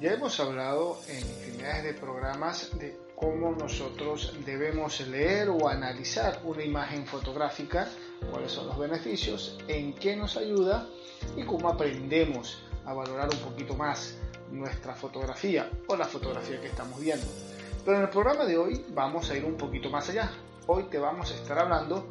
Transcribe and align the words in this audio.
Ya 0.00 0.12
hemos 0.12 0.38
hablado 0.38 0.96
en 1.08 1.18
infinidades 1.18 1.82
de 1.82 1.92
programas 1.92 2.78
de 2.78 2.96
cómo 3.16 3.50
nosotros 3.50 4.32
debemos 4.46 5.00
leer 5.00 5.48
o 5.48 5.68
analizar 5.68 6.40
una 6.44 6.62
imagen 6.62 7.04
fotográfica, 7.04 7.88
cuáles 8.30 8.52
son 8.52 8.68
los 8.68 8.78
beneficios, 8.78 9.58
en 9.66 9.92
qué 9.94 10.14
nos 10.14 10.36
ayuda 10.36 10.86
y 11.36 11.42
cómo 11.42 11.68
aprendemos 11.68 12.62
a 12.86 12.92
valorar 12.92 13.28
un 13.32 13.40
poquito 13.40 13.74
más 13.74 14.14
nuestra 14.52 14.94
fotografía 14.94 15.68
o 15.88 15.96
la 15.96 16.04
fotografía 16.04 16.60
que 16.60 16.68
estamos 16.68 17.00
viendo. 17.00 17.26
Pero 17.84 17.96
en 17.96 18.04
el 18.04 18.10
programa 18.10 18.44
de 18.44 18.56
hoy 18.56 18.84
vamos 18.90 19.28
a 19.30 19.36
ir 19.36 19.44
un 19.44 19.56
poquito 19.56 19.90
más 19.90 20.08
allá. 20.10 20.30
Hoy 20.68 20.84
te 20.84 20.98
vamos 20.98 21.32
a 21.32 21.34
estar 21.34 21.58
hablando 21.58 22.06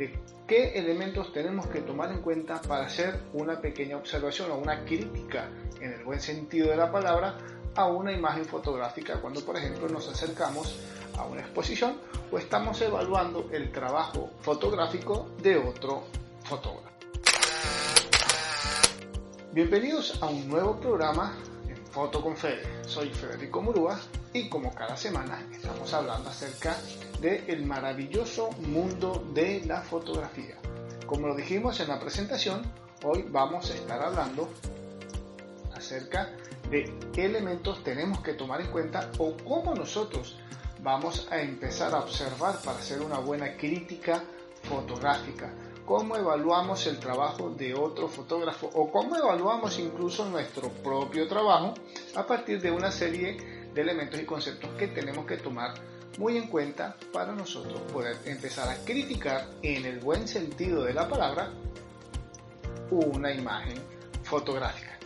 de 0.00 0.18
qué 0.46 0.78
elementos 0.78 1.30
tenemos 1.30 1.66
que 1.66 1.82
tomar 1.82 2.10
en 2.10 2.22
cuenta 2.22 2.62
para 2.62 2.86
hacer 2.86 3.20
una 3.34 3.60
pequeña 3.60 3.98
observación 3.98 4.50
o 4.50 4.56
una 4.56 4.82
crítica, 4.86 5.50
en 5.78 5.92
el 5.92 6.04
buen 6.04 6.20
sentido 6.20 6.70
de 6.70 6.76
la 6.78 6.90
palabra, 6.90 7.36
a 7.74 7.86
una 7.86 8.10
imagen 8.10 8.46
fotográfica 8.46 9.20
cuando, 9.20 9.44
por 9.44 9.58
ejemplo, 9.58 9.90
nos 9.90 10.08
acercamos 10.08 10.80
a 11.18 11.26
una 11.26 11.42
exposición 11.42 11.98
o 12.32 12.38
estamos 12.38 12.80
evaluando 12.80 13.50
el 13.52 13.70
trabajo 13.70 14.30
fotográfico 14.40 15.28
de 15.42 15.58
otro 15.58 16.04
fotógrafo. 16.44 16.88
Bienvenidos 19.52 20.22
a 20.22 20.30
un 20.30 20.48
nuevo 20.48 20.80
programa 20.80 21.36
en 21.68 21.76
Foto 21.76 22.22
con. 22.22 22.36
Soy 22.86 23.10
Federico 23.10 23.60
Murúa 23.60 24.00
y 24.32 24.48
como 24.48 24.72
cada 24.74 24.96
semana 24.96 25.44
estamos 25.52 25.92
hablando 25.92 26.30
acerca 26.30 26.76
del 27.20 27.64
maravilloso 27.64 28.50
mundo 28.60 29.24
de 29.34 29.62
la 29.66 29.82
fotografía. 29.82 30.56
Como 31.06 31.26
lo 31.26 31.34
dijimos 31.34 31.80
en 31.80 31.88
la 31.88 31.98
presentación, 31.98 32.62
hoy 33.04 33.26
vamos 33.28 33.70
a 33.70 33.74
estar 33.74 34.00
hablando 34.00 34.48
acerca 35.74 36.30
de 36.70 36.94
qué 37.12 37.24
elementos 37.24 37.82
tenemos 37.82 38.20
que 38.20 38.34
tomar 38.34 38.60
en 38.60 38.68
cuenta 38.68 39.10
o 39.18 39.36
cómo 39.44 39.74
nosotros 39.74 40.36
vamos 40.82 41.26
a 41.30 41.40
empezar 41.40 41.92
a 41.94 41.98
observar 41.98 42.56
para 42.64 42.78
hacer 42.78 43.02
una 43.02 43.18
buena 43.18 43.56
crítica 43.56 44.22
fotográfica, 44.62 45.52
cómo 45.84 46.16
evaluamos 46.16 46.86
el 46.86 47.00
trabajo 47.00 47.50
de 47.50 47.74
otro 47.74 48.08
fotógrafo 48.08 48.70
o 48.74 48.90
cómo 48.92 49.16
evaluamos 49.16 49.78
incluso 49.80 50.26
nuestro 50.26 50.68
propio 50.68 51.26
trabajo 51.26 51.74
a 52.14 52.24
partir 52.24 52.60
de 52.60 52.70
una 52.70 52.92
serie 52.92 53.59
de 53.74 53.80
elementos 53.80 54.20
y 54.20 54.24
conceptos 54.24 54.70
que 54.78 54.88
tenemos 54.88 55.26
que 55.26 55.36
tomar 55.36 55.74
muy 56.18 56.36
en 56.36 56.48
cuenta 56.48 56.96
para 57.12 57.32
nosotros 57.32 57.80
poder 57.92 58.16
empezar 58.24 58.68
a 58.68 58.76
criticar 58.84 59.46
en 59.62 59.84
el 59.84 60.00
buen 60.00 60.26
sentido 60.26 60.84
de 60.84 60.94
la 60.94 61.08
palabra 61.08 61.50
una 62.90 63.32
imagen 63.32 63.78
fotográfica. 64.24 64.98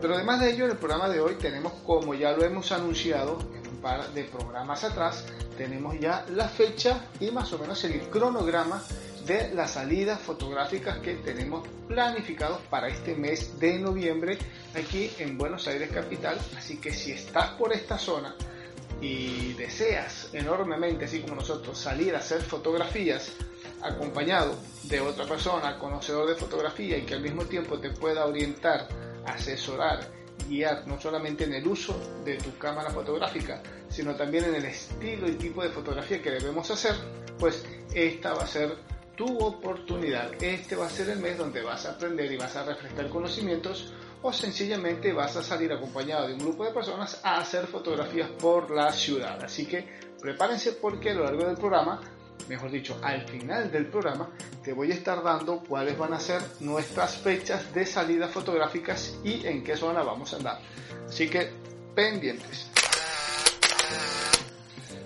Pero 0.00 0.14
además 0.14 0.40
de 0.40 0.52
ello, 0.52 0.64
en 0.66 0.72
el 0.72 0.76
programa 0.76 1.08
de 1.08 1.20
hoy 1.20 1.34
tenemos, 1.36 1.72
como 1.84 2.14
ya 2.14 2.32
lo 2.32 2.44
hemos 2.44 2.70
anunciado 2.72 3.38
en 3.54 3.66
un 3.68 3.76
par 3.80 4.12
de 4.12 4.24
programas 4.24 4.84
atrás, 4.84 5.24
tenemos 5.56 5.98
ya 5.98 6.26
la 6.30 6.48
fecha 6.48 7.00
y 7.18 7.30
más 7.30 7.52
o 7.52 7.58
menos 7.58 7.82
el 7.84 8.00
cronograma 8.10 8.82
de 9.26 9.52
las 9.54 9.72
salidas 9.72 10.20
fotográficas 10.20 10.98
que 10.98 11.14
tenemos 11.14 11.66
planificados 11.88 12.60
para 12.70 12.88
este 12.88 13.16
mes 13.16 13.58
de 13.58 13.78
noviembre 13.80 14.38
aquí 14.74 15.10
en 15.18 15.36
Buenos 15.36 15.66
Aires 15.66 15.90
capital. 15.90 16.38
Así 16.56 16.76
que 16.76 16.92
si 16.92 17.10
estás 17.10 17.50
por 17.50 17.72
esta 17.72 17.98
zona 17.98 18.36
y 19.00 19.52
deseas 19.54 20.30
enormemente, 20.32 21.06
así 21.06 21.20
como 21.20 21.34
nosotros, 21.34 21.76
salir 21.76 22.14
a 22.14 22.18
hacer 22.18 22.40
fotografías 22.40 23.32
acompañado 23.82 24.56
de 24.84 25.00
otra 25.00 25.26
persona, 25.26 25.76
conocedor 25.78 26.28
de 26.28 26.36
fotografía 26.36 26.96
y 26.96 27.02
que 27.02 27.14
al 27.14 27.20
mismo 27.20 27.44
tiempo 27.46 27.80
te 27.80 27.90
pueda 27.90 28.26
orientar 28.26 28.86
asesorar, 29.26 30.08
guiar 30.48 30.86
no 30.86 31.00
solamente 31.00 31.44
en 31.44 31.54
el 31.54 31.66
uso 31.66 31.98
de 32.24 32.36
tu 32.36 32.56
cámara 32.58 32.90
fotográfica, 32.90 33.60
sino 33.88 34.14
también 34.14 34.44
en 34.44 34.54
el 34.54 34.66
estilo 34.66 35.28
y 35.28 35.32
tipo 35.32 35.64
de 35.64 35.70
fotografía 35.70 36.22
que 36.22 36.30
debemos 36.30 36.70
hacer, 36.70 36.94
pues 37.40 37.64
esta 37.92 38.32
va 38.32 38.44
a 38.44 38.46
ser 38.46 38.95
tu 39.16 39.38
oportunidad. 39.38 40.30
Este 40.42 40.76
va 40.76 40.86
a 40.86 40.90
ser 40.90 41.08
el 41.08 41.18
mes 41.18 41.38
donde 41.38 41.62
vas 41.62 41.86
a 41.86 41.92
aprender 41.92 42.30
y 42.30 42.36
vas 42.36 42.54
a 42.56 42.64
refrescar 42.64 43.08
conocimientos 43.08 43.92
o 44.22 44.32
sencillamente 44.32 45.12
vas 45.12 45.36
a 45.36 45.42
salir 45.42 45.72
acompañado 45.72 46.28
de 46.28 46.34
un 46.34 46.40
grupo 46.40 46.64
de 46.64 46.72
personas 46.72 47.20
a 47.22 47.38
hacer 47.38 47.66
fotografías 47.66 48.30
por 48.30 48.70
la 48.70 48.92
ciudad. 48.92 49.42
Así 49.42 49.66
que 49.66 49.84
prepárense 50.20 50.72
porque 50.72 51.10
a 51.10 51.14
lo 51.14 51.24
largo 51.24 51.46
del 51.46 51.56
programa 51.56 52.00
mejor 52.48 52.70
dicho, 52.70 52.98
al 53.02 53.26
final 53.26 53.70
del 53.70 53.86
programa, 53.86 54.30
te 54.62 54.72
voy 54.72 54.90
a 54.92 54.94
estar 54.94 55.22
dando 55.22 55.60
cuáles 55.60 55.98
van 55.98 56.14
a 56.14 56.20
ser 56.20 56.40
nuestras 56.60 57.16
fechas 57.16 57.72
de 57.74 57.84
salidas 57.84 58.30
fotográficas 58.30 59.18
y 59.24 59.46
en 59.46 59.64
qué 59.64 59.76
zona 59.76 60.02
vamos 60.02 60.32
a 60.32 60.36
andar. 60.36 60.60
Así 61.08 61.28
que 61.28 61.50
pendientes. 61.94 62.70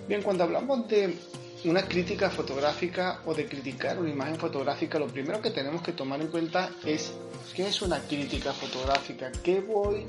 Bien, 0.07 0.23
cuando 0.23 0.45
hablamos 0.45 0.89
de 0.89 1.17
una 1.65 1.83
crítica 1.83 2.31
fotográfica 2.31 3.21
o 3.27 3.35
de 3.35 3.47
criticar 3.47 3.99
una 3.99 4.11
imagen 4.11 4.37
fotográfica, 4.37 4.99
lo 4.99 5.09
primero 5.09 5.43
que 5.43 5.51
tenemos 5.51 5.83
que 5.83 5.93
tomar 5.93 6.21
en 6.21 6.29
cuenta 6.29 6.71
es 6.85 7.13
qué 7.55 7.67
es 7.67 7.83
una 7.83 8.01
crítica 8.01 8.53
fotográfica, 8.53 9.31
qué 9.43 9.61
voy 9.61 10.07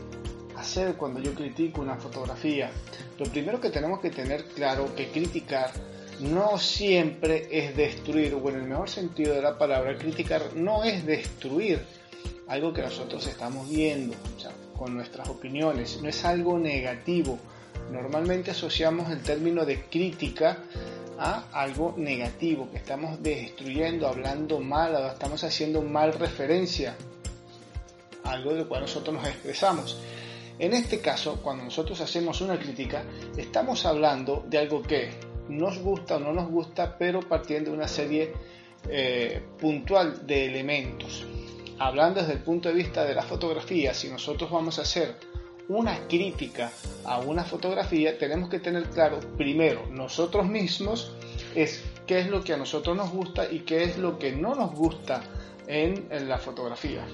a 0.56 0.62
hacer 0.62 0.96
cuando 0.96 1.20
yo 1.20 1.34
critico 1.34 1.82
una 1.82 1.98
fotografía. 1.98 2.72
Lo 3.18 3.26
primero 3.26 3.60
que 3.60 3.70
tenemos 3.70 4.00
que 4.00 4.12
tener 4.12 4.46
claro 4.46 4.96
que 4.96 5.10
criticar 5.10 5.72
no 6.22 6.58
siempre 6.58 7.48
es 7.52 7.76
destruir, 7.76 8.36
o 8.36 8.50
en 8.50 8.56
el 8.56 8.64
mejor 8.64 8.90
sentido 8.90 9.34
de 9.34 9.42
la 9.42 9.58
palabra, 9.58 9.98
criticar 9.98 10.56
no 10.56 10.84
es 10.84 11.06
destruir 11.06 11.84
algo 12.48 12.74
que 12.74 12.82
nosotros 12.82 13.26
estamos 13.28 13.70
viendo 13.70 14.16
con 14.78 14.94
nuestras 14.94 15.28
opiniones, 15.30 16.00
no 16.02 16.08
es 16.08 16.24
algo 16.24 16.58
negativo. 16.60 17.40
Normalmente 17.92 18.52
asociamos 18.52 19.12
el 19.12 19.22
término 19.22 19.66
de 19.66 19.84
crítica 19.86 20.60
a 21.22 21.46
algo 21.54 21.94
negativo, 21.98 22.72
que 22.72 22.78
estamos 22.78 23.22
destruyendo, 23.22 24.08
hablando 24.08 24.60
mal, 24.60 24.96
estamos 25.14 25.44
haciendo 25.44 25.84
mal 25.84 26.14
referencia, 26.14 26.96
algo 28.24 28.56
de 28.56 28.66
cual 28.66 28.82
nosotros 28.82 29.16
nos 29.16 29.28
expresamos. 29.28 30.00
En 30.58 30.74
este 30.74 31.00
caso, 31.00 31.40
cuando 31.44 31.64
nosotros 31.64 32.02
hacemos 32.02 32.42
una 32.42 32.58
crítica, 32.58 33.04
estamos 33.38 33.86
hablando 33.86 34.44
de 34.50 34.58
algo 34.58 34.82
que 34.82 35.12
nos 35.48 35.78
gusta 35.78 36.16
o 36.16 36.20
no 36.20 36.34
nos 36.34 36.50
gusta, 36.50 36.98
pero 36.98 37.20
partiendo 37.20 37.70
de 37.70 37.78
una 37.78 37.88
serie 37.88 38.34
eh, 38.90 39.44
puntual 39.60 40.26
de 40.26 40.48
elementos. 40.48 41.24
Hablando 41.78 42.22
desde 42.22 42.34
el 42.34 42.40
punto 42.40 42.70
de 42.70 42.76
vista 42.76 43.06
de 43.06 43.14
la 43.14 43.22
fotografía, 43.22 43.94
si 43.94 44.10
nosotros 44.10 44.50
vamos 44.50 44.80
a 44.80 44.82
hacer 44.82 45.18
una 45.72 46.06
crítica 46.08 46.70
a 47.06 47.20
una 47.20 47.46
fotografía, 47.46 48.18
tenemos 48.18 48.50
que 48.50 48.60
tener 48.60 48.84
claro 48.90 49.20
primero 49.38 49.86
nosotros 49.90 50.46
mismos 50.46 51.14
es 51.56 51.82
qué 52.06 52.20
es 52.20 52.28
lo 52.28 52.44
que 52.44 52.54
a 52.54 52.58
nosotros 52.58 52.96
nos 52.96 53.10
gusta 53.10 53.50
y 53.50 53.60
qué 53.60 53.84
es 53.84 53.98
lo 53.98 54.20
que 54.20 54.34
no 54.34 54.54
nos 54.54 54.74
gusta 54.74 55.22
en, 55.68 56.10
la 56.28 56.38
fotografía. 56.38 57.06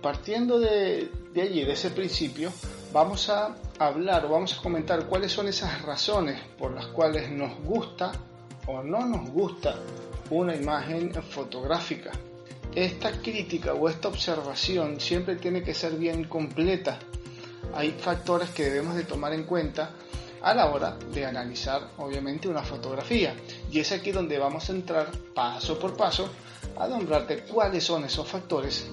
Partiendo 0.00 0.60
de, 0.60 1.10
de 1.34 1.42
allí, 1.42 1.64
de 1.64 1.72
ese 1.72 1.90
principio, 1.90 2.52
vamos 2.92 3.28
a 3.28 3.56
hablar 3.78 4.26
o 4.26 4.28
vamos 4.28 4.56
a 4.56 4.62
comentar 4.62 5.06
cuáles 5.06 5.32
son 5.32 5.48
esas 5.48 5.82
razones 5.82 6.40
por 6.58 6.72
las 6.72 6.86
cuales 6.86 7.28
nos 7.30 7.58
gusta 7.64 8.12
o 8.66 8.82
no 8.84 9.04
nos 9.04 9.28
gusta 9.30 9.74
una 10.30 10.54
imagen 10.54 11.12
fotográfica. 11.12 12.12
Esta 12.74 13.10
crítica 13.10 13.74
o 13.74 13.88
esta 13.88 14.08
observación 14.08 15.00
siempre 15.00 15.36
tiene 15.36 15.62
que 15.62 15.74
ser 15.74 15.94
bien 15.94 16.24
completa. 16.24 16.98
Hay 17.74 17.90
factores 17.90 18.50
que 18.50 18.64
debemos 18.64 18.94
de 18.94 19.04
tomar 19.04 19.32
en 19.32 19.42
cuenta 19.44 19.90
a 20.42 20.54
la 20.54 20.70
hora 20.70 20.96
de 21.12 21.26
analizar 21.26 21.90
obviamente 21.98 22.48
una 22.48 22.62
fotografía. 22.62 23.34
Y 23.72 23.80
es 23.80 23.90
aquí 23.90 24.12
donde 24.12 24.38
vamos 24.38 24.70
a 24.70 24.72
entrar 24.72 25.10
paso 25.34 25.78
por 25.78 25.96
paso 25.96 26.28
a 26.78 26.86
nombrarte 26.86 27.40
cuáles 27.40 27.84
son 27.84 28.04
esos 28.04 28.26
factores 28.28 28.86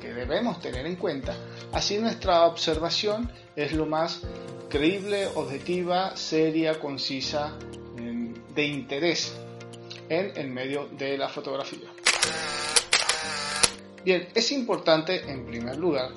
que 0.00 0.12
debemos 0.12 0.60
tener 0.60 0.84
en 0.86 0.96
cuenta. 0.96 1.36
Así 1.72 1.98
nuestra 1.98 2.46
observación 2.46 3.30
es 3.54 3.72
lo 3.72 3.86
más 3.86 4.22
creíble, 4.68 5.28
objetiva, 5.34 6.16
seria, 6.16 6.80
concisa, 6.80 7.52
em, 7.96 8.34
de 8.54 8.66
interés 8.66 9.32
en 10.08 10.32
el 10.36 10.48
medio 10.48 10.88
de 10.98 11.16
la 11.16 11.28
fotografía. 11.28 11.88
Bien, 14.04 14.28
es 14.34 14.52
importante 14.52 15.30
en 15.30 15.46
primer 15.46 15.76
lugar 15.76 16.10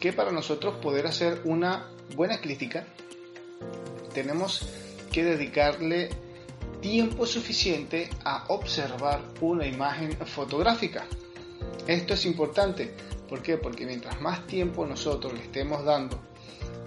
que 0.00 0.12
para 0.12 0.32
nosotros 0.32 0.76
poder 0.76 1.06
hacer 1.06 1.40
una 1.44 1.88
buena 2.14 2.40
crítica 2.40 2.86
tenemos 4.12 4.66
que 5.12 5.24
dedicarle 5.24 6.10
tiempo 6.80 7.26
suficiente 7.26 8.08
a 8.24 8.44
observar 8.48 9.20
una 9.40 9.66
imagen 9.66 10.12
fotográfica. 10.12 11.06
Esto 11.86 12.14
es 12.14 12.26
importante 12.26 12.94
¿Por 13.28 13.42
qué? 13.42 13.58
Porque 13.58 13.84
mientras 13.84 14.20
más 14.20 14.46
tiempo 14.46 14.86
nosotros 14.86 15.34
le 15.34 15.40
estemos 15.40 15.84
dando 15.84 16.18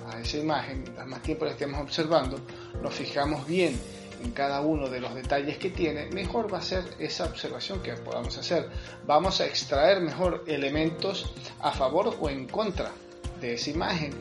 a 0.10 0.20
esa 0.20 0.38
imagen, 0.38 0.82
mientras 0.82 1.08
más 1.08 1.22
tiempo 1.22 1.46
la 1.46 1.52
estemos 1.52 1.80
observando, 1.80 2.40
nos 2.82 2.94
fijamos 2.96 3.46
bien 3.48 3.80
en 4.24 4.32
cada 4.32 4.62
uno 4.62 4.90
de 4.90 5.00
los 5.00 5.14
detalles 5.16 5.58
que 5.58 5.70
tiene, 5.70 6.08
mejor 6.08 6.54
va 6.54 6.60
a 6.60 6.62
ser 6.62 6.84
esa 7.00 7.26
observación 7.26 7.82
que 7.82 7.94
podamos 7.94 8.38
hacer. 8.38 8.70
Vamos 9.06 9.42
a 9.42 9.46
extraer 9.46 10.02
mejor 10.02 10.44
elementos 10.48 11.34
a 11.60 11.72
favor 11.72 12.18
o 12.20 12.30
en 12.30 12.48
contra 12.48 12.92
de 13.40 13.54
esa 13.54 13.70
imagen. 13.70 14.14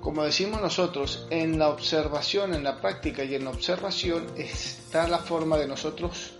Como 0.00 0.24
decimos 0.24 0.62
nosotros, 0.62 1.26
en 1.30 1.58
la 1.58 1.68
observación, 1.68 2.54
en 2.54 2.64
la 2.64 2.80
práctica 2.80 3.22
y 3.22 3.34
en 3.34 3.44
la 3.44 3.50
observación 3.50 4.26
está 4.36 5.06
la 5.08 5.18
forma 5.18 5.58
de 5.58 5.66
nosotros 5.66 6.32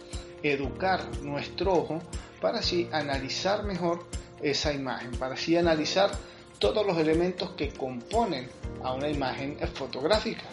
educar 0.42 1.02
nuestro 1.22 1.74
ojo 1.74 2.00
para 2.40 2.60
así 2.60 2.88
analizar 2.92 3.64
mejor 3.64 4.06
esa 4.40 4.72
imagen, 4.72 5.10
para 5.12 5.34
así 5.34 5.56
analizar 5.56 6.10
todos 6.58 6.86
los 6.86 6.96
elementos 6.98 7.50
que 7.50 7.70
componen 7.70 8.48
a 8.82 8.92
una 8.92 9.08
imagen 9.08 9.58
fotográfica. 9.74 10.44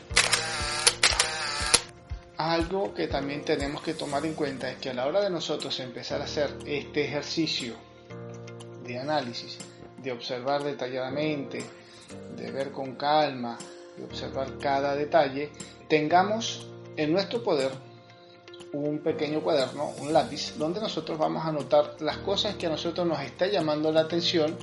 Algo 2.38 2.94
que 2.94 3.08
también 3.08 3.44
tenemos 3.44 3.82
que 3.82 3.96
tomar 3.96 4.24
en 4.24 4.36
cuenta 4.36 4.70
es 4.70 4.78
que 4.78 4.92
a 4.92 4.94
la 4.94 5.08
hora 5.08 5.22
de 5.22 5.30
nosotros 5.32 5.80
empezar 5.80 6.22
a 6.22 6.26
hacer 6.26 6.52
este 6.68 7.04
ejercicio 7.06 7.74
de 8.84 9.00
análisis, 9.00 9.58
de 10.04 10.12
observar 10.12 10.64
detalladamente, 10.64 11.64
de 12.36 12.52
ver 12.52 12.72
con 12.72 12.96
calma, 12.96 13.58
de 13.98 14.04
observar 14.04 14.60
cada 14.60 14.94
detalle, 14.94 15.50
tengamos 15.90 16.68
en 16.96 17.12
nuestro 17.12 17.44
poder 17.44 17.72
un 18.72 19.00
pequeño 19.00 19.42
cuaderno, 19.42 19.90
un 20.00 20.14
lápiz, 20.14 20.54
donde 20.60 20.80
nosotros 20.80 21.18
vamos 21.18 21.44
a 21.44 21.50
anotar 21.50 21.96
las 22.02 22.18
cosas 22.18 22.56
que 22.56 22.68
a 22.68 22.70
nosotros 22.70 23.08
nos 23.08 23.20
está 23.22 23.48
llamando 23.48 23.92
la 23.92 24.02
atención, 24.02 24.56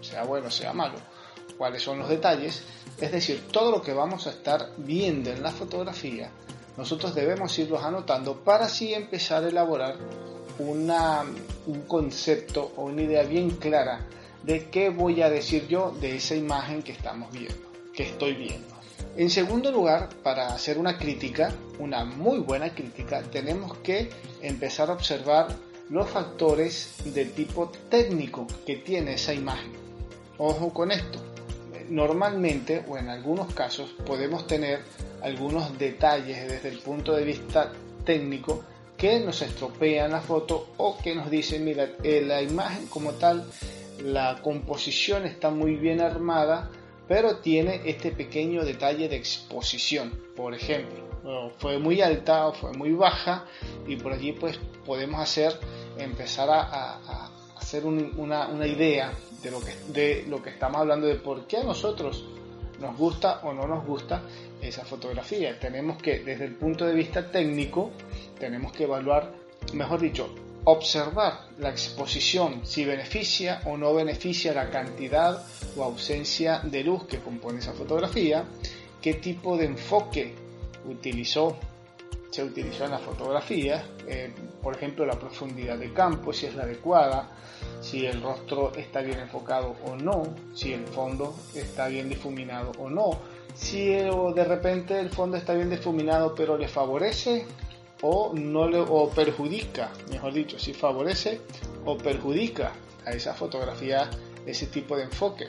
sea 0.00 0.22
bueno, 0.22 0.48
sea 0.50 0.72
malo, 0.72 0.98
cuáles 1.58 1.82
son 1.82 1.98
los 1.98 2.08
detalles, 2.08 2.62
es 3.00 3.10
decir, 3.10 3.48
todo 3.50 3.72
lo 3.72 3.82
que 3.82 3.92
vamos 3.92 4.28
a 4.28 4.30
estar 4.30 4.70
viendo 4.76 5.30
en 5.30 5.42
la 5.42 5.50
fotografía, 5.50 6.30
nosotros 6.76 7.14
debemos 7.14 7.58
irlos 7.58 7.82
anotando 7.82 8.36
para 8.44 8.66
así 8.66 8.92
empezar 8.94 9.44
a 9.44 9.48
elaborar 9.48 9.96
una, 10.58 11.24
un 11.66 11.82
concepto 11.82 12.72
o 12.76 12.84
una 12.84 13.02
idea 13.02 13.22
bien 13.22 13.50
clara 13.50 14.06
de 14.42 14.68
qué 14.70 14.90
voy 14.90 15.22
a 15.22 15.30
decir 15.30 15.66
yo 15.66 15.94
de 16.00 16.16
esa 16.16 16.34
imagen 16.34 16.82
que 16.82 16.92
estamos 16.92 17.32
viendo, 17.32 17.68
que 17.94 18.04
estoy 18.04 18.34
viendo. 18.34 18.76
En 19.16 19.30
segundo 19.30 19.72
lugar, 19.72 20.10
para 20.22 20.48
hacer 20.48 20.78
una 20.78 20.98
crítica, 20.98 21.52
una 21.78 22.04
muy 22.04 22.38
buena 22.38 22.74
crítica, 22.74 23.22
tenemos 23.22 23.78
que 23.78 24.10
empezar 24.42 24.90
a 24.90 24.92
observar 24.92 25.48
los 25.88 26.10
factores 26.10 26.96
de 27.04 27.24
tipo 27.24 27.70
técnico 27.88 28.46
que 28.66 28.76
tiene 28.76 29.14
esa 29.14 29.32
imagen. 29.32 29.72
Ojo 30.38 30.72
con 30.72 30.92
esto. 30.92 31.18
Normalmente 31.88 32.84
o 32.88 32.96
en 32.96 33.08
algunos 33.08 33.52
casos 33.54 33.90
podemos 34.04 34.46
tener 34.46 34.80
algunos 35.22 35.78
detalles 35.78 36.48
desde 36.48 36.68
el 36.68 36.78
punto 36.78 37.14
de 37.14 37.24
vista 37.24 37.72
técnico 38.04 38.64
que 38.96 39.20
nos 39.20 39.42
estropean 39.42 40.12
la 40.12 40.20
foto 40.20 40.70
o 40.78 40.98
que 40.98 41.14
nos 41.14 41.30
dicen, 41.30 41.64
mira, 41.64 41.90
eh, 42.02 42.22
la 42.26 42.42
imagen 42.42 42.86
como 42.86 43.12
tal, 43.12 43.44
la 44.02 44.40
composición 44.42 45.26
está 45.26 45.50
muy 45.50 45.76
bien 45.76 46.00
armada, 46.00 46.70
pero 47.08 47.36
tiene 47.36 47.82
este 47.84 48.10
pequeño 48.10 48.64
detalle 48.64 49.08
de 49.08 49.16
exposición. 49.16 50.12
Por 50.34 50.54
ejemplo, 50.54 51.04
fue 51.58 51.78
muy 51.78 52.00
alta 52.00 52.46
o 52.46 52.52
fue 52.52 52.72
muy 52.72 52.92
baja 52.92 53.44
y 53.86 53.96
por 53.96 54.12
allí 54.12 54.32
pues 54.32 54.58
podemos 54.84 55.20
hacer, 55.20 55.58
empezar 55.98 56.48
a, 56.50 57.30
hacer 57.56 57.84
una, 57.84 58.66
idea 58.66 59.12
de 59.46 59.52
lo, 59.52 59.60
que, 59.60 59.74
de 59.92 60.24
lo 60.26 60.42
que 60.42 60.50
estamos 60.50 60.80
hablando, 60.80 61.06
de 61.06 61.14
por 61.14 61.46
qué 61.46 61.58
a 61.58 61.62
nosotros 61.62 62.24
nos 62.80 62.96
gusta 62.98 63.42
o 63.44 63.52
no 63.52 63.68
nos 63.68 63.86
gusta 63.86 64.22
esa 64.60 64.84
fotografía. 64.84 65.56
Tenemos 65.60 66.02
que, 66.02 66.18
desde 66.18 66.46
el 66.46 66.56
punto 66.56 66.84
de 66.84 66.94
vista 66.94 67.30
técnico, 67.30 67.92
tenemos 68.40 68.72
que 68.72 68.84
evaluar, 68.84 69.32
mejor 69.72 70.00
dicho, 70.00 70.34
observar 70.64 71.46
la 71.60 71.68
exposición, 71.68 72.62
si 72.66 72.84
beneficia 72.84 73.62
o 73.66 73.76
no 73.76 73.94
beneficia 73.94 74.52
la 74.52 74.68
cantidad 74.68 75.46
o 75.76 75.84
ausencia 75.84 76.58
de 76.64 76.82
luz 76.82 77.06
que 77.06 77.20
compone 77.20 77.60
esa 77.60 77.72
fotografía, 77.72 78.44
qué 79.00 79.14
tipo 79.14 79.56
de 79.56 79.66
enfoque 79.66 80.34
utilizó, 80.86 81.56
se 82.32 82.42
utilizó 82.42 82.86
en 82.86 82.90
la 82.90 82.98
fotografía, 82.98 83.86
eh, 84.08 84.32
por 84.66 84.74
ejemplo 84.74 85.06
la 85.06 85.16
profundidad 85.16 85.78
de 85.78 85.92
campo, 85.92 86.32
si 86.32 86.46
es 86.46 86.56
la 86.56 86.64
adecuada, 86.64 87.28
si 87.80 88.04
el 88.04 88.20
rostro 88.20 88.72
está 88.74 89.00
bien 89.00 89.20
enfocado 89.20 89.76
o 89.84 89.94
no, 89.94 90.24
si 90.56 90.72
el 90.72 90.84
fondo 90.88 91.36
está 91.54 91.86
bien 91.86 92.08
difuminado 92.08 92.72
o 92.80 92.90
no, 92.90 93.10
si 93.54 93.90
de 93.90 94.44
repente 94.44 94.98
el 94.98 95.10
fondo 95.10 95.36
está 95.36 95.54
bien 95.54 95.70
difuminado 95.70 96.34
pero 96.34 96.58
le 96.58 96.66
favorece 96.66 97.46
o, 98.02 98.32
no 98.34 98.68
le, 98.68 98.80
o 98.80 99.08
perjudica, 99.08 99.92
mejor 100.10 100.32
dicho, 100.32 100.58
si 100.58 100.74
favorece 100.74 101.42
o 101.84 101.96
perjudica 101.96 102.72
a 103.04 103.12
esa 103.12 103.34
fotografía 103.34 104.10
ese 104.44 104.66
tipo 104.66 104.96
de 104.96 105.04
enfoque. 105.04 105.46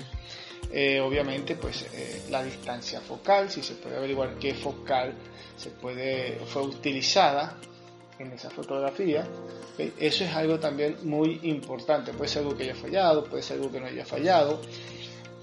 Eh, 0.72 1.00
obviamente, 1.00 1.56
pues 1.56 1.88
eh, 1.92 2.28
la 2.30 2.44
distancia 2.44 3.02
focal, 3.02 3.50
si 3.50 3.64
se 3.64 3.74
puede 3.74 3.98
averiguar 3.98 4.36
qué 4.36 4.54
focal 4.54 5.16
se 5.56 5.72
puede, 5.72 6.38
fue 6.46 6.62
utilizada 6.62 7.58
en 8.20 8.32
esa 8.32 8.50
fotografía. 8.50 9.26
Eso 9.78 10.24
es 10.24 10.36
algo 10.36 10.60
también 10.60 10.98
muy 11.04 11.40
importante. 11.44 12.14
Puede 12.14 12.30
ser 12.30 12.44
algo 12.44 12.58
que 12.58 12.64
haya 12.64 12.76
fallado, 12.76 13.24
puede 13.26 13.44
ser 13.44 13.58
algo 13.58 13.72
que 13.72 13.80
no 13.80 13.88
haya 13.88 14.06
fallado. 14.06 14.60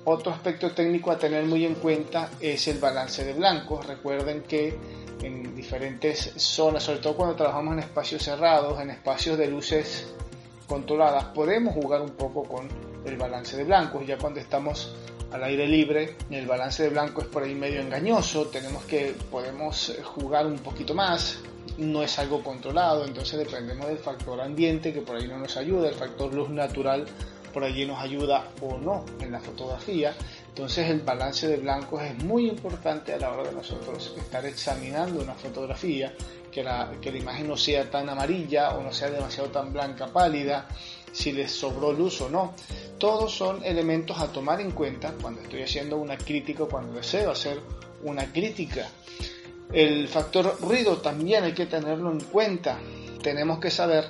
Otro 0.04 0.32
aspecto 0.32 0.70
técnico 0.72 1.10
a 1.10 1.18
tener 1.18 1.44
muy 1.44 1.64
en 1.64 1.74
cuenta 1.76 2.30
es 2.40 2.68
el 2.68 2.78
balance 2.78 3.24
de 3.24 3.32
blancos. 3.32 3.86
Recuerden 3.86 4.42
que 4.42 4.76
en 5.22 5.54
diferentes 5.54 6.32
zonas, 6.36 6.82
sobre 6.82 6.98
todo 6.98 7.16
cuando 7.16 7.36
trabajamos 7.36 7.74
en 7.74 7.78
espacios 7.80 8.22
cerrados, 8.22 8.80
en 8.80 8.90
espacios 8.90 9.38
de 9.38 9.46
luces 9.46 10.12
controladas, 10.66 11.24
podemos 11.26 11.74
jugar 11.74 12.02
un 12.02 12.10
poco 12.10 12.44
con 12.44 12.68
el 13.06 13.16
balance 13.16 13.56
de 13.56 13.64
blancos. 13.64 14.06
Ya 14.06 14.18
cuando 14.18 14.40
estamos 14.40 14.94
al 15.32 15.42
aire 15.44 15.66
libre, 15.66 16.16
el 16.30 16.46
balance 16.46 16.82
de 16.82 16.90
blanco 16.90 17.22
es 17.22 17.26
por 17.26 17.42
ahí 17.42 17.54
medio 17.54 17.80
engañoso, 17.80 18.46
tenemos 18.46 18.84
que, 18.84 19.14
podemos 19.30 19.92
jugar 20.04 20.46
un 20.46 20.58
poquito 20.58 20.94
más, 20.94 21.40
no 21.78 22.02
es 22.02 22.18
algo 22.18 22.42
controlado, 22.42 23.04
entonces 23.04 23.38
dependemos 23.38 23.88
del 23.88 23.98
factor 23.98 24.40
ambiente 24.40 24.92
que 24.92 25.00
por 25.00 25.16
ahí 25.16 25.26
no 25.26 25.38
nos 25.38 25.56
ayuda, 25.56 25.88
el 25.88 25.94
factor 25.94 26.32
luz 26.32 26.50
natural 26.50 27.06
por 27.54 27.62
allí 27.62 27.86
nos 27.86 28.00
ayuda 28.00 28.48
o 28.60 28.76
no 28.76 29.04
en 29.20 29.30
la 29.30 29.40
fotografía. 29.40 30.12
Entonces 30.48 30.90
el 30.90 31.00
balance 31.00 31.46
de 31.46 31.56
blancos 31.56 32.02
es 32.02 32.22
muy 32.24 32.48
importante 32.48 33.14
a 33.14 33.18
la 33.18 33.30
hora 33.30 33.44
de 33.44 33.52
nosotros 33.52 34.12
estar 34.18 34.44
examinando 34.44 35.22
una 35.22 35.34
fotografía, 35.34 36.12
que 36.50 36.62
la, 36.62 36.92
que 37.00 37.12
la 37.12 37.18
imagen 37.18 37.48
no 37.48 37.56
sea 37.56 37.88
tan 37.90 38.08
amarilla 38.08 38.70
o 38.70 38.82
no 38.82 38.92
sea 38.92 39.10
demasiado 39.10 39.50
tan 39.50 39.72
blanca 39.72 40.08
pálida, 40.08 40.66
si 41.12 41.32
les 41.32 41.52
sobró 41.52 41.92
luz 41.92 42.20
o 42.20 42.28
no. 42.28 42.54
Todos 42.98 43.32
son 43.32 43.64
elementos 43.64 44.18
a 44.18 44.28
tomar 44.28 44.60
en 44.60 44.72
cuenta 44.72 45.14
cuando 45.20 45.40
estoy 45.40 45.62
haciendo 45.62 45.96
una 45.96 46.18
crítica, 46.18 46.64
cuando 46.64 46.92
deseo 46.94 47.30
hacer 47.30 47.60
una 48.02 48.32
crítica. 48.32 48.88
El 49.74 50.06
factor 50.06 50.56
ruido 50.60 50.98
también 50.98 51.42
hay 51.42 51.52
que 51.52 51.66
tenerlo 51.66 52.12
en 52.12 52.20
cuenta. 52.20 52.78
Tenemos 53.20 53.58
que 53.58 53.72
saber 53.72 54.04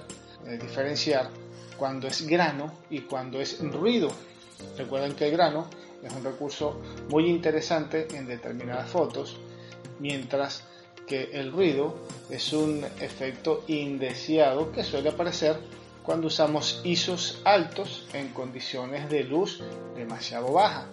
eh, 0.46 0.58
diferenciar 0.60 1.30
cuando 1.78 2.06
es 2.06 2.26
grano 2.26 2.80
y 2.90 3.00
cuando 3.00 3.40
es 3.40 3.58
ruido. 3.72 4.10
Recuerden 4.76 5.14
que 5.14 5.24
el 5.24 5.32
grano 5.32 5.66
es 6.02 6.12
un 6.12 6.22
recurso 6.22 6.82
muy 7.08 7.30
interesante 7.30 8.08
en 8.14 8.26
determinadas 8.26 8.90
fotos, 8.90 9.38
mientras 10.00 10.64
que 11.06 11.30
el 11.32 11.50
ruido 11.50 11.96
es 12.28 12.52
un 12.52 12.84
efecto 13.00 13.64
indeseado 13.66 14.70
que 14.70 14.84
suele 14.84 15.08
aparecer 15.08 15.56
cuando 16.02 16.26
usamos 16.26 16.82
ISOs 16.84 17.40
altos 17.42 18.06
en 18.12 18.34
condiciones 18.34 19.08
de 19.08 19.24
luz 19.24 19.62
demasiado 19.96 20.52
baja. 20.52 20.88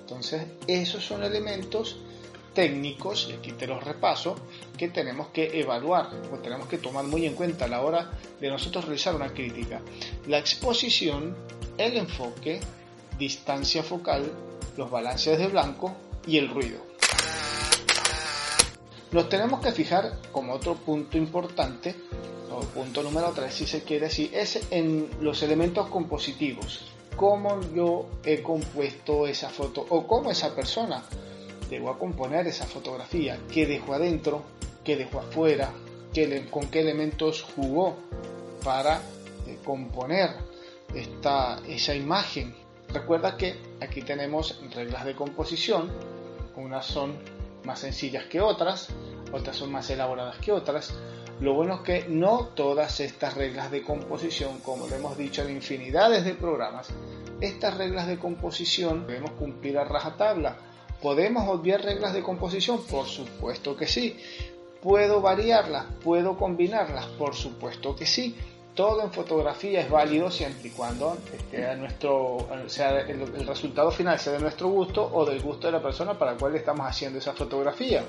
Entonces, 0.00 0.46
esos 0.66 1.04
son 1.04 1.22
elementos 1.22 1.98
técnicos, 2.56 3.28
y 3.28 3.34
aquí 3.34 3.52
te 3.52 3.66
los 3.66 3.84
repaso, 3.84 4.34
que 4.78 4.88
tenemos 4.88 5.28
que 5.28 5.60
evaluar 5.60 6.08
o 6.32 6.38
tenemos 6.38 6.66
que 6.68 6.78
tomar 6.78 7.04
muy 7.04 7.26
en 7.26 7.34
cuenta 7.34 7.66
a 7.66 7.68
la 7.68 7.82
hora 7.82 8.10
de 8.40 8.48
nosotros 8.48 8.86
realizar 8.86 9.14
una 9.14 9.34
crítica. 9.34 9.82
La 10.26 10.38
exposición, 10.38 11.36
el 11.76 11.98
enfoque, 11.98 12.58
distancia 13.18 13.82
focal, 13.82 14.32
los 14.78 14.90
balances 14.90 15.38
de 15.38 15.48
blanco 15.48 15.94
y 16.26 16.38
el 16.38 16.48
ruido. 16.48 16.80
Nos 19.12 19.28
tenemos 19.28 19.60
que 19.60 19.72
fijar 19.72 20.18
como 20.32 20.54
otro 20.54 20.76
punto 20.76 21.18
importante, 21.18 21.94
o 22.50 22.60
punto 22.60 23.02
número 23.02 23.32
3 23.32 23.52
si 23.52 23.66
se 23.66 23.82
quiere 23.82 24.06
decir, 24.06 24.30
es 24.32 24.66
en 24.70 25.10
los 25.20 25.42
elementos 25.42 25.88
compositivos. 25.88 26.86
Cómo 27.16 27.60
yo 27.74 28.06
he 28.24 28.42
compuesto 28.42 29.26
esa 29.26 29.50
foto 29.50 29.84
o 29.90 30.06
cómo 30.06 30.30
esa 30.30 30.54
persona 30.54 31.02
llegó 31.70 31.90
a 31.90 31.98
componer 31.98 32.46
esa 32.46 32.66
fotografía, 32.66 33.38
qué 33.52 33.66
dejó 33.66 33.94
adentro, 33.94 34.42
qué 34.84 34.96
dejó 34.96 35.20
afuera, 35.20 35.72
con 36.50 36.68
qué 36.68 36.80
elementos 36.80 37.42
jugó 37.42 37.96
para 38.64 39.02
eh, 39.46 39.58
componer 39.64 40.30
esta, 40.94 41.60
esa 41.68 41.94
imagen. 41.94 42.54
Recuerda 42.88 43.36
que 43.36 43.56
aquí 43.80 44.00
tenemos 44.00 44.58
reglas 44.74 45.04
de 45.04 45.14
composición, 45.14 45.90
unas 46.56 46.86
son 46.86 47.18
más 47.64 47.80
sencillas 47.80 48.24
que 48.24 48.40
otras, 48.40 48.88
otras 49.32 49.56
son 49.56 49.72
más 49.72 49.90
elaboradas 49.90 50.38
que 50.38 50.52
otras. 50.52 50.94
Lo 51.40 51.52
bueno 51.52 51.74
es 51.74 51.80
que 51.80 52.08
no 52.08 52.46
todas 52.54 53.00
estas 53.00 53.34
reglas 53.34 53.70
de 53.70 53.82
composición, 53.82 54.60
como 54.60 54.86
lo 54.86 54.96
hemos 54.96 55.18
dicho 55.18 55.42
en 55.42 55.50
infinidades 55.50 56.24
de 56.24 56.32
programas, 56.32 56.88
estas 57.42 57.76
reglas 57.76 58.06
de 58.06 58.18
composición 58.18 59.06
debemos 59.06 59.32
cumplir 59.32 59.76
a 59.76 59.84
rajatabla. 59.84 60.56
¿Podemos 61.02 61.48
obviar 61.48 61.82
reglas 61.82 62.14
de 62.14 62.22
composición? 62.22 62.82
Por 62.84 63.06
supuesto 63.06 63.76
que 63.76 63.86
sí. 63.86 64.16
¿Puedo 64.80 65.20
variarlas? 65.20 65.86
¿Puedo 66.02 66.36
combinarlas? 66.36 67.06
Por 67.06 67.34
supuesto 67.34 67.94
que 67.94 68.06
sí. 68.06 68.36
Todo 68.74 69.02
en 69.02 69.10
fotografía 69.10 69.80
es 69.80 69.90
válido 69.90 70.30
siempre 70.30 70.68
y 70.68 70.70
cuando 70.70 71.16
nuestro, 71.78 72.46
sea 72.66 73.00
el, 73.00 73.46
resultado 73.46 73.90
final 73.90 74.18
sea 74.18 74.34
de 74.34 74.38
nuestro 74.38 74.68
gusto 74.68 75.10
o 75.14 75.24
del 75.24 75.40
gusto 75.40 75.66
de 75.66 75.72
la 75.72 75.82
persona 75.82 76.18
para 76.18 76.32
la 76.32 76.38
cual 76.38 76.54
estamos 76.56 76.86
haciendo 76.86 77.18
esa 77.18 77.32
fotografía. 77.32 78.04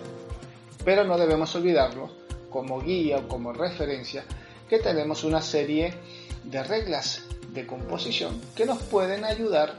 Pero 0.83 1.05
no 1.05 1.17
debemos 1.17 1.55
olvidarlo 1.55 2.09
como 2.49 2.81
guía 2.81 3.17
o 3.17 3.27
como 3.27 3.53
referencia 3.53 4.25
que 4.69 4.79
tenemos 4.79 5.23
una 5.23 5.41
serie 5.41 5.93
de 6.43 6.63
reglas 6.63 7.23
de 7.53 7.65
composición 7.65 8.39
que 8.55 8.65
nos 8.65 8.81
pueden 8.83 9.23
ayudar 9.23 9.73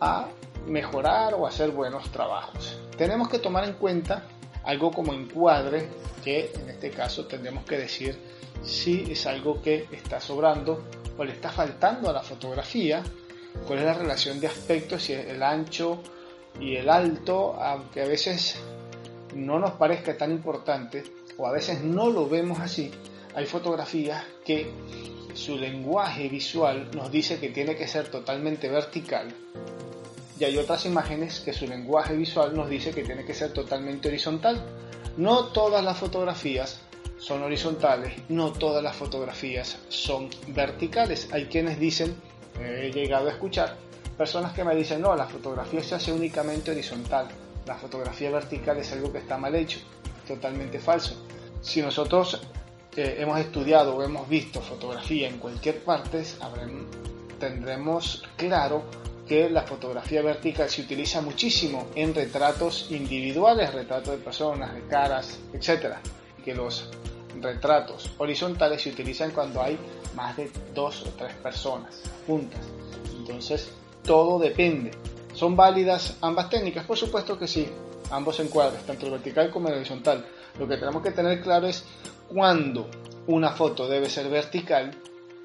a 0.00 0.26
mejorar 0.66 1.34
o 1.34 1.46
hacer 1.46 1.70
buenos 1.70 2.10
trabajos. 2.10 2.78
Tenemos 2.96 3.28
que 3.28 3.38
tomar 3.38 3.64
en 3.64 3.74
cuenta 3.74 4.24
algo 4.64 4.90
como 4.90 5.12
encuadre, 5.12 5.88
que 6.22 6.52
en 6.54 6.70
este 6.70 6.90
caso 6.90 7.26
tendremos 7.26 7.64
que 7.64 7.78
decir 7.78 8.18
si 8.62 9.10
es 9.10 9.26
algo 9.26 9.60
que 9.60 9.88
está 9.90 10.20
sobrando 10.20 10.84
o 11.16 11.24
le 11.24 11.32
está 11.32 11.50
faltando 11.50 12.08
a 12.08 12.12
la 12.12 12.22
fotografía, 12.22 13.02
cuál 13.66 13.80
es 13.80 13.84
la 13.84 13.94
relación 13.94 14.40
de 14.40 14.46
aspectos, 14.46 15.02
si 15.02 15.12
el 15.12 15.42
ancho 15.42 16.00
y 16.60 16.76
el 16.76 16.88
alto, 16.88 17.54
aunque 17.60 18.02
a 18.02 18.06
veces 18.06 18.56
no 19.34 19.58
nos 19.58 19.72
parezca 19.72 20.16
tan 20.16 20.30
importante 20.30 21.02
o 21.36 21.46
a 21.46 21.52
veces 21.52 21.82
no 21.82 22.08
lo 22.08 22.28
vemos 22.28 22.60
así, 22.60 22.90
hay 23.34 23.46
fotografías 23.46 24.24
que 24.44 24.70
su 25.34 25.56
lenguaje 25.56 26.28
visual 26.28 26.90
nos 26.94 27.10
dice 27.10 27.40
que 27.40 27.48
tiene 27.48 27.74
que 27.74 27.88
ser 27.88 28.08
totalmente 28.08 28.68
vertical 28.68 29.34
y 30.42 30.44
hay 30.44 30.58
otras 30.58 30.86
imágenes 30.86 31.38
que 31.38 31.52
su 31.52 31.68
lenguaje 31.68 32.16
visual 32.16 32.56
nos 32.56 32.68
dice 32.68 32.90
que 32.90 33.04
tiene 33.04 33.24
que 33.24 33.32
ser 33.32 33.52
totalmente 33.52 34.08
horizontal. 34.08 34.60
No 35.16 35.44
todas 35.52 35.84
las 35.84 35.96
fotografías 35.96 36.80
son 37.16 37.44
horizontales, 37.44 38.14
no 38.28 38.52
todas 38.52 38.82
las 38.82 38.96
fotografías 38.96 39.78
son 39.88 40.30
verticales. 40.48 41.28
Hay 41.32 41.44
quienes 41.44 41.78
dicen, 41.78 42.16
he 42.60 42.90
llegado 42.90 43.28
a 43.28 43.30
escuchar, 43.30 43.76
personas 44.18 44.52
que 44.52 44.64
me 44.64 44.74
dicen, 44.74 45.00
no, 45.00 45.14
la 45.14 45.28
fotografía 45.28 45.80
se 45.80 45.94
hace 45.94 46.10
únicamente 46.10 46.72
horizontal, 46.72 47.28
la 47.64 47.76
fotografía 47.76 48.32
vertical 48.32 48.78
es 48.78 48.90
algo 48.90 49.12
que 49.12 49.18
está 49.18 49.38
mal 49.38 49.54
hecho, 49.54 49.78
totalmente 50.26 50.80
falso. 50.80 51.24
Si 51.60 51.80
nosotros 51.80 52.42
eh, 52.96 53.18
hemos 53.20 53.38
estudiado 53.38 53.94
o 53.94 54.02
hemos 54.02 54.28
visto 54.28 54.60
fotografía 54.60 55.28
en 55.28 55.38
cualquier 55.38 55.84
parte, 55.84 56.24
tendremos 57.38 58.24
claro 58.36 58.82
que 59.32 59.48
la 59.48 59.62
fotografía 59.62 60.20
vertical 60.20 60.68
se 60.68 60.82
utiliza 60.82 61.22
muchísimo 61.22 61.86
en 61.94 62.14
retratos 62.14 62.88
individuales, 62.90 63.72
retratos 63.72 64.18
de 64.18 64.22
personas, 64.22 64.74
de 64.74 64.82
caras, 64.82 65.38
etc. 65.54 65.94
Que 66.44 66.54
los 66.54 66.90
retratos 67.40 68.10
horizontales 68.18 68.82
se 68.82 68.90
utilizan 68.90 69.30
cuando 69.30 69.62
hay 69.62 69.78
más 70.14 70.36
de 70.36 70.50
dos 70.74 71.06
o 71.06 71.10
tres 71.16 71.32
personas 71.36 72.02
juntas. 72.26 72.60
Entonces, 73.16 73.72
todo 74.04 74.38
depende. 74.38 74.90
¿Son 75.32 75.56
válidas 75.56 76.18
ambas 76.20 76.50
técnicas? 76.50 76.84
Por 76.84 76.98
supuesto 76.98 77.38
que 77.38 77.48
sí, 77.48 77.66
ambos 78.10 78.38
encuadres, 78.38 78.84
tanto 78.84 79.06
el 79.06 79.12
vertical 79.12 79.50
como 79.50 79.68
el 79.68 79.76
horizontal. 79.76 80.26
Lo 80.58 80.68
que 80.68 80.76
tenemos 80.76 81.02
que 81.02 81.12
tener 81.12 81.40
claro 81.40 81.68
es 81.68 81.86
cuándo 82.28 82.86
una 83.28 83.52
foto 83.52 83.88
debe 83.88 84.10
ser 84.10 84.28
vertical 84.28 84.90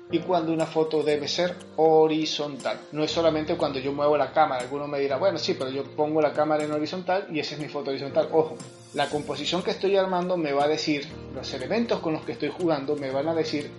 y 0.10 0.20
cuando 0.20 0.54
una 0.54 0.66
foto 0.66 1.04
debe 1.04 1.28
ser 1.28 1.56
horizontal. 1.76 2.80
No 2.94 3.04
es 3.04 3.12
solamente 3.12 3.56
cuando 3.56 3.80
yo 3.80 3.92
muevo 3.92 4.18
la 4.18 4.32
cámara. 4.32 4.62
Alguno 4.62 4.88
me 4.88 5.00
dirá, 5.00 5.18
bueno, 5.18 5.38
sí, 5.38 5.54
pero 5.54 5.70
yo 5.70 5.84
pongo 5.84 6.22
la 6.22 6.32
cámara 6.32 6.64
en 6.64 6.72
horizontal 6.72 7.28
y 7.32 7.40
esa 7.40 7.56
es 7.56 7.62
mi 7.62 7.68
foto 7.68 7.90
horizontal. 7.90 8.30
Ojo, 8.32 8.56
la 8.94 9.10
composición 9.10 9.64
que 9.64 9.72
estoy 9.72 9.98
armando 9.98 10.38
me 10.38 10.54
va 10.54 10.64
a 10.64 10.68
decir, 10.68 11.08
los 11.36 11.54
elementos 11.54 12.00
con 12.00 12.14
los 12.14 12.24
que 12.24 12.32
estoy 12.34 12.50
jugando 12.50 12.96
me 12.96 13.12
van 13.12 13.28
a 13.28 13.34
decir 13.36 13.70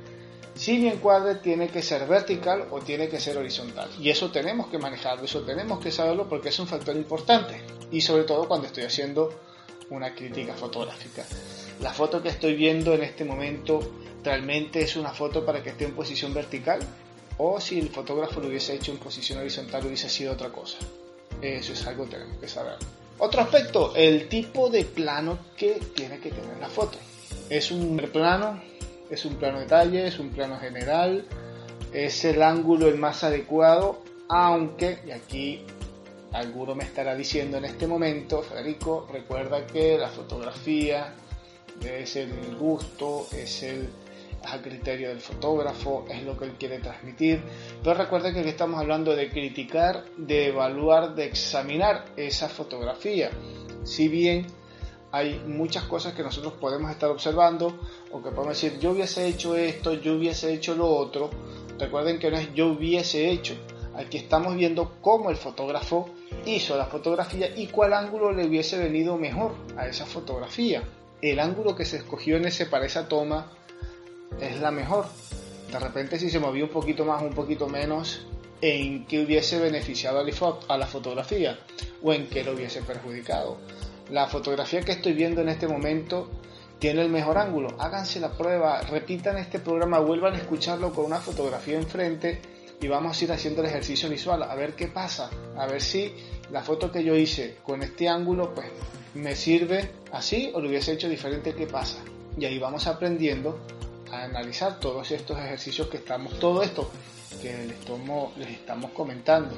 si 0.54 0.76
mi 0.76 0.88
encuadre 0.88 1.36
tiene 1.36 1.68
que 1.68 1.82
ser 1.82 2.06
vertical 2.06 2.66
o 2.72 2.80
tiene 2.80 3.08
que 3.08 3.20
ser 3.20 3.38
horizontal. 3.38 3.88
Y 4.00 4.10
eso 4.10 4.30
tenemos 4.30 4.66
que 4.66 4.78
manejarlo, 4.78 5.24
eso 5.24 5.42
tenemos 5.42 5.78
que 5.78 5.92
saberlo 5.92 6.28
porque 6.28 6.48
es 6.50 6.58
un 6.58 6.66
factor 6.66 6.96
importante. 6.96 7.62
Y 7.90 8.00
sobre 8.00 8.24
todo 8.24 8.46
cuando 8.48 8.66
estoy 8.66 8.84
haciendo 8.84 9.32
una 9.90 10.14
crítica 10.14 10.54
fotográfica. 10.54 11.24
La 11.80 11.92
foto 11.92 12.20
que 12.20 12.28
estoy 12.28 12.54
viendo 12.54 12.92
en 12.92 13.04
este 13.04 13.24
momento 13.24 13.80
realmente 14.22 14.80
es 14.82 14.96
una 14.96 15.10
foto 15.10 15.44
para 15.44 15.62
que 15.62 15.70
esté 15.70 15.84
en 15.84 15.94
posición 15.94 16.34
vertical 16.34 16.80
o 17.38 17.60
si 17.60 17.78
el 17.78 17.88
fotógrafo 17.88 18.40
lo 18.40 18.48
hubiese 18.48 18.74
hecho 18.74 18.92
en 18.92 18.98
posición 18.98 19.38
horizontal 19.38 19.86
hubiese 19.86 20.08
sido 20.08 20.32
otra 20.32 20.50
cosa. 20.50 20.78
Eso 21.40 21.72
es 21.72 21.86
algo 21.86 22.04
que 22.04 22.12
tenemos 22.12 22.38
que 22.38 22.48
saber. 22.48 22.76
Otro 23.18 23.40
aspecto, 23.40 23.94
el 23.96 24.28
tipo 24.28 24.70
de 24.70 24.84
plano 24.84 25.38
que 25.56 25.80
tiene 25.94 26.18
que 26.18 26.30
tener 26.30 26.56
la 26.58 26.68
foto. 26.68 26.98
Es 27.48 27.70
un 27.70 27.96
plano, 28.12 28.60
es 29.10 29.24
un 29.24 29.36
plano 29.36 29.60
detalle, 29.60 30.06
es 30.06 30.18
un 30.18 30.30
plano 30.30 30.58
general, 30.58 31.26
es 31.92 32.24
el 32.24 32.42
ángulo 32.42 32.88
el 32.88 32.96
más 32.96 33.24
adecuado, 33.24 34.02
aunque, 34.28 34.98
y 35.06 35.10
aquí 35.12 35.64
alguno 36.32 36.74
me 36.74 36.84
estará 36.84 37.14
diciendo 37.14 37.56
en 37.56 37.64
este 37.64 37.86
momento, 37.86 38.42
Federico, 38.42 39.08
recuerda 39.10 39.66
que 39.66 39.96
la 39.96 40.08
fotografía 40.08 41.14
es 41.84 42.16
el 42.16 42.56
gusto, 42.56 43.26
es 43.32 43.62
el 43.62 43.88
a 44.44 44.62
criterio 44.62 45.08
del 45.08 45.20
fotógrafo, 45.20 46.06
es 46.08 46.22
lo 46.22 46.38
que 46.38 46.46
él 46.46 46.52
quiere 46.58 46.78
transmitir. 46.78 47.42
Pero 47.82 47.94
recuerden 47.94 48.34
que 48.34 48.40
aquí 48.40 48.48
estamos 48.48 48.80
hablando 48.80 49.14
de 49.14 49.28
criticar, 49.30 50.04
de 50.16 50.48
evaluar, 50.48 51.14
de 51.14 51.24
examinar 51.24 52.06
esa 52.16 52.48
fotografía. 52.48 53.30
Si 53.84 54.08
bien 54.08 54.46
hay 55.10 55.42
muchas 55.46 55.84
cosas 55.84 56.14
que 56.14 56.22
nosotros 56.22 56.54
podemos 56.54 56.90
estar 56.90 57.10
observando 57.10 57.78
o 58.12 58.22
que 58.22 58.30
podemos 58.30 58.60
decir 58.60 58.78
yo 58.78 58.90
hubiese 58.90 59.26
hecho 59.26 59.56
esto, 59.56 59.94
yo 59.94 60.14
hubiese 60.14 60.52
hecho 60.52 60.74
lo 60.74 60.88
otro. 60.88 61.30
Recuerden 61.78 62.18
que 62.18 62.30
no 62.30 62.36
es 62.36 62.52
yo 62.54 62.68
hubiese 62.68 63.30
hecho. 63.30 63.54
Aquí 63.94 64.18
estamos 64.18 64.54
viendo 64.54 64.92
cómo 65.00 65.30
el 65.30 65.36
fotógrafo 65.36 66.10
hizo 66.46 66.76
la 66.76 66.86
fotografía 66.86 67.56
y 67.56 67.66
cuál 67.66 67.94
ángulo 67.94 68.32
le 68.32 68.46
hubiese 68.46 68.78
venido 68.78 69.16
mejor 69.16 69.54
a 69.76 69.86
esa 69.86 70.06
fotografía. 70.06 70.82
El 71.20 71.40
ángulo 71.40 71.74
que 71.74 71.84
se 71.84 71.96
escogió 71.96 72.36
en 72.36 72.44
ese 72.44 72.66
para 72.66 72.86
esa 72.86 73.08
toma 73.08 73.57
es 74.40 74.60
la 74.60 74.70
mejor. 74.70 75.06
De 75.70 75.78
repente 75.78 76.18
si 76.18 76.30
se 76.30 76.38
movió 76.38 76.64
un 76.64 76.70
poquito 76.70 77.04
más 77.04 77.22
un 77.22 77.34
poquito 77.34 77.68
menos, 77.68 78.26
en 78.60 79.06
qué 79.06 79.24
hubiese 79.24 79.58
beneficiado 79.58 80.24
a 80.68 80.78
la 80.78 80.86
fotografía 80.86 81.58
o 82.02 82.12
en 82.12 82.28
qué 82.28 82.42
lo 82.44 82.52
hubiese 82.52 82.82
perjudicado. 82.82 83.58
La 84.10 84.26
fotografía 84.26 84.80
que 84.80 84.92
estoy 84.92 85.12
viendo 85.12 85.42
en 85.42 85.48
este 85.48 85.68
momento 85.68 86.28
tiene 86.78 87.02
el 87.02 87.08
mejor 87.08 87.38
ángulo. 87.38 87.76
Háganse 87.78 88.20
la 88.20 88.32
prueba, 88.32 88.80
repitan 88.82 89.36
este 89.38 89.58
programa, 89.58 89.98
vuelvan 89.98 90.34
a 90.34 90.38
escucharlo 90.38 90.92
con 90.92 91.04
una 91.04 91.18
fotografía 91.18 91.76
enfrente 91.76 92.40
y 92.80 92.88
vamos 92.88 93.20
a 93.20 93.24
ir 93.24 93.32
haciendo 93.32 93.60
el 93.60 93.68
ejercicio 93.68 94.08
visual 94.08 94.42
a 94.42 94.54
ver 94.54 94.74
qué 94.74 94.86
pasa, 94.86 95.30
a 95.56 95.66
ver 95.66 95.82
si 95.82 96.14
la 96.50 96.62
foto 96.62 96.90
que 96.90 97.02
yo 97.02 97.16
hice 97.16 97.56
con 97.64 97.82
este 97.82 98.08
ángulo 98.08 98.54
pues 98.54 98.68
me 99.14 99.34
sirve 99.34 99.90
así 100.12 100.50
o 100.54 100.60
lo 100.60 100.68
hubiese 100.68 100.92
hecho 100.92 101.08
diferente, 101.08 101.54
qué 101.54 101.66
pasa. 101.66 101.98
Y 102.38 102.44
ahí 102.44 102.58
vamos 102.58 102.86
aprendiendo 102.86 103.58
a 104.12 104.24
analizar 104.24 104.78
todos 104.80 105.10
estos 105.10 105.38
ejercicios 105.38 105.88
que 105.88 105.98
estamos, 105.98 106.38
todo 106.38 106.62
esto 106.62 106.90
que 107.40 107.66
les, 107.66 107.80
tomo, 107.80 108.32
les 108.36 108.48
estamos 108.48 108.90
comentando. 108.92 109.56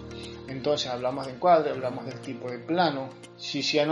Entonces 0.49 0.89
hablamos 0.89 1.27
de 1.27 1.33
encuadre, 1.33 1.71
hablamos 1.71 2.07
del 2.07 2.21
tipo 2.21 2.51
de 2.51 2.59
plano, 2.59 3.09
si 3.37 3.63
se, 3.63 3.87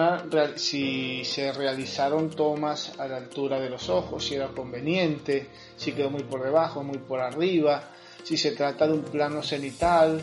si 0.56 1.24
se 1.24 1.52
realizaron 1.52 2.30
tomas 2.30 2.98
a 2.98 3.06
la 3.06 3.16
altura 3.16 3.60
de 3.60 3.70
los 3.70 3.88
ojos, 3.88 4.26
si 4.26 4.34
era 4.34 4.48
conveniente, 4.48 5.48
si 5.76 5.92
quedó 5.92 6.10
muy 6.10 6.24
por 6.24 6.42
debajo, 6.42 6.82
muy 6.82 6.98
por 6.98 7.20
arriba, 7.20 7.90
si 8.22 8.36
se 8.36 8.52
trata 8.52 8.86
de 8.86 8.94
un 8.94 9.02
plano 9.02 9.42
cenital, 9.42 10.20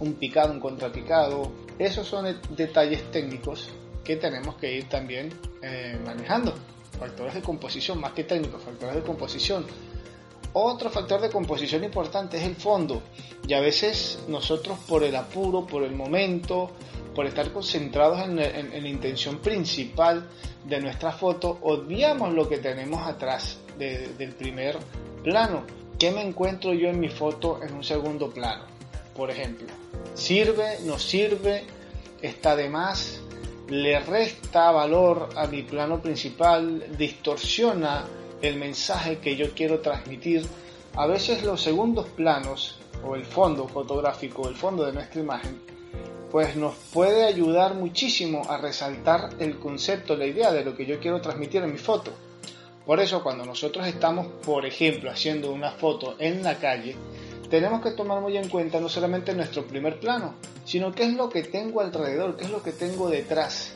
un 0.00 0.14
picado, 0.14 0.52
un 0.52 0.60
contrapicado. 0.60 1.52
Esos 1.78 2.06
son 2.06 2.36
detalles 2.50 3.10
técnicos 3.10 3.70
que 4.04 4.16
tenemos 4.16 4.56
que 4.56 4.74
ir 4.76 4.88
también 4.88 5.32
eh, 5.62 5.98
manejando 6.04 6.54
factores 7.00 7.32
de 7.34 7.40
composición, 7.40 7.98
más 7.98 8.12
que 8.12 8.24
técnicos, 8.24 8.62
factores 8.62 8.94
de 8.94 9.02
composición. 9.02 9.64
Otro 10.52 10.90
factor 10.90 11.20
de 11.20 11.30
composición 11.30 11.82
importante 11.82 12.36
es 12.36 12.42
el 12.44 12.56
fondo. 12.56 13.02
Y 13.48 13.54
a 13.54 13.60
veces 13.60 14.18
nosotros 14.28 14.78
por 14.86 15.02
el 15.02 15.16
apuro, 15.16 15.66
por 15.66 15.82
el 15.82 15.94
momento, 15.94 16.70
por 17.14 17.26
estar 17.26 17.52
concentrados 17.52 18.20
en, 18.20 18.36
la 18.36 18.88
intención 18.88 19.38
principal 19.38 20.28
de 20.64 20.80
nuestra 20.80 21.12
foto, 21.12 21.58
obviamos 21.62 22.34
lo 22.34 22.48
que 22.48 22.58
tenemos 22.58 23.06
atrás 23.06 23.58
del 23.78 24.34
primer 24.34 24.76
plano. 25.24 25.64
¿Qué 25.98 26.10
me 26.10 26.22
encuentro 26.22 26.74
yo 26.74 26.88
en 26.88 27.00
mi 27.00 27.08
foto 27.08 27.60
en 27.62 27.74
un 27.74 27.84
segundo 27.84 28.30
plano? 28.30 28.64
Por 29.16 29.30
ejemplo, 29.30 29.68
¿sirve? 30.14 30.78
¿No 30.84 30.98
sirve? 30.98 31.64
¿Está 32.22 32.56
de 32.56 32.68
más? 32.68 33.20
Le 33.70 34.00
resta 34.00 34.72
valor 34.72 35.28
a 35.36 35.46
mi 35.46 35.62
plano 35.62 36.02
principal, 36.02 36.84
distorsiona 36.98 38.04
el 38.42 38.56
mensaje 38.56 39.18
que 39.18 39.36
yo 39.36 39.54
quiero 39.54 39.78
transmitir. 39.78 40.44
A 40.96 41.06
veces 41.06 41.44
los 41.44 41.62
segundos 41.62 42.08
planos 42.08 42.80
o 43.06 43.14
el 43.14 43.24
fondo 43.24 43.68
fotográfico, 43.68 44.48
el 44.48 44.56
fondo 44.56 44.84
de 44.84 44.92
nuestra 44.92 45.20
imagen, 45.20 45.62
pues 46.32 46.56
nos 46.56 46.74
puede 46.92 47.24
ayudar 47.24 47.74
muchísimo 47.74 48.42
a 48.48 48.58
resaltar 48.58 49.30
el 49.38 49.58
concepto, 49.60 50.16
la 50.16 50.26
idea 50.26 50.52
de 50.52 50.64
lo 50.64 50.76
que 50.76 50.86
yo 50.86 50.98
quiero 50.98 51.20
transmitir 51.20 51.62
en 51.62 51.72
mi 51.72 51.78
foto. 51.78 52.12
Por 52.84 52.98
eso 52.98 53.22
cuando 53.22 53.44
nosotros 53.44 53.86
estamos, 53.86 54.26
por 54.44 54.66
ejemplo, 54.66 55.10
haciendo 55.10 55.52
una 55.52 55.70
foto 55.70 56.16
en 56.18 56.42
la 56.42 56.56
calle, 56.56 56.96
tenemos 57.50 57.82
que 57.82 57.90
tomar 57.90 58.20
muy 58.20 58.36
en 58.36 58.48
cuenta 58.48 58.80
no 58.80 58.88
solamente 58.88 59.34
nuestro 59.34 59.66
primer 59.66 59.98
plano, 59.98 60.34
sino 60.64 60.92
qué 60.92 61.02
es 61.02 61.14
lo 61.14 61.28
que 61.28 61.42
tengo 61.42 61.80
alrededor, 61.80 62.36
qué 62.36 62.44
es 62.44 62.50
lo 62.50 62.62
que 62.62 62.70
tengo 62.70 63.10
detrás. 63.10 63.74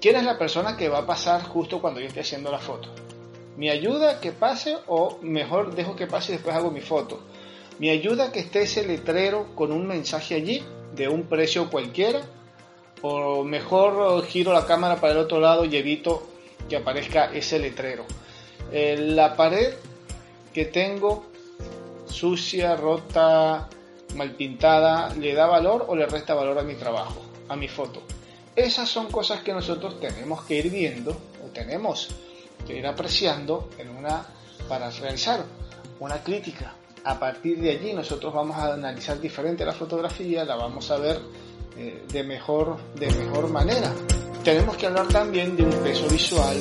¿Quién 0.00 0.16
es 0.16 0.24
la 0.24 0.38
persona 0.38 0.76
que 0.76 0.90
va 0.90 0.98
a 0.98 1.06
pasar 1.06 1.42
justo 1.42 1.80
cuando 1.80 1.98
yo 1.98 2.06
esté 2.06 2.20
haciendo 2.20 2.52
la 2.52 2.58
foto? 2.58 2.90
¿Me 3.56 3.70
ayuda 3.70 4.20
que 4.20 4.32
pase 4.32 4.76
o 4.86 5.18
mejor 5.22 5.74
dejo 5.74 5.96
que 5.96 6.06
pase 6.06 6.32
y 6.32 6.34
después 6.36 6.54
hago 6.54 6.70
mi 6.70 6.82
foto? 6.82 7.20
¿Me 7.78 7.90
ayuda 7.90 8.30
que 8.30 8.40
esté 8.40 8.62
ese 8.62 8.86
letrero 8.86 9.46
con 9.54 9.72
un 9.72 9.86
mensaje 9.86 10.34
allí 10.34 10.62
de 10.94 11.08
un 11.08 11.22
precio 11.22 11.70
cualquiera? 11.70 12.20
¿O 13.00 13.44
mejor 13.44 14.24
giro 14.26 14.52
la 14.52 14.66
cámara 14.66 14.96
para 15.00 15.14
el 15.14 15.18
otro 15.20 15.40
lado 15.40 15.64
y 15.64 15.74
evito 15.74 16.28
que 16.68 16.76
aparezca 16.76 17.32
ese 17.32 17.58
letrero? 17.58 18.04
Eh, 18.70 18.96
la 18.98 19.34
pared 19.36 19.72
que 20.52 20.66
tengo 20.66 21.24
sucia, 22.08 22.76
rota, 22.76 23.68
mal 24.14 24.30
pintada, 24.32 25.14
¿le 25.14 25.34
da 25.34 25.46
valor 25.46 25.86
o 25.88 25.96
le 25.96 26.06
resta 26.06 26.34
valor 26.34 26.58
a 26.58 26.62
mi 26.62 26.74
trabajo, 26.74 27.22
a 27.48 27.56
mi 27.56 27.68
foto? 27.68 28.02
Esas 28.54 28.88
son 28.88 29.10
cosas 29.10 29.42
que 29.42 29.52
nosotros 29.52 30.00
tenemos 30.00 30.42
que 30.44 30.56
ir 30.56 30.70
viendo 30.70 31.10
o 31.12 31.48
tenemos 31.52 32.08
que 32.66 32.78
ir 32.78 32.86
apreciando 32.86 33.68
para 34.68 34.90
realizar 34.90 35.44
una 36.00 36.22
crítica. 36.22 36.74
A 37.04 37.18
partir 37.18 37.60
de 37.60 37.70
allí 37.70 37.92
nosotros 37.92 38.32
vamos 38.32 38.56
a 38.56 38.74
analizar 38.74 39.20
diferente 39.20 39.64
la 39.64 39.72
fotografía, 39.72 40.44
la 40.44 40.56
vamos 40.56 40.90
a 40.90 40.96
ver 40.96 41.20
eh, 41.76 42.04
de, 42.10 42.24
mejor, 42.24 42.78
de 42.94 43.10
mejor 43.10 43.48
manera. 43.50 43.92
Tenemos 44.42 44.76
que 44.76 44.86
hablar 44.86 45.08
también 45.08 45.56
de 45.56 45.62
un 45.62 45.82
peso 45.82 46.08
visual, 46.08 46.56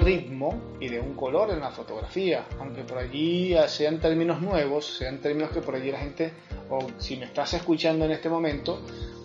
ritmo 0.00 0.76
y 0.80 0.88
de 0.88 1.00
un 1.00 1.14
color 1.14 1.50
en 1.50 1.60
la 1.60 1.70
fotografía, 1.70 2.46
aunque 2.58 2.82
por 2.82 2.98
allí 2.98 3.54
sean 3.68 4.00
términos 4.00 4.40
nuevos, 4.40 4.86
sean 4.86 5.18
términos 5.20 5.50
que 5.50 5.60
por 5.60 5.74
allí 5.74 5.90
la 5.90 5.98
gente, 5.98 6.32
o 6.68 6.86
si 6.98 7.16
me 7.16 7.26
estás 7.26 7.54
escuchando 7.54 8.04
en 8.04 8.12
este 8.12 8.28
momento, 8.28 8.80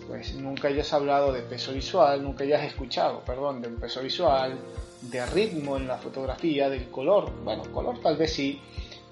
pues 0.06 0.34
nunca 0.34 0.68
hayas 0.68 0.92
hablado 0.92 1.32
de 1.32 1.42
peso 1.42 1.72
visual, 1.72 2.22
nunca 2.22 2.44
hayas 2.44 2.64
escuchado, 2.64 3.20
perdón, 3.20 3.60
de 3.60 3.68
un 3.68 3.76
peso 3.76 4.02
visual, 4.02 4.56
de 5.02 5.26
ritmo 5.26 5.76
en 5.76 5.88
la 5.88 5.98
fotografía, 5.98 6.68
del 6.68 6.88
color. 6.90 7.32
Bueno, 7.42 7.64
color 7.72 8.00
tal 8.00 8.16
vez 8.16 8.32
sí, 8.32 8.60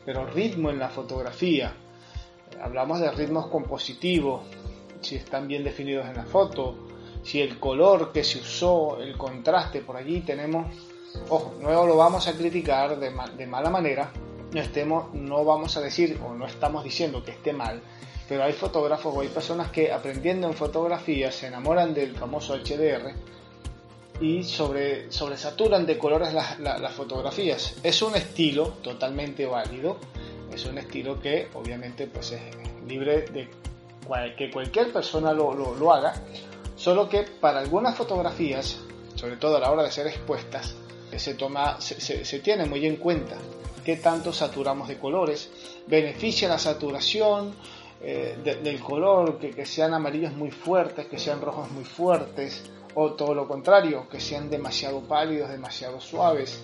pero 0.04 0.26
ritmo 0.26 0.71
en 0.71 0.78
la 0.78 0.88
fotografía. 0.88 1.75
Hablamos 2.62 3.00
de 3.00 3.11
ritmos 3.11 3.49
compositivos, 3.49 4.42
si 5.00 5.16
están 5.16 5.49
bien 5.49 5.64
definidos 5.64 6.06
en 6.06 6.16
la 6.16 6.25
foto, 6.25 6.76
si 7.23 7.40
el 7.40 7.59
color 7.59 8.12
que 8.12 8.23
se 8.23 8.38
usó, 8.38 9.00
el 9.00 9.16
contraste, 9.16 9.80
por 9.80 9.97
allí 9.97 10.21
tenemos, 10.21 10.66
ojo, 11.28 11.54
no 11.61 11.87
lo 11.87 11.97
vamos 11.97 12.28
a 12.28 12.33
criticar 12.33 12.99
de, 12.99 13.11
mala 13.47 13.71
manera, 13.71 14.11
no, 14.52 14.61
estemos, 14.61 15.12
no 15.14 15.44
vamos 15.44 15.76
a 15.76 15.80
decir 15.80 16.21
o 16.25 16.35
no 16.35 16.47
estamos 16.47 16.85
diciendo 16.85 17.25
que 17.25 17.33
esté 17.33 17.52
mal, 17.52 17.80
pero 18.28 18.44
hay 18.44 18.52
fotógrafos 18.52 19.14
o 19.14 19.21
hay 19.21 19.28
personas 19.28 19.71
que 19.71 19.92
aprendiendo 19.92 20.47
en 20.47 20.54
fotografía 20.54 21.30
se 21.30 21.49
enamoran 21.49 21.92
del 21.94 22.16
famoso 22.16 22.54
HDR 22.56 23.12
y 24.21 24.44
sobre, 24.44 25.11
sobresaturan 25.11 25.87
de 25.87 25.99
colores 25.99 26.33
las, 26.33 26.92
fotografías. 26.92 27.75
Es 27.83 28.00
un 28.02 28.14
estilo 28.14 28.68
totalmente 28.83 29.47
válido, 29.47 29.99
es 30.52 30.64
un 30.66 30.78
estilo 30.78 31.21
que 31.21 31.49
obviamente 31.54 32.06
pues 32.06 32.33
es 32.33 32.40
libre 32.87 33.23
de 33.23 33.49
que 34.37 34.50
cualquier 34.50 34.92
persona 34.92 35.33
lo, 35.33 35.92
haga, 35.92 36.14
solo 36.76 37.09
que 37.09 37.23
para 37.23 37.61
algunas 37.61 37.97
fotografías, 37.97 38.78
sobre 39.14 39.37
todo 39.37 39.56
a 39.56 39.61
la 39.61 39.71
hora 39.71 39.83
de 39.83 39.90
ser 39.90 40.06
expuestas, 40.06 40.76
se, 41.18 42.38
tiene 42.40 42.66
muy 42.66 42.87
en 42.87 42.96
cuenta 42.96 43.37
qué 43.85 43.96
tanto 43.96 44.33
saturamos 44.33 44.88
de 44.88 44.98
colores, 44.98 45.50
beneficia 45.87 46.48
la 46.48 46.59
saturación, 46.59 47.55
eh, 48.00 48.37
del 48.62 48.81
color, 48.81 49.38
que, 49.38 49.50
que, 49.50 49.64
sean 49.64 49.94
amarillos 49.94 50.33
muy 50.35 50.50
fuertes, 50.50 51.07
que 51.07 51.18
sean 51.18 51.40
rojos 51.40 51.70
muy 51.70 51.85
fuertes, 51.85 52.62
o 52.94 53.12
todo 53.12 53.35
lo 53.35 53.48
contrario, 53.48 54.09
que 54.09 54.20
sean 54.20 54.50
demasiado 54.50 55.00
pálidos, 55.00 55.50
demasiado 55.50 56.00
suaves. 56.00 56.61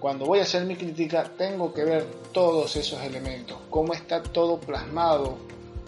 Cuando 0.00 0.26
voy 0.26 0.40
a 0.40 0.42
hacer 0.42 0.64
mi 0.64 0.76
crítica 0.76 1.30
tengo 1.36 1.72
que 1.72 1.84
ver 1.84 2.04
todos 2.32 2.76
esos 2.76 3.02
elementos, 3.02 3.56
cómo 3.70 3.94
está 3.94 4.22
todo 4.22 4.58
plasmado 4.58 5.38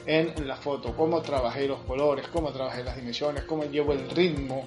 en 0.07 0.47
la 0.47 0.57
foto, 0.57 0.95
cómo 0.97 1.21
trabajé 1.21 1.67
los 1.67 1.81
colores, 1.81 2.27
cómo 2.29 2.51
trabajé 2.51 2.85
las 2.85 2.97
dimensiones, 2.97 3.45
cómo 3.45 3.65
llevo 3.65 3.93
el 3.93 4.09
ritmo, 4.09 4.65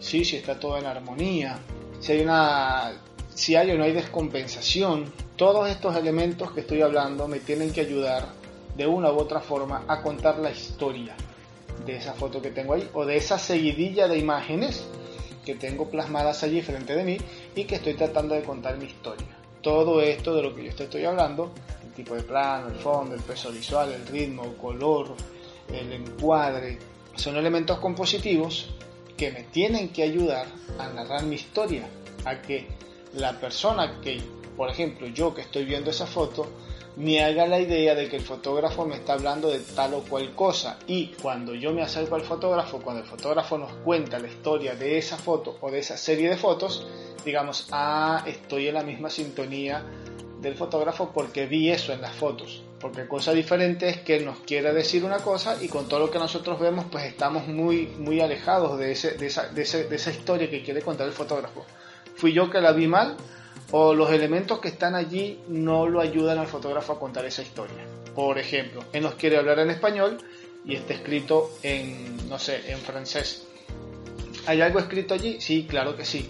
¿sí? 0.00 0.24
si 0.24 0.36
está 0.36 0.58
todo 0.58 0.78
en 0.78 0.86
armonía, 0.86 1.58
si 2.00 2.12
hay, 2.12 2.20
una, 2.20 2.92
si 3.34 3.56
hay 3.56 3.70
o 3.70 3.78
no 3.78 3.84
hay 3.84 3.92
descompensación. 3.92 5.12
Todos 5.36 5.68
estos 5.68 5.96
elementos 5.96 6.52
que 6.52 6.60
estoy 6.60 6.82
hablando 6.82 7.28
me 7.28 7.40
tienen 7.40 7.72
que 7.72 7.80
ayudar 7.80 8.26
de 8.76 8.86
una 8.86 9.12
u 9.12 9.16
otra 9.16 9.40
forma 9.40 9.84
a 9.88 10.02
contar 10.02 10.38
la 10.38 10.50
historia 10.50 11.14
de 11.84 11.96
esa 11.96 12.12
foto 12.14 12.42
que 12.42 12.50
tengo 12.50 12.74
ahí 12.74 12.88
o 12.92 13.04
de 13.04 13.16
esa 13.16 13.38
seguidilla 13.38 14.08
de 14.08 14.18
imágenes 14.18 14.84
que 15.44 15.54
tengo 15.54 15.88
plasmadas 15.88 16.42
allí 16.42 16.60
frente 16.60 16.94
de 16.94 17.04
mí 17.04 17.16
y 17.54 17.64
que 17.64 17.76
estoy 17.76 17.94
tratando 17.94 18.34
de 18.34 18.42
contar 18.42 18.76
mi 18.76 18.86
historia. 18.86 19.26
Todo 19.62 20.00
esto 20.00 20.34
de 20.34 20.42
lo 20.42 20.54
que 20.54 20.64
yo 20.64 20.70
estoy 20.70 21.04
hablando, 21.04 21.52
el 21.82 21.92
tipo 21.92 22.14
de 22.14 22.22
plano, 22.22 22.68
el 22.68 22.76
fondo, 22.76 23.14
el 23.14 23.22
peso 23.22 23.50
visual, 23.50 23.92
el 23.92 24.06
ritmo, 24.06 24.44
el 24.44 24.56
color, 24.56 25.14
el 25.72 25.92
encuadre, 25.92 26.78
son 27.16 27.36
elementos 27.36 27.78
compositivos 27.78 28.68
que 29.18 29.32
me 29.32 29.42
tienen 29.42 29.90
que 29.90 30.04
ayudar 30.04 30.46
a 30.78 30.88
narrar 30.88 31.24
mi 31.24 31.34
historia, 31.34 31.86
a 32.24 32.40
que 32.40 32.68
la 33.14 33.38
persona 33.38 34.00
que, 34.00 34.22
por 34.56 34.70
ejemplo, 34.70 35.08
yo 35.08 35.34
que 35.34 35.42
estoy 35.42 35.64
viendo 35.64 35.90
esa 35.90 36.06
foto, 36.06 36.46
me 36.96 37.22
haga 37.22 37.46
la 37.46 37.60
idea 37.60 37.94
de 37.94 38.08
que 38.08 38.16
el 38.16 38.22
fotógrafo 38.22 38.86
me 38.86 38.96
está 38.96 39.12
hablando 39.12 39.50
de 39.50 39.60
tal 39.60 39.94
o 39.94 40.02
cual 40.02 40.34
cosa 40.34 40.78
y 40.86 41.08
cuando 41.20 41.54
yo 41.54 41.72
me 41.72 41.82
acerco 41.82 42.14
al 42.14 42.22
fotógrafo, 42.22 42.80
cuando 42.80 43.02
el 43.02 43.08
fotógrafo 43.08 43.58
nos 43.58 43.72
cuenta 43.84 44.18
la 44.18 44.28
historia 44.28 44.74
de 44.74 44.98
esa 44.98 45.16
foto 45.16 45.58
o 45.60 45.70
de 45.70 45.80
esa 45.80 45.96
serie 45.96 46.28
de 46.28 46.36
fotos, 46.36 46.86
digamos, 47.24 47.68
ah, 47.70 48.24
estoy 48.26 48.68
en 48.68 48.74
la 48.74 48.82
misma 48.82 49.10
sintonía 49.10 49.84
del 50.40 50.54
fotógrafo 50.54 51.10
porque 51.12 51.46
vi 51.46 51.70
eso 51.70 51.92
en 51.92 52.00
las 52.00 52.14
fotos. 52.14 52.62
Porque 52.80 53.08
cosa 53.08 53.32
diferente 53.32 53.88
es 53.88 54.00
que 54.00 54.20
nos 54.20 54.38
quiera 54.40 54.72
decir 54.72 55.04
una 55.04 55.18
cosa 55.18 55.56
y 55.60 55.68
con 55.68 55.88
todo 55.88 56.00
lo 56.00 56.10
que 56.10 56.18
nosotros 56.18 56.60
vemos 56.60 56.86
pues 56.90 57.04
estamos 57.04 57.48
muy, 57.48 57.86
muy 57.98 58.20
alejados 58.20 58.78
de, 58.78 58.92
ese, 58.92 59.12
de, 59.12 59.26
esa, 59.26 59.48
de, 59.48 59.62
ese, 59.62 59.84
de 59.84 59.96
esa 59.96 60.10
historia 60.10 60.48
que 60.48 60.62
quiere 60.62 60.82
contar 60.82 61.06
el 61.08 61.12
fotógrafo. 61.12 61.66
Fui 62.14 62.32
yo 62.32 62.50
que 62.50 62.60
la 62.60 62.72
vi 62.72 62.86
mal 62.86 63.16
o 63.72 63.94
los 63.94 64.10
elementos 64.10 64.60
que 64.60 64.68
están 64.68 64.94
allí 64.94 65.40
no 65.48 65.88
lo 65.88 66.00
ayudan 66.00 66.38
al 66.38 66.46
fotógrafo 66.46 66.92
a 66.92 66.98
contar 67.00 67.24
esa 67.24 67.42
historia. 67.42 67.84
Por 68.14 68.38
ejemplo, 68.38 68.84
él 68.92 69.02
nos 69.02 69.14
quiere 69.14 69.36
hablar 69.36 69.58
en 69.58 69.70
español 69.70 70.18
y 70.64 70.74
está 70.74 70.94
escrito 70.94 71.50
en, 71.62 72.28
no 72.28 72.38
sé, 72.38 72.70
en 72.70 72.78
francés. 72.78 73.46
¿Hay 74.46 74.60
algo 74.60 74.78
escrito 74.78 75.14
allí? 75.14 75.40
Sí, 75.40 75.66
claro 75.68 75.96
que 75.96 76.04
sí. 76.04 76.28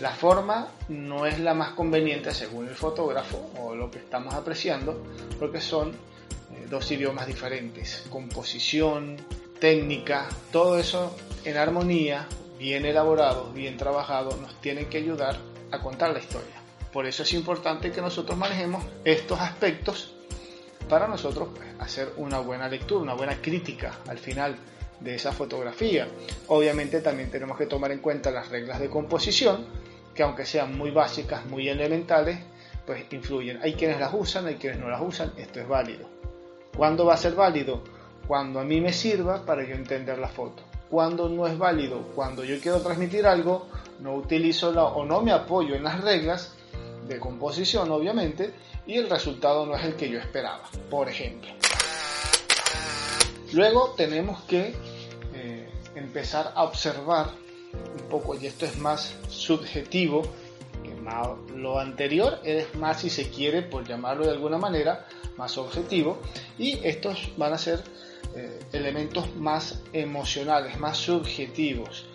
La 0.00 0.12
forma 0.12 0.68
no 0.88 1.26
es 1.26 1.38
la 1.40 1.52
más 1.52 1.72
conveniente 1.72 2.32
según 2.32 2.68
el 2.68 2.74
fotógrafo 2.74 3.52
o 3.60 3.74
lo 3.74 3.90
que 3.90 3.98
estamos 3.98 4.32
apreciando, 4.34 5.04
porque 5.38 5.60
son 5.60 5.90
eh, 5.90 6.66
dos 6.70 6.90
idiomas 6.90 7.26
diferentes. 7.26 8.04
Composición, 8.08 9.18
técnica, 9.60 10.26
todo 10.50 10.78
eso 10.78 11.14
en 11.44 11.58
armonía, 11.58 12.26
bien 12.58 12.86
elaborado, 12.86 13.52
bien 13.52 13.76
trabajado, 13.76 14.36
nos 14.38 14.58
tiene 14.62 14.86
que 14.86 14.96
ayudar 14.96 15.36
a 15.70 15.80
contar 15.80 16.12
la 16.12 16.18
historia. 16.18 16.54
Por 16.92 17.06
eso 17.06 17.22
es 17.22 17.34
importante 17.34 17.92
que 17.92 18.00
nosotros 18.00 18.38
manejemos 18.38 18.82
estos 19.04 19.38
aspectos 19.38 20.14
para 20.88 21.06
nosotros 21.08 21.50
pues, 21.54 21.68
hacer 21.78 22.14
una 22.16 22.40
buena 22.40 22.68
lectura, 22.68 23.02
una 23.02 23.14
buena 23.14 23.40
crítica 23.40 23.98
al 24.08 24.18
final 24.18 24.56
de 24.98 25.14
esa 25.14 25.32
fotografía. 25.32 26.08
Obviamente 26.48 27.00
también 27.00 27.30
tenemos 27.30 27.58
que 27.58 27.66
tomar 27.66 27.92
en 27.92 28.00
cuenta 28.00 28.30
las 28.30 28.48
reglas 28.48 28.80
de 28.80 28.88
composición, 28.88 29.66
que 30.20 30.24
aunque 30.24 30.44
sean 30.44 30.76
muy 30.76 30.90
básicas, 30.90 31.46
muy 31.46 31.70
elementales, 31.70 32.38
pues 32.84 33.10
influyen. 33.10 33.58
Hay 33.62 33.72
quienes 33.72 33.98
las 33.98 34.12
usan, 34.12 34.46
hay 34.48 34.56
quienes 34.56 34.78
no 34.78 34.90
las 34.90 35.00
usan, 35.00 35.32
esto 35.38 35.60
es 35.60 35.66
válido. 35.66 36.06
¿Cuándo 36.76 37.06
va 37.06 37.14
a 37.14 37.16
ser 37.16 37.34
válido? 37.34 37.82
Cuando 38.28 38.60
a 38.60 38.64
mí 38.64 38.82
me 38.82 38.92
sirva 38.92 39.46
para 39.46 39.66
yo 39.66 39.74
entender 39.74 40.18
la 40.18 40.28
foto. 40.28 40.62
Cuando 40.90 41.30
no 41.30 41.46
es 41.46 41.56
válido, 41.56 42.02
cuando 42.14 42.44
yo 42.44 42.60
quiero 42.60 42.82
transmitir 42.82 43.26
algo, 43.26 43.68
no 44.00 44.14
utilizo 44.14 44.70
la, 44.72 44.84
o 44.84 45.06
no 45.06 45.22
me 45.22 45.32
apoyo 45.32 45.74
en 45.74 45.84
las 45.84 46.02
reglas 46.02 46.52
de 47.08 47.18
composición, 47.18 47.90
obviamente, 47.90 48.52
y 48.86 48.98
el 48.98 49.08
resultado 49.08 49.64
no 49.64 49.74
es 49.74 49.84
el 49.86 49.94
que 49.94 50.10
yo 50.10 50.18
esperaba, 50.18 50.64
por 50.90 51.08
ejemplo. 51.08 51.48
Luego 53.54 53.94
tenemos 53.96 54.42
que 54.42 54.74
eh, 55.32 55.66
empezar 55.94 56.52
a 56.54 56.64
observar 56.64 57.28
un 57.72 58.08
poco, 58.08 58.34
y 58.34 58.46
esto 58.46 58.66
es 58.66 58.78
más 58.78 59.14
subjetivo, 59.28 60.22
A 61.06 61.34
lo 61.56 61.80
anterior 61.80 62.38
es 62.44 62.74
más, 62.76 63.00
si 63.00 63.10
se 63.10 63.30
quiere, 63.30 63.62
por 63.62 63.86
llamarlo 63.86 64.24
de 64.24 64.30
alguna 64.30 64.58
manera, 64.58 65.06
más 65.36 65.58
objetivo. 65.58 66.18
Y 66.56 66.78
estos 66.86 67.32
van 67.36 67.52
a 67.52 67.58
ser 67.58 67.82
eh, 68.36 68.60
elementos 68.72 69.34
más 69.34 69.80
emocionales, 69.92 70.78
más 70.78 70.98
subjetivos. 70.98 72.06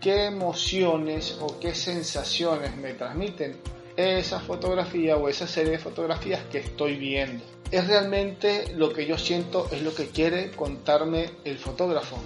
¿Qué 0.00 0.26
emociones 0.26 1.38
o 1.40 1.58
qué 1.60 1.74
sensaciones 1.74 2.76
me 2.76 2.92
transmiten 2.92 3.56
esa 3.96 4.40
fotografía 4.40 5.16
o 5.16 5.28
esa 5.28 5.46
serie 5.46 5.72
de 5.72 5.78
fotografías 5.78 6.40
que 6.50 6.58
estoy 6.58 6.96
viendo? 6.96 7.42
¿Es 7.70 7.86
realmente 7.86 8.74
lo 8.74 8.92
que 8.92 9.06
yo 9.06 9.16
siento, 9.16 9.68
es 9.70 9.80
lo 9.82 9.94
que 9.94 10.08
quiere 10.08 10.50
contarme 10.50 11.30
el 11.44 11.56
fotógrafo? 11.56 12.18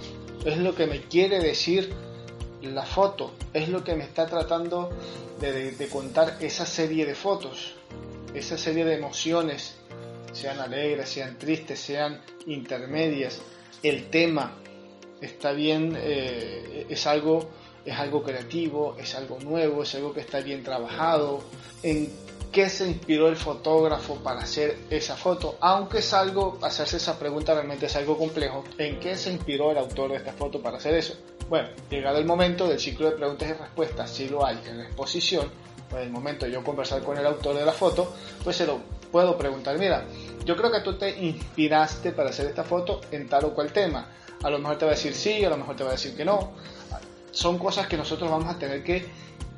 ¿Es 0.43 0.57
lo 0.57 0.75
que 0.75 0.87
me 0.87 1.01
quiere 1.03 1.39
decir 1.39 1.93
la 2.61 2.85
foto? 2.85 3.33
¿Es 3.53 3.69
lo 3.69 3.83
que 3.83 3.95
me 3.95 4.03
está 4.03 4.25
tratando 4.25 4.89
de, 5.39 5.87
contar 5.91 6.37
esa 6.39 6.65
serie 6.65 7.05
de 7.05 7.15
fotos? 7.15 7.75
Esa 8.33 8.57
serie 8.57 8.85
de 8.85 8.95
emociones 8.95 9.75
sean 10.33 10.59
alegres, 10.59 11.09
sean 11.09 11.37
tristes, 11.37 11.79
sean 11.79 12.21
intermedias. 12.45 13.39
El 13.81 14.09
tema 14.09 14.53
está 15.21 15.51
bien, 15.51 15.97
eh, 15.97 16.85
es, 16.89 17.07
algo, 17.07 17.49
es 17.85 17.97
algo 17.97 18.23
creativo, 18.23 18.95
es 18.99 19.15
algo 19.15 19.39
nuevo, 19.39 19.83
es 19.83 19.95
algo 19.95 20.13
que 20.13 20.21
está 20.21 20.41
bien 20.41 20.63
trabajado. 20.63 21.43
¿En 21.83 22.11
qué 22.51 22.69
se 22.69 22.87
inspiró 22.87 23.27
el 23.27 23.35
fotógrafo 23.35 24.15
para 24.15 24.41
hacer 24.41 24.77
esa 24.89 25.15
foto? 25.15 25.57
Aunque 25.61 25.99
es 25.99 26.13
algo, 26.13 26.57
hacerse 26.61 26.97
esa 26.97 27.17
pregunta 27.17 27.53
realmente 27.53 27.85
es 27.85 27.95
algo 27.95 28.17
complejo. 28.17 28.63
¿En 28.77 28.99
qué 28.99 29.15
se 29.15 29.31
inspiró 29.31 29.71
el 29.71 29.77
autor 29.77 30.11
de 30.11 30.17
esta 30.17 30.33
foto 30.33 30.61
para 30.61 30.77
hacer 30.77 30.93
eso? 30.95 31.15
Bueno, 31.49 31.69
llegado 31.89 32.17
el 32.17 32.25
momento 32.25 32.67
del 32.67 32.79
ciclo 32.79 33.09
de 33.09 33.15
preguntas 33.15 33.49
y 33.49 33.53
respuestas, 33.53 34.11
si 34.11 34.27
lo 34.27 34.45
hay 34.45 34.59
en 34.67 34.79
la 34.79 34.83
exposición, 34.83 35.49
en 35.91 35.97
el 35.99 36.09
momento 36.09 36.45
de 36.45 36.51
yo 36.51 36.63
conversar 36.63 37.01
con 37.03 37.17
el 37.17 37.25
autor 37.25 37.55
de 37.55 37.65
la 37.65 37.71
foto, 37.71 38.13
pues 38.43 38.57
se 38.57 38.65
lo 38.65 38.79
puedo 39.11 39.37
preguntar, 39.37 39.77
mira, 39.77 40.05
yo 40.45 40.55
creo 40.55 40.71
que 40.71 40.81
tú 40.81 40.97
te 40.97 41.09
inspiraste 41.09 42.11
para 42.11 42.29
hacer 42.29 42.47
esta 42.47 42.63
foto 42.63 43.01
en 43.11 43.27
tal 43.29 43.45
o 43.45 43.53
cual 43.53 43.71
tema. 43.71 44.09
A 44.43 44.49
lo 44.49 44.59
mejor 44.59 44.77
te 44.77 44.85
va 44.85 44.91
a 44.91 44.95
decir 44.95 45.13
sí, 45.13 45.43
a 45.43 45.49
lo 45.49 45.57
mejor 45.57 45.75
te 45.75 45.83
va 45.83 45.89
a 45.89 45.93
decir 45.93 46.15
que 46.15 46.25
no. 46.25 46.51
Son 47.31 47.57
cosas 47.57 47.87
que 47.87 47.97
nosotros 47.97 48.29
vamos 48.29 48.53
a 48.53 48.59
tener 48.59 48.83
que 48.83 49.05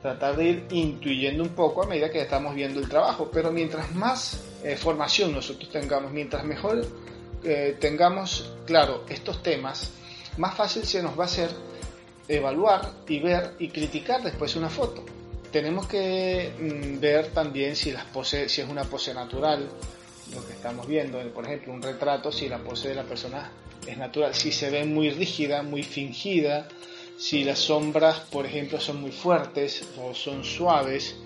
tratar 0.02 0.36
de 0.38 0.46
ir 0.46 0.66
intuyendo 0.72 1.44
un 1.44 1.50
poco 1.50 1.84
a 1.84 1.88
medida 1.88 2.10
que 2.10 2.22
estamos 2.22 2.56
viendo 2.56 2.80
el 2.80 2.88
trabajo. 2.88 3.30
Pero 3.32 3.52
mientras 3.52 3.94
más 3.94 4.42
eh, 4.64 4.76
formación 4.76 5.34
nosotros 5.34 5.70
tengamos, 5.72 6.12
mientras 6.12 6.44
mejor 6.44 6.86
eh, 7.44 7.78
tengamos 7.80 8.54
claro 8.66 9.06
estos 9.10 9.42
temas, 9.44 9.92
más 10.38 10.56
fácil 10.56 10.84
se 10.84 11.02
nos 11.04 11.18
va 11.18 11.24
a 11.24 11.28
hacer 11.28 11.50
evaluar 12.28 12.92
y 13.08 13.20
ver 13.20 13.56
y 13.60 13.70
criticar 13.70 14.24
después 14.24 14.56
una 14.56 14.70
foto. 14.70 15.04
Tenemos 15.52 15.88
que 15.88 16.54
mm, 16.60 17.00
ver 17.00 17.28
también 17.28 17.76
si, 17.76 17.92
las 17.92 18.06
pose, 18.06 18.48
si 18.48 18.62
es 18.62 18.70
una 18.70 18.84
pose 18.84 19.14
natural, 19.14 19.68
lo 20.34 20.46
que 20.46 20.54
estamos 20.54 20.88
viendo, 20.88 21.20
por 21.34 21.46
ejemplo, 21.46 21.74
un 21.74 21.82
retrato, 21.82 22.32
si 22.32 22.48
la 22.48 22.60
pose 22.60 22.90
de 22.90 22.96
la 22.96 23.04
persona 23.04 23.52
es 23.86 23.98
natural, 23.98 24.36
si 24.36 24.52
se 24.52 24.70
ve 24.70 24.86
muy 24.86 25.10
rígida, 25.10 25.64
muy 25.64 25.82
fingida, 25.82 26.68
si 27.20 27.44
las 27.44 27.60
sombras, 27.60 28.22
por 28.32 28.46
ejemplo, 28.46 28.80
son 28.80 29.02
muy 29.02 29.12
fuertes 29.12 29.86
o 30.02 30.14
son 30.14 30.46
suaves, 30.46 31.18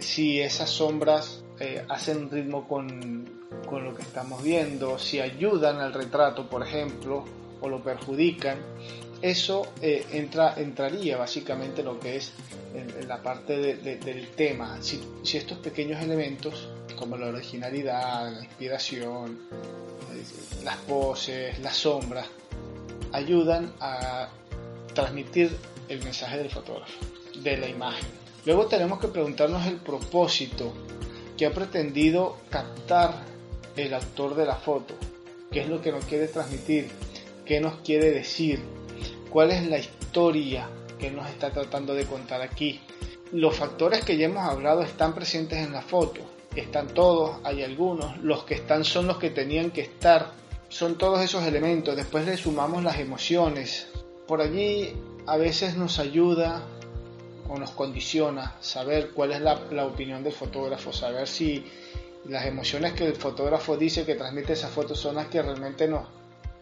si 0.00 0.40
esas 0.40 0.68
sombras 0.68 1.44
eh, 1.60 1.84
hacen 1.88 2.28
ritmo 2.28 2.66
con, 2.66 3.46
con 3.64 3.84
lo 3.84 3.94
que 3.94 4.02
estamos 4.02 4.42
viendo, 4.42 4.98
si 4.98 5.20
ayudan 5.20 5.76
al 5.78 5.94
retrato, 5.94 6.48
por 6.48 6.66
ejemplo, 6.66 7.24
o 7.60 7.68
lo 7.68 7.80
perjudican, 7.80 8.58
eso 9.22 9.68
eh, 9.80 10.04
entra, 10.10 10.54
entraría 10.56 11.16
básicamente 11.16 11.84
lo 11.84 12.00
que 12.00 12.16
es 12.16 12.32
en, 12.74 13.06
la 13.06 13.22
parte 13.22 13.56
del 13.56 14.28
tema. 14.30 14.82
Si, 14.82 15.00
si, 15.22 15.36
estos 15.36 15.58
pequeños 15.58 16.02
elementos 16.02 16.68
como 16.96 17.16
la 17.16 17.28
originalidad, 17.28 18.32
la 18.32 18.44
inspiración, 18.44 19.38
eh, 19.52 20.64
las 20.64 20.76
poses, 20.78 21.60
las 21.60 21.76
sombras, 21.76 22.26
ayudan 23.12 23.72
a 23.78 24.30
transmitir 24.94 25.56
el 25.88 26.02
mensaje 26.02 26.38
del 26.38 26.50
fotógrafo, 26.50 26.98
de 27.42 27.56
la 27.56 27.68
imagen. 27.68 28.08
Luego 28.44 28.66
tenemos 28.66 28.98
que 29.00 29.08
preguntarnos 29.08 29.66
el 29.66 29.76
propósito 29.76 30.72
que 31.36 31.46
ha 31.46 31.52
pretendido 31.52 32.36
captar 32.50 33.22
el 33.76 33.94
autor 33.94 34.34
de 34.34 34.46
la 34.46 34.56
foto, 34.56 34.94
qué 35.50 35.60
es 35.60 35.68
lo 35.68 35.80
que 35.80 35.92
nos 35.92 36.04
quiere 36.04 36.28
transmitir, 36.28 36.90
qué 37.44 37.60
nos 37.60 37.76
quiere 37.76 38.10
decir, 38.10 38.60
cuál 39.30 39.50
es 39.50 39.66
la 39.66 39.78
historia 39.78 40.68
que 40.98 41.10
nos 41.10 41.28
está 41.28 41.50
tratando 41.50 41.94
de 41.94 42.06
contar 42.06 42.42
aquí. 42.42 42.80
Los 43.32 43.56
factores 43.56 44.04
que 44.04 44.16
ya 44.16 44.26
hemos 44.26 44.48
hablado 44.48 44.82
están 44.82 45.14
presentes 45.14 45.58
en 45.58 45.72
la 45.72 45.82
foto, 45.82 46.20
están 46.56 46.88
todos, 46.88 47.38
hay 47.44 47.62
algunos, 47.62 48.18
los 48.18 48.44
que 48.44 48.54
están 48.54 48.84
son 48.84 49.06
los 49.06 49.18
que 49.18 49.30
tenían 49.30 49.70
que 49.70 49.82
estar, 49.82 50.32
son 50.68 50.98
todos 50.98 51.20
esos 51.20 51.44
elementos, 51.44 51.96
después 51.96 52.26
le 52.26 52.36
sumamos 52.36 52.82
las 52.82 52.98
emociones. 52.98 53.87
Por 54.28 54.42
allí 54.42 54.92
a 55.26 55.38
veces 55.38 55.76
nos 55.76 55.98
ayuda 55.98 56.62
o 57.48 57.58
nos 57.58 57.70
condiciona 57.70 58.56
saber 58.60 59.12
cuál 59.12 59.32
es 59.32 59.40
la, 59.40 59.86
opinión 59.86 60.22
del 60.22 60.34
fotógrafo, 60.34 60.92
saber 60.92 61.26
si 61.26 61.64
las 62.26 62.44
emociones 62.44 62.92
que 62.92 63.06
el 63.06 63.16
fotógrafo 63.16 63.78
dice 63.78 64.04
que 64.04 64.16
transmite 64.16 64.52
esa 64.52 64.68
foto 64.68 64.94
son 64.94 65.14
las 65.14 65.28
que 65.28 65.40
realmente 65.40 65.88
nos, 65.88 66.06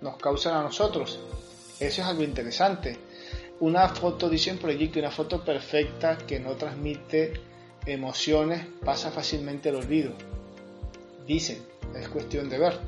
nos 0.00 0.16
causan 0.16 0.55
a 0.55 0.62
nosotros. 0.62 1.18
Eso 1.81 2.02
es 2.02 2.07
algo 2.07 2.22
interesante. 2.22 2.98
Una 3.59 3.88
foto, 3.88 4.31
dicen 4.31 4.59
por 4.59 4.70
allí 4.70 4.88
que 4.88 5.00
una 5.00 5.11
foto 5.11 5.44
perfecta 5.44 6.18
que 6.18 6.38
no 6.38 6.52
transmite 6.52 7.33
emociones 7.85 8.64
pasa 8.85 9.11
fácilmente 9.11 9.70
el 9.70 9.74
olvido. 9.74 10.12
Dicen, 11.26 11.59
es 11.96 12.09
cuestión 12.11 12.48
de 12.48 12.59
ver. 12.59 12.79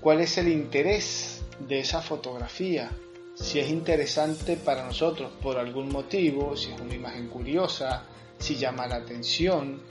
¿Cuál 0.00 0.22
es 0.22 0.38
el 0.38 0.48
interés 0.48 1.42
de 1.68 1.80
esa 1.80 2.00
fotografía? 2.00 2.90
Si 3.34 3.58
es 3.58 3.68
interesante 3.68 4.56
para 4.56 4.84
nosotros 4.84 5.32
por 5.42 5.58
algún 5.58 5.88
motivo, 5.90 6.56
si 6.56 6.72
es 6.72 6.80
una 6.80 6.94
imagen 6.94 7.28
curiosa, 7.28 8.04
si 8.38 8.54
llama 8.54 8.86
la 8.86 8.96
atención, 8.96 9.82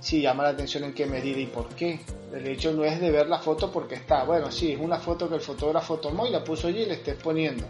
si 0.00 0.22
llama 0.22 0.44
la 0.44 0.50
atención 0.50 0.84
en 0.84 0.94
qué 0.94 1.06
medida 1.06 1.40
y 1.40 1.46
por 1.46 1.68
qué. 1.70 2.00
El 2.32 2.46
hecho 2.46 2.72
no 2.72 2.84
es 2.84 3.00
de 3.00 3.10
ver 3.10 3.28
la 3.28 3.38
foto 3.38 3.72
porque 3.72 3.96
está, 3.96 4.22
bueno, 4.22 4.52
sí, 4.52 4.72
es 4.72 4.80
una 4.80 4.98
foto 4.98 5.28
que 5.28 5.34
el 5.34 5.40
fotógrafo 5.40 5.98
tomó 5.98 6.26
y 6.26 6.30
la 6.30 6.44
puso 6.44 6.68
allí 6.68 6.82
y 6.82 6.86
la 6.86 6.94
esté 6.94 7.14
poniendo. 7.14 7.66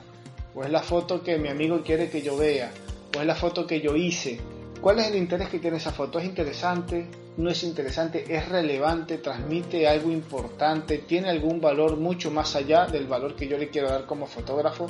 O 0.54 0.62
es 0.62 0.70
la 0.70 0.82
foto 0.82 1.22
que 1.22 1.38
mi 1.38 1.48
amigo 1.48 1.82
quiere 1.82 2.10
que 2.10 2.20
yo 2.20 2.36
vea. 2.36 2.70
O 3.16 3.20
es 3.20 3.26
la 3.26 3.34
foto 3.34 3.66
que 3.66 3.80
yo 3.80 3.96
hice. 3.96 4.38
¿Cuál 4.82 4.98
es 4.98 5.06
el 5.06 5.16
interés 5.16 5.48
que 5.48 5.60
tiene 5.60 5.78
esa 5.78 5.92
foto? 5.92 6.18
¿Es 6.18 6.24
interesante? 6.26 7.06
¿No 7.36 7.48
es 7.48 7.62
interesante? 7.62 8.24
¿Es 8.28 8.48
relevante? 8.48 9.18
¿Transmite 9.18 9.88
algo 9.88 10.10
importante? 10.10 10.98
¿Tiene 10.98 11.30
algún 11.30 11.60
valor 11.60 11.96
mucho 11.96 12.30
más 12.30 12.54
allá 12.56 12.86
del 12.86 13.06
valor 13.06 13.34
que 13.34 13.48
yo 13.48 13.56
le 13.56 13.70
quiero 13.70 13.88
dar 13.88 14.06
como 14.06 14.26
fotógrafo? 14.26 14.88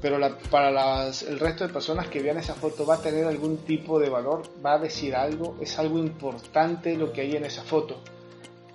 Pero 0.00 0.18
para 0.50 1.08
el 1.08 1.38
resto 1.40 1.66
de 1.66 1.72
personas 1.72 2.06
que 2.06 2.22
vean 2.22 2.38
esa 2.38 2.54
foto 2.54 2.86
va 2.86 2.96
a 2.96 3.02
tener 3.02 3.24
algún 3.26 3.58
tipo 3.58 3.98
de 3.98 4.08
valor, 4.08 4.42
va 4.64 4.74
a 4.74 4.78
decir 4.78 5.14
algo, 5.14 5.56
es 5.60 5.78
algo 5.78 5.98
importante 5.98 6.96
lo 6.96 7.12
que 7.12 7.22
hay 7.22 7.34
en 7.34 7.44
esa 7.44 7.62
foto. 7.62 8.00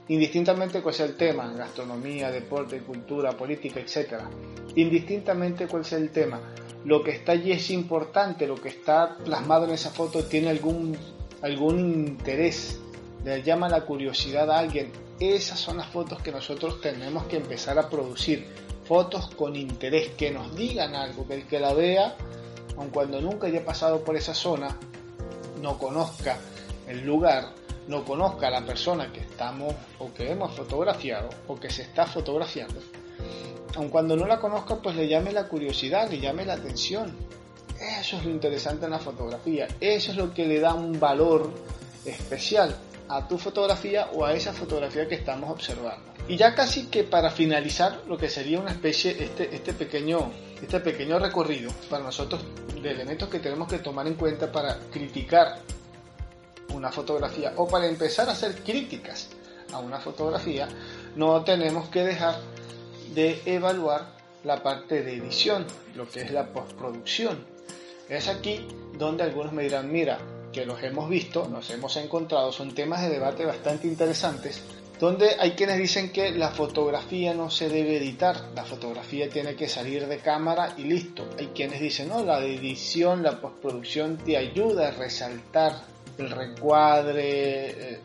Indistintamente 0.10 0.82
cuál 0.82 0.94
sea 0.94 1.06
el 1.06 1.16
tema, 1.16 1.54
gastronomía, 1.54 2.30
deporte, 2.30 2.80
cultura, 2.80 3.32
política, 3.32 3.80
etc. 3.80 4.16
Indistintamente 4.76 5.68
cuál 5.68 5.86
sea 5.86 5.98
el 5.98 6.10
tema, 6.10 6.42
lo 6.84 7.02
que 7.02 7.12
está 7.12 7.32
allí 7.32 7.54
es 7.54 7.70
importante, 7.70 8.46
lo 8.46 8.56
que 8.56 8.68
está 8.68 9.18
plasmado 9.24 9.66
en 9.66 9.72
esa 9.72 9.92
foto 9.92 10.26
tiene 10.26 10.50
algún, 10.50 10.98
algún 11.42 11.80
interés, 11.80 12.82
le 13.24 13.42
llama 13.42 13.70
la 13.70 13.86
curiosidad 13.86 14.52
a 14.52 14.60
alguien. 14.60 14.92
Esas 15.20 15.58
son 15.58 15.78
las 15.78 15.88
fotos 15.88 16.22
que 16.22 16.34
nosotros 16.34 16.82
tenemos 16.82 17.24
que 17.26 17.38
empezar 17.38 17.80
a 17.80 17.90
producir. 17.90 18.46
Fotos 18.86 19.30
con 19.36 19.56
interés, 19.56 20.10
que 20.10 20.32
nos 20.32 20.56
digan 20.56 20.96
algo, 20.96 21.26
que 21.28 21.36
el 21.36 21.48
que 21.48 21.60
la 21.60 21.74
vea, 21.74 22.15
aun 22.78 22.89
cuando 22.89 23.22
nunca 23.22 23.48
haya 23.48 23.63
pasado 23.63 24.04
por 24.04 24.15
esa 24.15 24.34
zona, 24.34 24.78
no 25.62 25.78
conozca 25.78 26.38
el 26.88 27.06
lugar, 27.06 27.54
no 27.88 28.04
conozca 28.04 28.48
a 28.48 28.52
la 28.52 28.65
persona 28.65 29.12
que 29.12 29.22
estamos 29.22 29.74
o 30.00 30.13
que 30.13 30.32
hemos 30.32 30.54
fotografiado 30.56 31.30
o 31.48 31.56
que 31.56 31.69
se 31.69 31.84
está 31.84 32.06
fotografiando, 32.06 32.82
aun 33.76 33.89
cuando 33.89 34.15
no 34.15 34.28
la 34.28 34.39
conozca, 34.39 34.76
pues 34.76 34.96
le 34.96 35.08
llame 35.08 35.32
la 35.32 35.48
curiosidad, 35.48 36.10
le 36.10 36.19
llame 36.19 36.46
la 36.46 36.54
atención. 36.54 37.15
Eso 38.00 38.17
es 38.17 38.26
lo 38.26 38.32
interesante 38.32 38.86
en 38.86 38.91
la 38.91 39.00
fotografía, 39.00 39.67
eso 39.80 40.12
es 40.12 40.17
lo 40.17 40.34
que 40.34 40.46
le 40.46 40.60
da 40.60 40.74
un 40.74 41.00
valor 41.00 41.52
especial 42.06 42.76
a 43.10 43.28
tu 43.28 43.38
fotografía 43.38 44.10
o 44.13 44.26
a 44.26 44.34
esa 44.34 44.54
fotografía 44.54 45.08
que 45.08 45.15
estamos 45.15 45.50
observando. 45.50 46.12
Y 46.28 46.38
ya 46.38 46.56
casi 46.56 46.88
que 46.88 47.04
para 47.04 47.30
finalizar 47.32 48.02
lo 48.08 48.18
que 48.18 48.30
sería 48.30 48.60
una 48.60 48.72
especie, 48.72 49.24
este, 49.24 49.54
este, 49.54 49.74
pequeño, 49.74 50.32
este 50.62 50.80
pequeño 50.80 51.20
recorrido 51.20 51.72
para 51.90 52.04
nosotros 52.04 52.42
de 52.82 52.92
elementos 52.92 53.30
que 53.30 53.40
tenemos 53.40 53.68
que 53.68 53.80
tomar 53.80 54.08
en 54.08 54.16
cuenta 54.16 54.52
para 54.52 54.80
criticar 54.92 55.60
una 56.74 56.92
fotografía 56.92 57.54
o 57.58 57.68
para 57.68 57.88
empezar 57.88 58.30
a 58.30 58.32
hacer 58.32 58.56
críticas 58.64 59.30
a 59.74 59.80
una 59.80 60.00
fotografía, 60.00 60.68
no 61.16 61.44
tenemos 61.44 61.90
que 61.90 62.04
dejar 62.04 62.36
de 63.14 63.42
evaluar 63.46 64.14
la 64.44 64.62
parte 64.64 65.04
de 65.04 65.16
edición, 65.16 65.66
lo 65.96 66.10
que 66.10 66.22
es 66.22 66.32
la 66.32 66.48
postproducción. 66.48 67.46
Es 68.10 68.28
aquí 68.28 68.68
donde 68.98 69.24
algunos 69.24 69.54
me 69.54 69.64
dirán, 69.64 69.92
mira, 69.92 70.20
que 70.52 70.66
los 70.66 70.82
hemos 70.84 71.10
visto, 71.10 71.48
nos 71.48 71.70
hemos 71.70 71.98
encontrado, 71.98 72.52
son 72.52 72.76
temas 72.76 73.02
de 73.02 73.10
debate 73.10 73.46
bastante 73.46 73.88
interesantes, 73.88 74.62
donde 75.00 75.36
hay 75.40 75.52
quienes 75.52 75.78
dicen 75.78 76.12
que 76.12 76.32
la 76.32 76.50
fotografía 76.50 77.34
no 77.34 77.50
se 77.50 77.68
debe 77.68 77.98
editar, 77.98 78.50
la 78.56 78.64
fotografía 78.64 79.30
tiene 79.30 79.56
que 79.56 79.68
salir 79.68 80.08
de 80.08 80.18
cámara 80.18 80.74
y 80.78 80.84
listo. 80.84 81.28
Hay 81.38 81.48
quienes 81.48 81.82
dicen, 81.82 82.10
no, 82.10 82.24
la 82.24 82.40
edición, 82.40 83.24
la 83.24 83.40
postproducción 83.40 84.18
te 84.18 84.38
ayuda 84.38 84.90
a 84.90 84.92
resaltar 84.92 85.82
el 86.18 86.30
recuadre, 86.30 87.94
eh, 87.94 88.00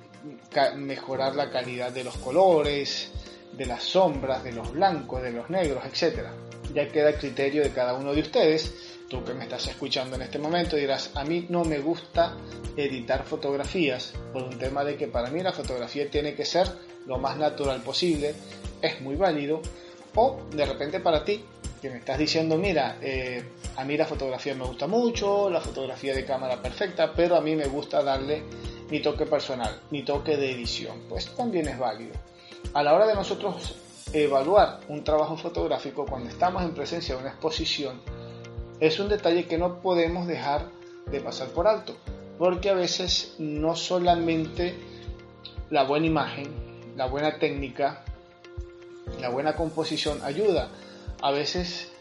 mejorar 0.76 1.36
la 1.36 1.50
calidad 1.50 1.92
de 1.92 2.04
los 2.04 2.16
colores, 2.16 3.10
de 3.52 3.66
las 3.66 3.82
sombras, 3.82 4.42
de 4.42 4.52
los 4.52 4.72
blancos, 4.72 5.22
de 5.22 5.32
los 5.32 5.50
negros, 5.50 5.84
etc. 5.84 6.28
Ya 6.74 6.88
queda 6.88 7.10
a 7.10 7.12
criterio 7.14 7.62
de 7.62 7.70
cada 7.70 7.94
uno 7.94 8.12
de 8.12 8.22
ustedes. 8.22 8.87
Tú 9.08 9.24
que 9.24 9.32
me 9.32 9.44
estás 9.44 9.66
escuchando 9.68 10.16
en 10.16 10.22
este 10.22 10.38
momento 10.38 10.76
dirás, 10.76 11.10
a 11.14 11.24
mí 11.24 11.46
no 11.48 11.64
me 11.64 11.78
gusta 11.78 12.36
editar 12.76 13.24
fotografías 13.24 14.12
por 14.32 14.42
un 14.42 14.58
tema 14.58 14.84
de 14.84 14.96
que 14.96 15.08
para 15.08 15.30
mí 15.30 15.42
la 15.42 15.52
fotografía 15.52 16.10
tiene 16.10 16.34
que 16.34 16.44
ser 16.44 16.68
lo 17.06 17.18
más 17.18 17.38
natural 17.38 17.80
posible, 17.80 18.34
es 18.82 19.00
muy 19.00 19.16
válido. 19.16 19.62
O 20.14 20.40
de 20.50 20.66
repente 20.66 21.00
para 21.00 21.24
ti, 21.24 21.42
que 21.80 21.88
me 21.88 21.98
estás 21.98 22.18
diciendo, 22.18 22.58
mira, 22.58 22.98
eh, 23.00 23.42
a 23.76 23.84
mí 23.84 23.96
la 23.96 24.04
fotografía 24.04 24.54
me 24.54 24.64
gusta 24.64 24.86
mucho, 24.86 25.48
la 25.48 25.60
fotografía 25.60 26.14
de 26.14 26.26
cámara 26.26 26.60
perfecta, 26.60 27.12
pero 27.14 27.36
a 27.36 27.40
mí 27.40 27.56
me 27.56 27.66
gusta 27.66 28.02
darle 28.02 28.42
mi 28.90 29.00
toque 29.00 29.24
personal, 29.24 29.80
mi 29.90 30.02
toque 30.02 30.36
de 30.36 30.50
edición, 30.50 31.04
pues 31.08 31.34
también 31.34 31.68
es 31.68 31.78
válido. 31.78 32.12
A 32.74 32.82
la 32.82 32.94
hora 32.94 33.06
de 33.06 33.14
nosotros 33.14 33.74
evaluar 34.12 34.80
un 34.88 35.04
trabajo 35.04 35.36
fotográfico 35.36 36.04
cuando 36.06 36.28
estamos 36.28 36.62
en 36.62 36.74
presencia 36.74 37.14
de 37.14 37.20
una 37.20 37.30
exposición, 37.30 38.00
es 38.80 38.98
un 39.00 39.08
detalle 39.08 39.46
que 39.46 39.58
no 39.58 39.80
podemos 39.80 40.26
dejar 40.26 40.66
de 41.10 41.20
pasar 41.20 41.48
por 41.48 41.66
alto, 41.66 41.96
porque 42.38 42.70
a 42.70 42.74
veces 42.74 43.34
no 43.38 43.76
solamente 43.76 44.74
la 45.70 45.84
buena 45.84 46.06
imagen, 46.06 46.48
la 46.96 47.06
buena 47.06 47.38
técnica, 47.38 48.02
la 49.20 49.28
buena 49.30 49.56
composición 49.56 50.20
ayuda, 50.22 50.68
a 51.20 51.30
veces 51.30 51.92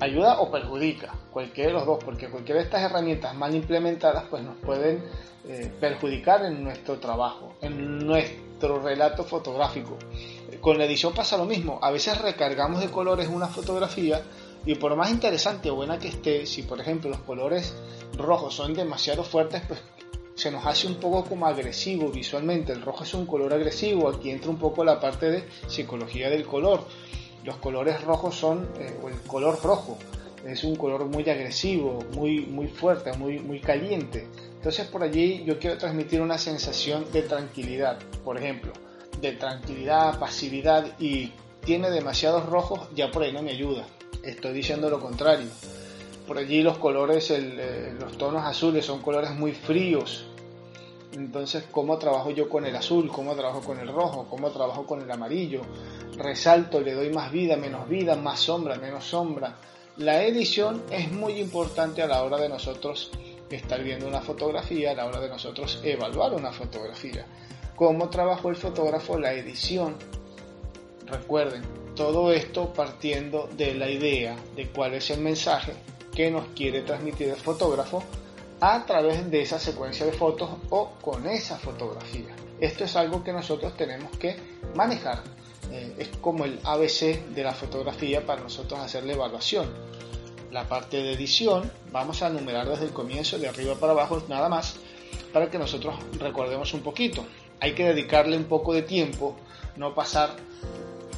ayuda 0.00 0.40
o 0.40 0.50
perjudica, 0.50 1.14
cualquiera 1.30 1.68
de 1.68 1.74
los 1.74 1.86
dos, 1.86 2.02
porque 2.04 2.28
cualquiera 2.28 2.60
de 2.60 2.66
estas 2.66 2.82
herramientas 2.82 3.34
mal 3.34 3.54
implementadas 3.54 4.24
pues 4.28 4.42
nos 4.42 4.56
pueden 4.56 5.02
eh, 5.46 5.70
perjudicar 5.78 6.44
en 6.44 6.64
nuestro 6.64 6.98
trabajo, 6.98 7.54
en 7.60 7.98
nuestro 7.98 8.80
relato 8.80 9.24
fotográfico. 9.24 9.96
Con 10.60 10.78
la 10.78 10.84
edición 10.84 11.12
pasa 11.12 11.36
lo 11.36 11.44
mismo, 11.44 11.78
a 11.82 11.90
veces 11.90 12.20
recargamos 12.20 12.80
de 12.80 12.90
colores 12.90 13.28
una 13.28 13.46
fotografía 13.46 14.22
y 14.66 14.74
por 14.76 14.96
más 14.96 15.10
interesante 15.10 15.70
o 15.70 15.74
buena 15.74 15.98
que 15.98 16.08
esté, 16.08 16.46
si 16.46 16.62
por 16.62 16.80
ejemplo 16.80 17.10
los 17.10 17.20
colores 17.20 17.74
rojos 18.16 18.54
son 18.54 18.74
demasiado 18.74 19.24
fuertes, 19.24 19.62
pues 19.66 19.80
se 20.34 20.50
nos 20.50 20.66
hace 20.66 20.86
un 20.86 20.96
poco 20.96 21.24
como 21.24 21.46
agresivo 21.46 22.08
visualmente. 22.10 22.72
El 22.72 22.82
rojo 22.82 23.04
es 23.04 23.14
un 23.14 23.26
color 23.26 23.52
agresivo, 23.52 24.08
aquí 24.08 24.30
entra 24.30 24.50
un 24.50 24.58
poco 24.58 24.84
la 24.84 25.00
parte 25.00 25.30
de 25.30 25.44
psicología 25.68 26.28
del 26.30 26.44
color 26.44 26.84
los 27.44 27.56
colores 27.56 28.02
rojos 28.02 28.34
son, 28.34 28.68
eh, 28.78 28.98
o 29.02 29.08
el 29.08 29.20
color 29.20 29.62
rojo, 29.62 29.98
es 30.46 30.64
un 30.64 30.76
color 30.76 31.04
muy 31.04 31.28
agresivo, 31.28 32.02
muy, 32.14 32.40
muy 32.40 32.68
fuerte, 32.68 33.12
muy, 33.12 33.38
muy 33.38 33.60
caliente. 33.60 34.26
Entonces 34.54 34.86
por 34.86 35.02
allí 35.02 35.44
yo 35.44 35.58
quiero 35.58 35.76
transmitir 35.76 36.20
una 36.22 36.38
sensación 36.38 37.04
de 37.12 37.22
tranquilidad, 37.22 37.98
por 38.24 38.38
ejemplo, 38.38 38.72
de 39.20 39.32
tranquilidad, 39.32 40.18
pasividad 40.18 40.86
y 40.98 41.32
tiene 41.64 41.90
demasiados 41.90 42.46
rojos, 42.46 42.88
ya 42.94 43.10
por 43.10 43.22
ahí 43.22 43.32
no 43.32 43.42
me 43.42 43.52
ayuda. 43.52 43.86
Estoy 44.24 44.52
diciendo 44.52 44.88
lo 44.90 45.00
contrario. 45.00 45.48
Por 46.26 46.38
allí 46.38 46.62
los 46.62 46.78
colores, 46.78 47.30
eh, 47.30 47.94
los 47.98 48.16
tonos 48.16 48.44
azules 48.44 48.84
son 48.84 49.02
colores 49.02 49.32
muy 49.32 49.52
fríos, 49.52 50.24
entonces, 51.16 51.64
¿cómo 51.70 51.96
trabajo 51.98 52.30
yo 52.30 52.48
con 52.48 52.66
el 52.66 52.74
azul? 52.74 53.08
¿Cómo 53.08 53.34
trabajo 53.34 53.60
con 53.60 53.78
el 53.78 53.88
rojo? 53.88 54.26
¿Cómo 54.28 54.50
trabajo 54.50 54.84
con 54.84 55.00
el 55.00 55.10
amarillo? 55.10 55.62
Resalto, 56.16 56.80
le 56.80 56.92
doy 56.92 57.10
más 57.10 57.30
vida, 57.30 57.56
menos 57.56 57.88
vida, 57.88 58.16
más 58.16 58.40
sombra, 58.40 58.76
menos 58.76 59.04
sombra. 59.04 59.54
La 59.96 60.24
edición 60.24 60.82
es 60.90 61.10
muy 61.12 61.34
importante 61.34 62.02
a 62.02 62.08
la 62.08 62.24
hora 62.24 62.38
de 62.38 62.48
nosotros 62.48 63.12
estar 63.48 63.82
viendo 63.84 64.08
una 64.08 64.20
fotografía, 64.20 64.90
a 64.90 64.94
la 64.94 65.06
hora 65.06 65.20
de 65.20 65.28
nosotros 65.28 65.80
evaluar 65.84 66.34
una 66.34 66.50
fotografía. 66.50 67.24
¿Cómo 67.76 68.08
trabajó 68.10 68.50
el 68.50 68.56
fotógrafo 68.56 69.18
la 69.18 69.34
edición? 69.34 69.94
Recuerden, 71.06 71.62
todo 71.94 72.32
esto 72.32 72.72
partiendo 72.72 73.48
de 73.56 73.74
la 73.74 73.88
idea 73.88 74.36
de 74.56 74.68
cuál 74.68 74.94
es 74.94 75.10
el 75.10 75.20
mensaje 75.20 75.72
que 76.14 76.30
nos 76.30 76.46
quiere 76.48 76.82
transmitir 76.82 77.28
el 77.28 77.36
fotógrafo 77.36 78.02
a 78.60 78.84
través 78.86 79.30
de 79.30 79.42
esa 79.42 79.58
secuencia 79.58 80.06
de 80.06 80.12
fotos 80.12 80.50
o 80.70 80.92
con 81.00 81.26
esa 81.26 81.58
fotografía. 81.58 82.34
Esto 82.60 82.84
es 82.84 82.96
algo 82.96 83.22
que 83.22 83.32
nosotros 83.32 83.76
tenemos 83.76 84.16
que 84.16 84.36
manejar. 84.74 85.22
Eh, 85.70 85.94
es 85.98 86.08
como 86.20 86.44
el 86.44 86.58
ABC 86.64 87.26
de 87.28 87.42
la 87.42 87.52
fotografía 87.52 88.24
para 88.24 88.42
nosotros 88.42 88.80
hacer 88.80 89.04
la 89.04 89.12
evaluación. 89.12 89.68
La 90.50 90.68
parte 90.68 91.02
de 91.02 91.12
edición 91.12 91.70
vamos 91.90 92.22
a 92.22 92.30
numerar 92.30 92.68
desde 92.68 92.84
el 92.84 92.92
comienzo, 92.92 93.38
de 93.38 93.48
arriba 93.48 93.74
para 93.74 93.92
abajo, 93.92 94.22
nada 94.28 94.48
más, 94.48 94.76
para 95.32 95.50
que 95.50 95.58
nosotros 95.58 95.96
recordemos 96.18 96.72
un 96.74 96.80
poquito. 96.80 97.24
Hay 97.60 97.74
que 97.74 97.84
dedicarle 97.84 98.36
un 98.36 98.44
poco 98.44 98.72
de 98.72 98.82
tiempo, 98.82 99.36
no 99.76 99.94
pasar 99.94 100.36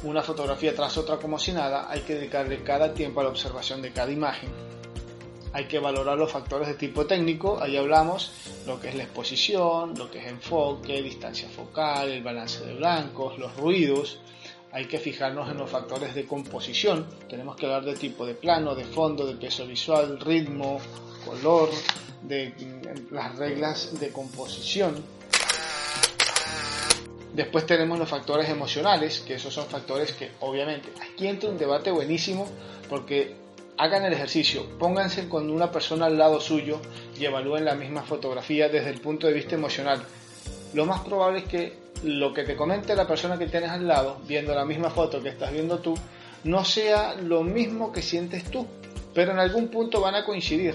una 0.03 0.21
fotografía 0.21 0.75
tras 0.75 0.97
otra 0.97 1.17
como 1.17 1.39
si 1.39 1.51
nada, 1.51 1.87
hay 1.89 2.01
que 2.01 2.15
dedicarle 2.15 2.63
cada 2.63 2.93
tiempo 2.93 3.19
a 3.19 3.23
la 3.23 3.29
observación 3.29 3.81
de 3.81 3.91
cada 3.91 4.11
imagen. 4.11 4.49
Hay 5.53 5.65
que 5.65 5.79
valorar 5.79 6.17
los 6.17 6.31
factores 6.31 6.67
de 6.67 6.75
tipo 6.75 7.05
técnico, 7.05 7.59
ahí 7.61 7.77
hablamos 7.77 8.31
lo 8.67 8.79
que 8.79 8.89
es 8.89 8.95
la 8.95 9.03
exposición, 9.03 9.93
lo 9.97 10.11
que 10.11 10.19
es 10.19 10.27
enfoque, 10.27 11.01
distancia 11.01 11.49
focal, 11.49 12.09
el 12.09 12.21
balance 12.21 12.63
de 12.65 12.75
blancos, 12.75 13.39
los 13.39 13.55
ruidos, 13.55 14.19
hay 14.71 14.85
que 14.85 14.99
fijarnos 14.99 15.49
en 15.49 15.57
los 15.57 15.69
factores 15.69 16.13
de 16.13 16.25
composición, 16.25 17.07
tenemos 17.29 17.55
que 17.55 17.65
hablar 17.65 17.85
de 17.85 17.95
tipo 17.95 18.25
de 18.25 18.35
plano, 18.35 18.75
de 18.75 18.83
fondo, 18.83 19.25
de 19.25 19.35
peso 19.35 19.65
visual, 19.65 20.19
ritmo, 20.19 20.79
color, 21.25 21.69
de 22.21 22.49
mm, 22.49 23.13
las 23.13 23.35
reglas 23.37 23.99
de 23.99 24.09
composición. 24.09 24.95
Después 27.37 27.67
tenemos 27.67 27.99
los 27.99 28.09
factores 28.09 28.49
emocionales, 28.49 29.19
que 29.19 29.35
esos 29.35 29.53
son 29.53 29.67
factores 29.67 30.11
que 30.11 30.31
obviamente 30.39 30.89
aquí 30.99 31.27
entra 31.27 31.51
un 31.51 31.59
debate 31.59 31.91
buenísimo 31.91 32.47
porque 32.89 33.35
hagan 33.77 34.05
el 34.05 34.13
ejercicio, 34.13 34.65
pónganse 34.79 35.29
con 35.29 35.51
una 35.51 35.71
persona 35.71 36.07
al 36.07 36.17
lado 36.17 36.41
suyo 36.41 36.81
y 37.15 37.25
evalúen 37.25 37.63
la 37.63 37.75
misma 37.75 38.01
fotografía 38.01 38.69
desde 38.69 38.89
el 38.89 38.99
punto 39.01 39.27
de 39.27 39.33
vista 39.33 39.53
emocional. 39.53 40.01
Lo 40.73 40.87
más 40.87 41.01
probable 41.01 41.41
es 41.41 41.45
que 41.45 41.73
lo 42.03 42.33
que 42.33 42.43
te 42.43 42.55
comente 42.55 42.95
la 42.95 43.05
persona 43.05 43.37
que 43.37 43.45
tienes 43.45 43.69
al 43.69 43.87
lado, 43.87 44.17
viendo 44.25 44.55
la 44.55 44.65
misma 44.65 44.89
foto 44.89 45.21
que 45.21 45.29
estás 45.29 45.51
viendo 45.51 45.77
tú, 45.77 45.93
no 46.43 46.65
sea 46.65 47.13
lo 47.21 47.43
mismo 47.43 47.91
que 47.91 48.01
sientes 48.01 48.45
tú, 48.45 48.65
pero 49.13 49.33
en 49.33 49.37
algún 49.37 49.67
punto 49.67 50.01
van 50.01 50.15
a 50.15 50.25
coincidir. 50.25 50.73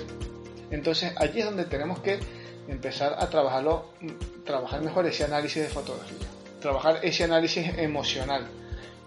Entonces 0.70 1.12
allí 1.16 1.40
es 1.40 1.44
donde 1.44 1.64
tenemos 1.64 1.98
que 1.98 2.20
empezar 2.68 3.16
a 3.18 3.28
trabajar 3.28 3.64
mejor 4.80 5.06
ese 5.06 5.24
análisis 5.24 5.64
de 5.64 5.68
fotografía, 5.68 6.28
trabajar 6.62 7.00
ese 7.02 7.24
análisis 7.24 7.66
emocional. 7.76 8.46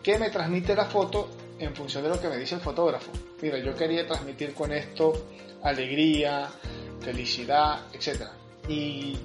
¿Qué 0.04 0.20
me 0.20 0.30
transmite 0.30 0.76
la 0.76 0.86
foto 0.86 1.30
en 1.60 1.76
función 1.76 2.04
de 2.04 2.10
lo 2.10 2.20
que 2.20 2.28
me 2.28 2.38
dice 2.38 2.56
el 2.56 2.62
fotógrafo. 2.62 3.12
Mira, 3.42 3.58
yo 3.60 3.76
quería 3.76 4.06
transmitir 4.06 4.54
con 4.54 4.72
esto 4.72 5.28
alegría, 5.64 6.50
felicidad, 7.00 7.88
etc. 7.94 8.24
Y 8.68 9.18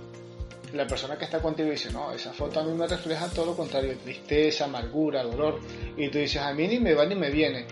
la 0.72 0.86
persona 0.86 1.18
que 1.18 1.24
está 1.24 1.40
contigo 1.40 1.70
dice, 1.70 1.92
no, 1.92 2.12
esa 2.12 2.32
foto 2.32 2.60
a 2.60 2.64
mí 2.64 2.72
me 2.72 2.86
refleja 2.86 3.28
todo 3.28 3.46
lo 3.46 3.56
contrario, 3.56 3.96
tristeza, 3.98 4.64
amargura, 4.64 5.22
dolor. 5.22 5.60
Y 5.96 6.08
tú 6.08 6.18
dices, 6.18 6.40
a 6.40 6.52
mí 6.54 6.68
ni 6.68 6.78
me 6.78 6.94
va 6.94 7.04
ni 7.06 7.14
me 7.14 7.30
viene. 7.30 7.66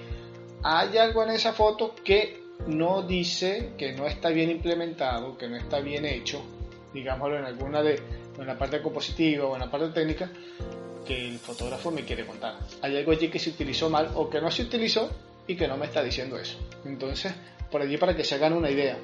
Hay 0.63 0.99
algo 0.99 1.23
en 1.23 1.31
esa 1.31 1.53
foto 1.53 1.95
que 2.05 2.43
no 2.67 3.03
dice, 3.03 3.73
que 3.79 3.93
no 3.93 4.07
está 4.07 4.31
bien 4.31 4.51
implementado, 4.51 5.39
que 5.39 5.49
no 5.49 5.57
está 5.57 5.79
bien 5.79 6.05
hecho, 6.05 6.43
digámoslo 6.93 7.39
en 7.39 7.45
alguna 7.45 7.83
de, 7.83 8.03
en 8.39 8.47
la 8.47 8.59
parte 8.59 8.81
compositiva 8.81 9.47
o 9.47 9.55
en 9.55 9.61
la 9.61 9.71
parte 9.71 9.89
técnica, 9.89 10.31
que 11.07 11.29
el 11.29 11.39
fotógrafo 11.39 11.91
me 11.91 12.05
quiere 12.05 12.27
contar. 12.27 12.59
Hay 12.83 12.97
algo 12.97 13.13
allí 13.13 13.29
que 13.29 13.39
se 13.39 13.51
utilizó 13.51 13.89
mal 13.89 14.11
o 14.15 14.29
que 14.29 14.41
no 14.41 14.51
se 14.51 14.63
utilizó 14.63 15.11
y 15.47 15.57
que 15.57 15.67
no 15.67 15.77
me 15.77 15.87
está 15.87 16.03
diciendo 16.03 16.39
eso. 16.39 16.59
Entonces, 16.85 17.33
por 17.71 17.81
allí 17.81 17.97
para 17.97 18.15
que 18.15 18.25
se 18.25 18.35
hagan 18.35 18.53
una 18.53 18.71
idea. 18.71 18.99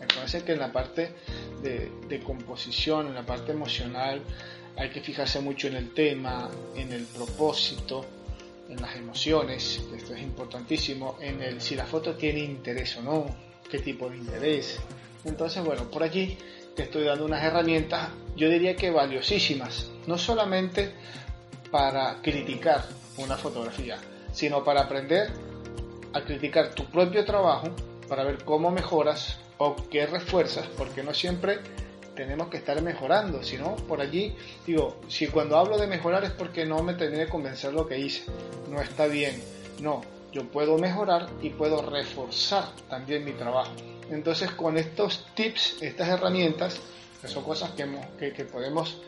Entonces, 0.00 0.42
que 0.42 0.52
en 0.52 0.58
la 0.58 0.72
parte 0.72 1.12
de, 1.62 1.90
de 2.08 2.20
composición, 2.20 3.08
en 3.08 3.14
la 3.14 3.24
parte 3.24 3.52
emocional, 3.52 4.22
hay 4.76 4.90
que 4.90 5.00
fijarse 5.00 5.40
mucho 5.40 5.68
en 5.68 5.76
el 5.76 5.94
tema, 5.94 6.50
en 6.74 6.92
el 6.92 7.04
propósito, 7.04 8.04
en 8.68 8.80
las 8.80 8.96
emociones, 8.96 9.80
esto 9.96 10.14
es 10.14 10.22
importantísimo, 10.22 11.16
en 11.20 11.42
el 11.42 11.60
si 11.60 11.74
la 11.74 11.86
foto 11.86 12.14
tiene 12.14 12.40
interés 12.40 12.96
o 12.96 13.02
no, 13.02 13.26
qué 13.70 13.78
tipo 13.78 14.10
de 14.10 14.16
interés. 14.16 14.78
Entonces, 15.24 15.64
bueno, 15.64 15.90
por 15.90 16.02
allí 16.02 16.36
te 16.76 16.82
estoy 16.82 17.04
dando 17.04 17.24
unas 17.24 17.42
herramientas, 17.42 18.10
yo 18.36 18.50
diría 18.50 18.76
que 18.76 18.90
valiosísimas, 18.90 19.90
no 20.06 20.18
solamente 20.18 20.92
para 21.70 22.20
criticar 22.22 22.84
una 23.16 23.36
fotografía, 23.36 23.98
sino 24.32 24.62
para 24.62 24.82
aprender 24.82 25.30
a 26.12 26.20
criticar 26.20 26.74
tu 26.74 26.84
propio 26.84 27.24
trabajo 27.24 27.70
para 28.08 28.24
ver 28.24 28.44
cómo 28.44 28.70
mejoras 28.70 29.38
o 29.58 29.74
qué 29.90 30.06
refuerzas, 30.06 30.66
porque 30.76 31.02
no 31.02 31.14
siempre 31.14 31.58
tenemos 32.14 32.48
que 32.48 32.58
estar 32.58 32.80
mejorando, 32.82 33.42
sino 33.42 33.74
por 33.76 34.02
allí, 34.02 34.36
digo, 34.66 35.00
si 35.08 35.28
cuando 35.28 35.56
hablo 35.56 35.78
de 35.78 35.86
mejorar 35.86 36.24
es 36.24 36.30
porque 36.30 36.66
no 36.66 36.82
me 36.82 36.94
terminé 36.94 37.24
de 37.24 37.28
convencer 37.28 37.72
lo 37.72 37.86
que 37.86 37.98
hice, 37.98 38.24
no 38.70 38.82
está 38.82 39.06
bien, 39.06 39.42
no, 39.80 40.02
yo 40.30 40.44
puedo 40.44 40.76
mejorar 40.76 41.26
y 41.40 41.50
puedo 41.50 41.82
reforzar 41.82 42.68
también 42.88 43.24
mi 43.24 43.32
trabajo. 43.32 43.72
Entonces 44.10 44.50
con 44.52 44.76
estos 44.76 45.26
tips, 45.34 45.82
estas 45.82 46.08
herramientas, 46.08 46.80
que 47.20 47.28
son 47.28 47.44
cosas 47.44 47.70
que, 47.70 48.44
podemos 48.44 48.98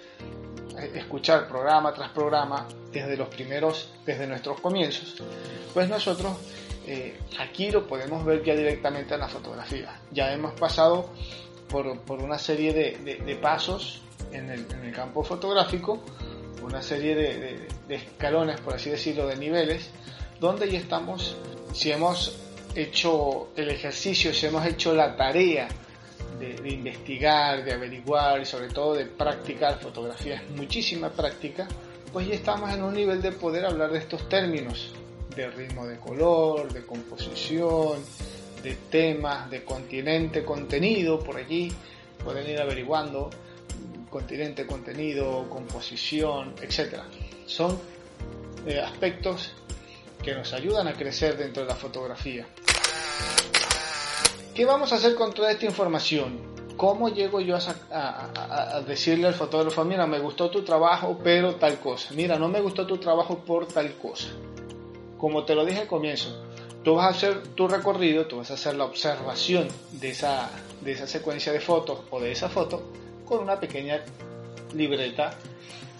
eh, 0.78 0.92
escuchar 0.94 1.48
programa 1.48 1.92
tras 1.92 2.10
programa 2.10 2.66
desde 2.92 3.16
los 3.16 3.28
primeros, 3.28 3.90
desde 4.04 4.26
nuestros 4.26 4.60
comienzos, 4.60 5.22
pues 5.74 5.88
nosotros 5.88 6.32
eh, 6.86 7.18
aquí 7.38 7.70
lo 7.70 7.86
podemos 7.86 8.24
ver 8.24 8.42
ya 8.42 8.54
directamente 8.54 9.14
en 9.14 9.20
la 9.20 9.28
fotografía. 9.28 10.00
Ya 10.10 10.32
hemos 10.32 10.54
pasado 10.54 11.10
por, 11.68 11.86
una 12.22 12.38
serie 12.38 12.72
de, 12.72 13.36
pasos 13.36 14.00
en 14.32 14.50
el, 14.50 14.92
campo 14.92 15.22
fotográfico, 15.22 16.00
una 16.62 16.82
serie 16.82 17.14
de, 17.14 17.68
escalones, 17.88 18.60
por 18.60 18.74
así 18.74 18.90
decirlo, 18.90 19.26
de 19.26 19.36
niveles, 19.36 19.90
donde 20.40 20.70
ya 20.70 20.78
estamos, 20.78 21.36
si 21.72 21.92
hemos 21.92 22.38
hecho 22.78 23.48
el 23.56 23.70
ejercicio, 23.70 24.32
si 24.32 24.46
hemos 24.46 24.64
hecho 24.66 24.94
la 24.94 25.16
tarea 25.16 25.68
de, 26.38 26.70
investigar, 26.70 27.64
de 27.64 27.72
averiguar 27.72 28.40
y 28.40 28.44
sobre 28.44 28.68
todo 28.68 28.94
de 28.94 29.06
practicar. 29.06 29.78
Fotografía, 29.80 30.42
muchísima 30.56 31.10
práctica, 31.10 31.66
pues 32.12 32.28
ya 32.28 32.34
estamos 32.34 32.72
en 32.72 32.82
un 32.82 32.94
nivel 32.94 33.20
de 33.20 33.32
poder 33.32 33.66
hablar 33.66 33.90
de 33.90 33.98
estos 33.98 34.28
términos, 34.28 34.92
de 35.34 35.48
ritmo 35.50 35.86
de 35.86 35.98
color, 35.98 36.72
de 36.72 36.84
composición, 36.84 38.02
de 38.62 38.74
temas, 38.90 39.50
de 39.50 39.64
continente, 39.64 40.44
contenido, 40.44 41.18
por 41.20 41.36
allí 41.36 41.72
pueden 42.22 42.48
ir 42.50 42.60
averiguando 42.60 43.30
continente, 44.10 44.66
contenido, 44.66 45.48
composición, 45.48 46.54
etc. 46.62 47.02
Son 47.46 47.78
eh, 48.66 48.80
aspectos 48.80 49.54
que 50.22 50.34
nos 50.34 50.52
ayudan 50.52 50.88
a 50.88 50.94
crecer 50.94 51.36
dentro 51.36 51.62
de 51.62 51.68
la 51.68 51.74
fotografía. 51.74 52.46
¿Qué 54.54 54.64
vamos 54.64 54.92
a 54.92 54.96
hacer 54.96 55.14
con 55.14 55.32
toda 55.32 55.52
esta 55.52 55.66
información? 55.66 56.40
¿Cómo 56.76 57.08
llego 57.08 57.40
yo 57.40 57.56
a, 57.90 58.80
decirle 58.86 59.28
al 59.28 59.34
fotógrafo, 59.34 59.84
mira, 59.84 60.06
me 60.06 60.18
gustó 60.18 60.50
tu 60.50 60.62
trabajo, 60.62 61.18
pero 61.22 61.56
tal 61.56 61.78
cosa? 61.78 62.14
Mira, 62.14 62.38
no 62.38 62.48
me 62.48 62.60
gustó 62.60 62.86
tu 62.86 62.98
trabajo 62.98 63.38
por 63.38 63.66
tal 63.66 63.94
cosa. 63.94 64.28
Como 65.16 65.44
te 65.44 65.54
lo 65.54 65.64
dije 65.64 65.80
al 65.80 65.86
comienzo, 65.86 66.44
tú 66.84 66.94
vas 66.94 67.06
a 67.06 67.16
hacer 67.16 67.48
tu 67.54 67.66
recorrido, 67.66 68.26
tú 68.26 68.38
vas 68.38 68.50
a 68.50 68.54
hacer 68.54 68.76
la 68.76 68.84
observación 68.84 69.68
de 69.92 70.10
esa, 70.10 70.50
de 70.80 70.92
esa 70.92 71.06
secuencia 71.06 71.52
de 71.52 71.60
fotos 71.60 72.00
o 72.10 72.20
de 72.20 72.32
esa 72.32 72.48
foto 72.48 72.82
con 73.24 73.40
una 73.40 73.58
pequeña 73.58 74.02
libreta 74.74 75.30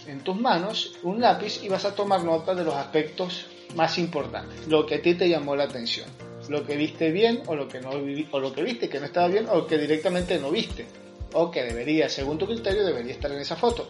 en 0.07 0.21
tus 0.21 0.37
manos, 0.41 0.97
un 1.03 1.21
lápiz 1.21 1.63
y 1.63 1.69
vas 1.69 1.85
a 1.85 1.95
tomar 1.95 2.25
nota 2.25 2.55
de 2.55 2.65
los 2.65 2.75
aspectos 2.75 3.47
más 3.75 3.99
importantes, 3.99 4.67
lo 4.69 4.87
que 4.87 4.97
a 4.97 5.03
ti 5.03 5.15
te 5.15 5.29
llamó 5.29 5.57
la 5.57 5.65
atención 5.65 6.07
lo 6.49 6.65
que 6.65 6.77
viste 6.77 7.11
bien 7.11 7.43
o 7.47 7.55
lo 7.55 7.69
que 7.69 7.81
no 7.81 7.91
o 7.91 8.41
lo 8.41 8.53
que 8.53 8.63
viste 8.63 8.89
que 8.89 9.01
no 9.01 9.07
estaba 9.07 9.29
bien 9.29 9.47
o 9.51 9.67
que 9.67 9.79
directamente 9.79 10.39
no 10.39 10.51
viste 10.51 10.87
o 11.35 11.51
que 11.51 11.63
debería, 11.63 12.09
según 12.09 12.39
tu 12.39 12.47
criterio, 12.47 12.85
debería 12.85 13.13
estar 13.13 13.31
en 13.31 13.39
esa 13.39 13.55
foto. 13.55 13.89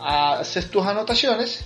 Haces 0.00 0.70
tus 0.70 0.84
anotaciones 0.84 1.64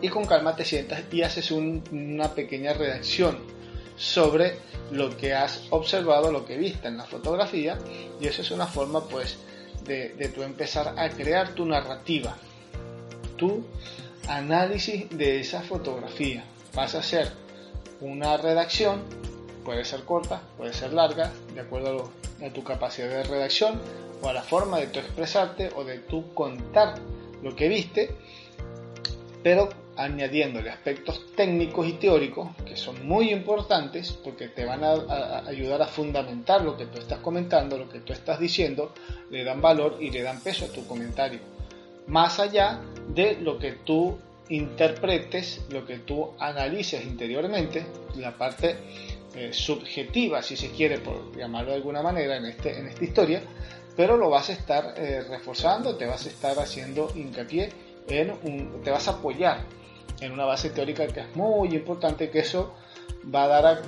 y 0.00 0.08
con 0.08 0.24
calma 0.24 0.54
te 0.54 0.64
sientas 0.64 1.02
y 1.10 1.22
haces 1.22 1.50
una 1.50 2.32
pequeña 2.34 2.72
redacción 2.74 3.38
sobre 3.96 4.56
lo 4.92 5.16
que 5.16 5.34
has 5.34 5.64
observado, 5.70 6.30
lo 6.30 6.44
que 6.44 6.56
viste 6.56 6.88
en 6.88 6.96
la 6.96 7.04
fotografía 7.04 7.78
y 8.20 8.26
eso 8.26 8.42
es 8.42 8.50
una 8.50 8.66
forma 8.66 9.06
pues 9.08 9.36
de, 9.84 10.10
de 10.10 10.28
tu 10.28 10.42
empezar 10.42 10.94
a 10.96 11.08
crear 11.10 11.54
tu 11.54 11.66
narrativa, 11.66 12.36
tu 13.36 13.64
análisis 14.28 15.08
de 15.10 15.40
esa 15.40 15.62
fotografía. 15.62 16.44
Vas 16.74 16.94
a 16.94 16.98
hacer 16.98 17.30
una 18.00 18.36
redacción, 18.36 19.02
puede 19.64 19.84
ser 19.84 20.02
corta, 20.04 20.42
puede 20.56 20.72
ser 20.72 20.92
larga, 20.92 21.32
de 21.54 21.60
acuerdo 21.60 22.10
a, 22.44 22.50
tu 22.50 22.64
capacidad 22.64 23.08
de 23.08 23.22
redacción 23.24 23.80
o 24.22 24.28
a 24.28 24.32
la 24.32 24.42
forma 24.42 24.78
de 24.78 24.88
tu 24.88 24.98
expresarte 24.98 25.70
o 25.76 25.84
de 25.84 25.98
tu 25.98 26.34
contar 26.34 26.96
lo 27.42 27.54
que 27.54 27.68
viste, 27.68 28.14
pero 29.42 29.68
añadiéndole 29.96 30.70
aspectos 30.70 31.34
técnicos 31.36 31.86
y 31.86 31.92
teóricos 31.92 32.48
que 32.66 32.76
son 32.76 33.06
muy 33.06 33.30
importantes 33.30 34.12
porque 34.12 34.48
te 34.48 34.64
van 34.64 34.82
a, 34.84 35.46
ayudar 35.46 35.82
a 35.82 35.86
fundamentar 35.86 36.62
lo 36.62 36.76
que 36.76 36.86
tú 36.86 36.98
estás 36.98 37.18
comentando, 37.18 37.76
lo 37.76 37.88
que 37.88 38.00
tú 38.00 38.12
estás 38.12 38.40
diciendo, 38.40 38.92
le 39.30 39.44
dan 39.44 39.60
valor 39.60 39.98
y 40.00 40.10
le 40.10 40.22
dan 40.22 40.40
peso 40.40 40.64
a 40.64 40.68
tu 40.68 40.86
comentario. 40.86 41.40
Más 42.06 42.38
allá 42.38 42.80
de 43.08 43.38
lo 43.40 43.58
que 43.58 43.72
tú 43.72 44.18
interpretes, 44.48 45.62
lo 45.70 45.86
que 45.86 45.98
tú 45.98 46.32
analices 46.38 47.04
interiormente, 47.04 47.86
la 48.16 48.36
parte 48.36 48.76
eh, 49.34 49.52
subjetiva, 49.52 50.42
si 50.42 50.56
se 50.56 50.70
quiere, 50.70 50.98
por 50.98 51.36
llamarlo 51.36 51.70
de 51.70 51.76
alguna 51.76 52.02
manera, 52.02 52.36
en, 52.36 52.46
este, 52.46 52.78
en 52.78 52.88
esta 52.88 53.04
historia, 53.04 53.42
pero 53.96 54.16
lo 54.16 54.30
vas 54.30 54.50
a 54.50 54.52
estar 54.52 54.94
eh, 54.96 55.22
reforzando, 55.28 55.96
te 55.96 56.06
vas 56.06 56.26
a 56.26 56.28
estar 56.28 56.58
haciendo 56.58 57.10
hincapié 57.14 57.70
en 58.08 58.30
un, 58.30 58.82
te 58.82 58.90
vas 58.90 59.08
a 59.08 59.12
apoyar 59.12 59.60
en 60.20 60.32
una 60.32 60.44
base 60.44 60.70
teórica 60.70 61.06
que 61.06 61.20
es 61.20 61.36
muy 61.36 61.74
importante, 61.74 62.30
que 62.30 62.40
eso 62.40 62.74
va 63.24 63.44
a 63.44 63.48
dar 63.48 63.82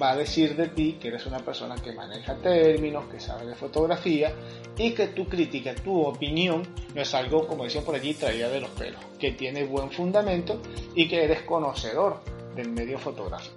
va 0.00 0.12
a 0.12 0.16
decir 0.16 0.56
de 0.56 0.68
ti 0.68 0.96
que 1.00 1.08
eres 1.08 1.26
una 1.26 1.40
persona 1.40 1.74
que 1.76 1.92
maneja 1.92 2.34
términos, 2.36 3.04
que 3.10 3.20
sabe 3.20 3.46
de 3.46 3.54
fotografía 3.54 4.32
y 4.78 4.92
que 4.92 5.08
tu 5.08 5.28
crítica, 5.28 5.74
tu 5.74 6.00
opinión 6.00 6.62
no 6.94 7.02
es 7.02 7.14
algo, 7.14 7.46
como 7.46 7.64
decían 7.64 7.84
por 7.84 7.94
allí, 7.94 8.14
traída 8.14 8.48
de 8.48 8.60
los 8.60 8.70
pelos, 8.70 9.00
que 9.18 9.32
tiene 9.32 9.64
buen 9.64 9.90
fundamento 9.90 10.60
y 10.94 11.06
que 11.06 11.24
eres 11.24 11.42
conocedor 11.42 12.22
del 12.54 12.70
medio 12.70 12.98
fotográfico. 12.98 13.56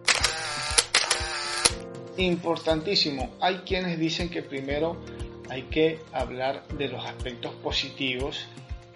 Importantísimo, 2.17 3.31
hay 3.39 3.59
quienes 3.59 3.97
dicen 3.97 4.29
que 4.29 4.43
primero 4.43 4.97
hay 5.49 5.63
que 5.63 5.99
hablar 6.11 6.67
de 6.67 6.89
los 6.89 7.05
aspectos 7.05 7.53
positivos 7.55 8.45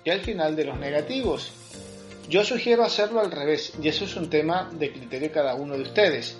y 0.03 0.09
al 0.09 0.19
final 0.19 0.55
de 0.55 0.65
los 0.65 0.77
negativos. 0.77 1.51
Yo 2.29 2.43
sugiero 2.43 2.83
hacerlo 2.83 3.19
al 3.21 3.31
revés 3.31 3.73
y 3.81 3.87
eso 3.87 4.05
es 4.05 4.15
un 4.15 4.29
tema 4.29 4.69
de 4.73 4.91
criterio 4.91 5.29
de 5.29 5.33
cada 5.33 5.55
uno 5.55 5.75
de 5.75 5.83
ustedes 5.83 6.37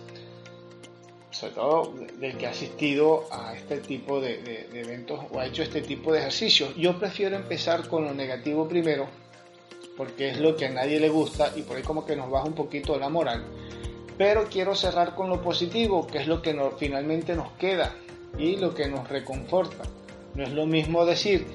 sobre 1.38 1.54
todo 1.54 1.94
del 2.20 2.36
que 2.36 2.48
ha 2.48 2.50
asistido 2.50 3.26
a 3.32 3.54
este 3.54 3.78
tipo 3.78 4.20
de, 4.20 4.68
eventos 4.74 5.20
o 5.32 5.40
ha 5.40 5.46
hecho 5.46 5.62
este 5.62 5.82
tipo 5.82 6.12
de 6.12 6.20
ejercicios. 6.20 6.76
Yo 6.76 6.98
prefiero 6.98 7.36
empezar 7.36 7.88
con 7.88 8.06
lo 8.06 8.14
negativo 8.14 8.68
primero, 8.68 9.08
porque 9.96 10.30
es 10.30 10.40
lo 10.40 10.56
que 10.56 10.66
a 10.66 10.70
nadie 10.70 11.00
le 11.00 11.10
gusta 11.10 11.54
y 11.56 11.62
por 11.62 11.78
ahí 11.78 11.84
como 11.84 12.06
que 12.06 12.16
nos 12.16 12.32
baja 12.32 12.46
un 12.46 12.56
poquito 12.56 12.98
la 12.98 13.10
moral. 13.10 13.46
Pero 14.18 14.48
quiero 14.50 14.74
cerrar 14.74 15.14
con 15.14 15.30
lo 15.30 15.42
positivo, 15.44 16.08
que 16.08 16.20
es 16.20 16.28
lo 16.28 16.42
que 16.42 16.60
finalmente 16.80 17.36
nos 17.36 17.52
queda 17.52 17.94
y 18.38 18.58
lo 18.58 18.74
que 18.74 18.88
nos 18.88 19.08
reconforta. 19.08 19.84
No 20.34 20.44
es 20.44 20.52
lo 20.52 20.66
mismo 20.66 21.06
decir, 21.06 21.46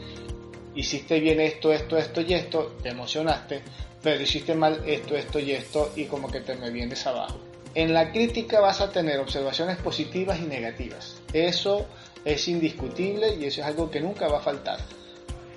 hiciste 0.77 1.19
bien 1.19 1.41
esto, 1.41 1.73
esto, 1.73 1.99
esto 1.99 2.21
y 2.21 2.35
esto, 2.35 2.77
te 2.81 2.91
emocionaste, 2.91 3.63
pero 4.03 4.23
hiciste 4.23 4.55
mal 4.55 4.83
esto, 4.87 5.17
esto 5.17 5.39
y 5.39 5.53
esto 5.53 5.93
y 5.97 6.07
como 6.07 6.31
que 6.31 6.41
te 6.41 6.57
me 6.57 6.71
vienes 6.71 7.07
abajo. 7.07 7.39
En 7.75 7.95
la 7.95 8.13
crítica 8.13 8.61
vas 8.61 8.81
a 8.81 8.91
tener 8.91 9.19
observaciones 9.19 9.79
positivas 9.79 10.39
y 10.41 10.43
negativas. 10.43 11.21
Eso 11.33 11.87
es 12.25 12.47
indiscutible 12.49 13.37
y 13.37 13.47
eso 13.47 13.63
es 13.63 13.67
algo 13.67 13.91
que 13.91 14.01
nunca 14.01 14.29
va 14.29 14.39
a 14.39 14.43
faltar. 14.43 14.79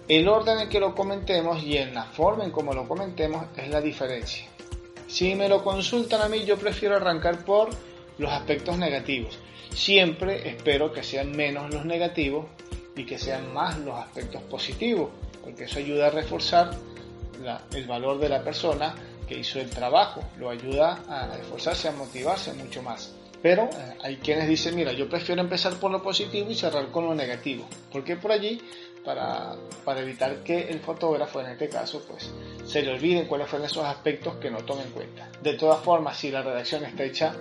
El 0.08 0.28
orden 0.28 0.60
en 0.60 0.70
que 0.70 0.80
lo 0.80 0.94
comentemos 0.94 1.64
y 1.64 1.78
en 1.78 1.94
la 1.94 2.06
forma 2.06 2.46
en 2.46 2.52
cómo 2.52 2.74
lo 2.74 2.88
comentemos 2.88 3.48
es 3.58 3.70
la 3.70 3.82
diferencia. 3.82 4.46
Si 5.08 5.36
me 5.36 5.50
lo 5.50 5.64
consultan 5.64 6.22
a 6.22 6.30
mí, 6.30 6.46
yo 6.46 6.58
prefiero 6.58 6.96
arrancar 6.96 7.44
por 7.44 7.70
los 8.18 8.32
aspectos 8.32 8.78
negativos. 8.78 9.38
Siempre 9.74 10.48
espero 10.48 10.94
que 10.94 11.04
sean 11.04 11.32
menos 11.32 11.74
los 11.74 11.86
negativos 11.86 12.46
y 12.96 13.06
que 13.06 13.18
sean 13.18 13.54
más 13.54 13.78
los 13.80 14.00
aspectos 14.00 14.42
positivos, 14.44 15.10
porque 15.44 15.66
eso 15.66 15.80
ayuda 15.80 16.08
a 16.08 16.12
reforzar 16.12 16.72
el 17.74 17.88
valor 17.88 18.20
de 18.20 18.30
la 18.30 18.44
persona 18.44 18.96
que 19.28 19.40
hizo 19.40 19.60
el 19.60 19.70
trabajo, 19.70 20.24
lo 20.38 20.50
ayuda 20.50 21.04
a 21.10 21.38
esforzarse, 21.38 21.88
a 21.88 21.92
motivarse 21.92 22.54
mucho 22.54 22.82
más. 22.82 23.14
Pero 23.42 23.64
eh, 23.64 23.98
hay 24.02 24.18
quienes 24.18 24.48
dicen, 24.48 24.76
mira, 24.76 24.92
yo 24.94 25.08
prefiero 25.08 25.42
empezar 25.42 25.76
por 25.76 25.92
lo 25.92 26.02
positivo 26.02 26.50
y 26.50 26.56
cerrar 26.56 26.90
con 26.92 27.06
lo 27.06 27.14
negativo, 27.14 27.68
porque 27.92 28.16
por 28.16 28.32
allí, 28.32 28.60
para, 29.04 29.56
para 29.84 30.02
evitar 30.02 30.44
que 30.44 30.70
el 30.70 30.80
fotógrafo, 30.80 31.42
en 31.42 31.48
este 31.48 31.70
caso, 31.70 32.04
pues 32.08 32.32
se 32.66 32.82
le 32.82 32.92
olviden 32.92 33.28
cuáles 33.28 33.48
fueron 33.48 33.68
esos 33.68 33.86
aspectos 33.86 34.38
que 34.38 34.50
no 34.50 34.60
tome 34.60 34.84
en 34.84 34.92
cuenta. 34.92 35.30
De 35.44 35.54
todas 35.54 35.80
formas, 35.84 36.18
si 36.18 36.32
la 36.32 36.42
redacción 36.42 36.84
está 36.86 37.04
hecha 37.04 37.36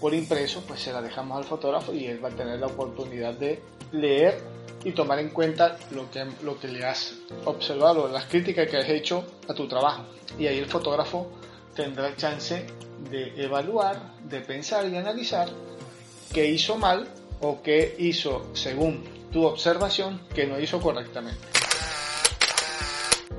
por 0.00 0.12
impreso, 0.12 0.64
pues 0.66 0.80
se 0.80 0.92
la 0.92 1.00
dejamos 1.00 1.38
al 1.38 1.44
fotógrafo 1.44 1.94
y 1.94 2.06
él 2.06 2.22
va 2.22 2.30
a 2.30 2.32
tener 2.32 2.58
la 2.58 2.66
oportunidad 2.66 3.34
de 3.34 3.62
leer 3.92 4.42
y 4.84 4.92
tomar 4.92 5.18
en 5.18 5.30
cuenta 5.30 5.78
lo 5.90 6.10
que, 6.10 6.24
lo 6.42 6.60
que 6.60 6.68
le 6.68 6.84
has 6.84 7.14
observado, 7.46 8.08
las 8.08 8.26
críticas 8.26 8.68
que 8.68 8.76
has 8.76 8.88
hecho 8.88 9.24
a 9.48 9.54
tu 9.54 9.66
trabajo. 9.66 10.04
Y 10.38 10.46
ahí 10.46 10.58
el 10.58 10.66
fotógrafo 10.66 11.32
tendrá 11.74 12.14
chance 12.16 12.66
de 13.10 13.42
evaluar, 13.42 14.14
de 14.22 14.40
pensar 14.40 14.86
y 14.86 14.96
analizar 14.96 15.48
qué 16.32 16.46
hizo 16.46 16.76
mal 16.76 17.08
o 17.40 17.62
qué 17.62 17.96
hizo, 17.98 18.50
según 18.54 19.04
tu 19.32 19.44
observación, 19.44 20.20
que 20.34 20.46
no 20.46 20.60
hizo 20.60 20.80
correctamente. 20.80 21.40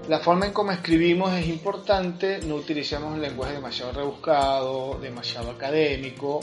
La 0.08 0.20
forma 0.20 0.46
en 0.46 0.54
cómo 0.54 0.72
escribimos 0.72 1.34
es 1.34 1.48
importante, 1.48 2.39
no 2.46 2.56
utilicemos 2.56 3.14
un 3.14 3.22
lenguaje 3.22 3.54
demasiado 3.54 3.91
rebuscado, 3.91 5.00
demasiado 5.02 5.50
académico, 5.52 6.41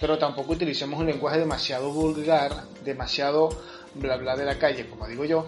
pero 0.00 0.18
tampoco 0.18 0.54
utilicemos 0.54 0.98
un 0.98 1.06
lenguaje 1.06 1.38
demasiado 1.38 1.92
vulgar, 1.92 2.64
demasiado 2.82 3.50
bla 3.94 4.16
bla 4.16 4.36
de 4.36 4.44
la 4.44 4.58
calle, 4.58 4.88
como 4.88 5.06
digo 5.06 5.24
yo. 5.24 5.46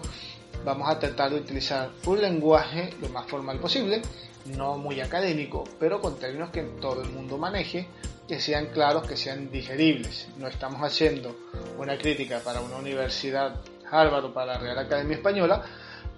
Vamos 0.65 0.89
a 0.89 0.99
tratar 0.99 1.31
de 1.31 1.37
utilizar 1.37 1.91
un 2.05 2.21
lenguaje 2.21 2.89
lo 3.01 3.09
más 3.09 3.25
formal 3.27 3.59
posible, 3.59 4.01
no 4.45 4.77
muy 4.77 4.99
académico, 5.01 5.63
pero 5.79 6.01
con 6.01 6.17
términos 6.17 6.49
que 6.49 6.63
todo 6.63 7.01
el 7.01 7.09
mundo 7.09 7.37
maneje, 7.37 7.87
que 8.27 8.39
sean 8.39 8.67
claros, 8.67 9.07
que 9.07 9.15
sean 9.15 9.51
digeribles. 9.51 10.27
No 10.37 10.47
estamos 10.47 10.81
haciendo 10.81 11.35
una 11.77 11.97
crítica 11.97 12.39
para 12.39 12.61
una 12.61 12.77
universidad 12.77 13.55
Harvard 13.89 14.25
o 14.25 14.33
para 14.33 14.53
la 14.53 14.59
Real 14.59 14.79
Academia 14.79 15.17
Española, 15.17 15.63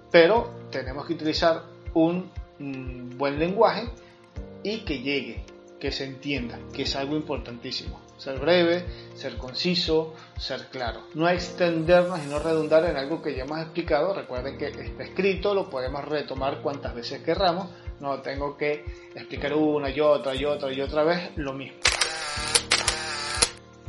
pero 0.10 0.52
tenemos 0.72 1.06
que 1.06 1.14
utilizar 1.14 1.64
un 1.94 2.32
buen 3.18 3.38
lenguaje 3.38 3.88
y 4.64 4.80
que 4.80 5.00
llegue, 5.00 5.44
que 5.80 5.92
se 5.92 6.06
entienda, 6.06 6.60
que 6.74 6.84
es 6.84 6.96
algo 6.96 7.16
importantísimo. 7.16 8.09
Ser 8.20 8.38
breve, 8.38 8.84
ser 9.16 9.38
conciso, 9.38 10.14
ser 10.38 10.68
claro. 10.68 11.04
No 11.14 11.30
extendernos 11.30 12.20
y 12.22 12.28
no 12.28 12.38
redundar 12.38 12.84
en 12.84 12.98
algo 12.98 13.22
que 13.22 13.34
ya 13.34 13.44
hemos 13.44 13.62
explicado. 13.62 14.14
Recuerden 14.14 14.58
que 14.58 14.68
está 14.68 15.04
escrito, 15.04 15.54
lo 15.56 15.70
podemos 15.70 16.04
retomar 16.04 16.62
cuantas 16.62 16.94
veces 16.94 17.24
querramos. 17.24 17.70
No 18.02 18.20
tengo 18.22 18.58
que 18.58 18.84
explicar 19.16 19.54
una 19.54 19.90
y 19.90 20.02
otra 20.02 20.36
y 20.36 20.44
otra 20.44 20.72
y 20.72 20.82
otra 20.82 21.04
vez 21.06 21.32
lo 21.38 21.54
mismo. 21.54 21.78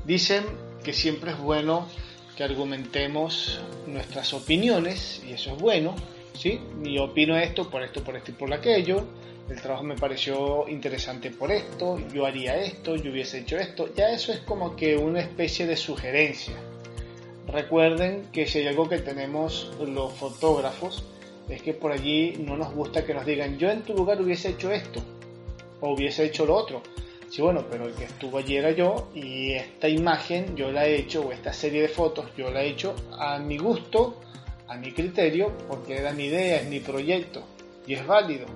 Dicen 0.04 0.44
que 0.84 0.92
siempre 0.92 1.32
es 1.32 1.38
bueno 1.38 1.88
que 2.36 2.44
argumentemos 2.44 3.60
nuestras 3.88 4.32
opiniones 4.32 5.22
y 5.26 5.32
eso 5.32 5.54
es 5.54 5.58
bueno, 5.60 5.96
¿sí? 6.38 6.60
Yo 6.84 7.04
opino 7.04 7.36
esto 7.36 7.68
por 7.68 7.82
esto, 7.82 8.04
por 8.04 8.14
esto 8.14 8.30
y 8.30 8.34
por 8.34 8.54
aquello. 8.54 9.04
El 9.50 9.60
trabajo 9.60 9.82
me 9.82 9.96
pareció 9.96 10.68
interesante 10.68 11.32
por 11.32 11.50
esto, 11.50 11.98
yo 12.14 12.24
haría 12.24 12.56
esto, 12.56 12.94
yo 12.94 13.10
hubiese 13.10 13.40
hecho 13.40 13.58
esto. 13.58 13.92
Ya 13.92 14.10
eso 14.10 14.32
es 14.32 14.38
como 14.38 14.76
que 14.76 14.96
una 14.96 15.20
especie 15.20 15.66
de 15.66 15.76
sugerencia. 15.76 16.54
Recuerden 17.48 18.28
que 18.32 18.46
si 18.46 18.60
hay 18.60 18.68
algo 18.68 18.88
que 18.88 18.98
tenemos 18.98 19.72
los 19.84 20.12
fotógrafos 20.12 21.02
es 21.48 21.62
que 21.62 21.74
por 21.74 21.90
allí 21.90 22.36
no 22.38 22.56
nos 22.56 22.72
gusta 22.72 23.04
que 23.04 23.12
nos 23.12 23.26
digan 23.26 23.58
yo 23.58 23.68
en 23.70 23.82
tu 23.82 23.92
lugar 23.92 24.22
hubiese 24.22 24.50
hecho 24.50 24.70
esto 24.70 25.02
o 25.80 25.94
hubiese 25.94 26.26
hecho 26.26 26.46
lo 26.46 26.54
otro. 26.54 26.80
Sí, 27.28 27.42
bueno, 27.42 27.64
pero 27.68 27.86
el 27.86 27.94
que 27.94 28.04
estuvo 28.04 28.38
allí 28.38 28.56
era 28.56 28.70
yo 28.70 29.08
y 29.16 29.54
esta 29.54 29.88
imagen 29.88 30.54
yo 30.54 30.70
la 30.70 30.86
he 30.86 30.94
hecho 30.94 31.22
o 31.22 31.32
esta 31.32 31.52
serie 31.52 31.82
de 31.82 31.88
fotos 31.88 32.26
yo 32.36 32.52
la 32.52 32.62
he 32.62 32.68
hecho 32.68 32.94
a 33.18 33.40
mi 33.40 33.58
gusto, 33.58 34.20
a 34.68 34.76
mi 34.76 34.92
criterio, 34.92 35.52
porque 35.66 35.96
era 35.96 36.12
mi 36.12 36.26
idea, 36.26 36.60
es 36.60 36.68
mi 36.68 36.78
proyecto 36.78 37.42
y 37.84 37.94
es 37.94 38.06
válido. 38.06 38.46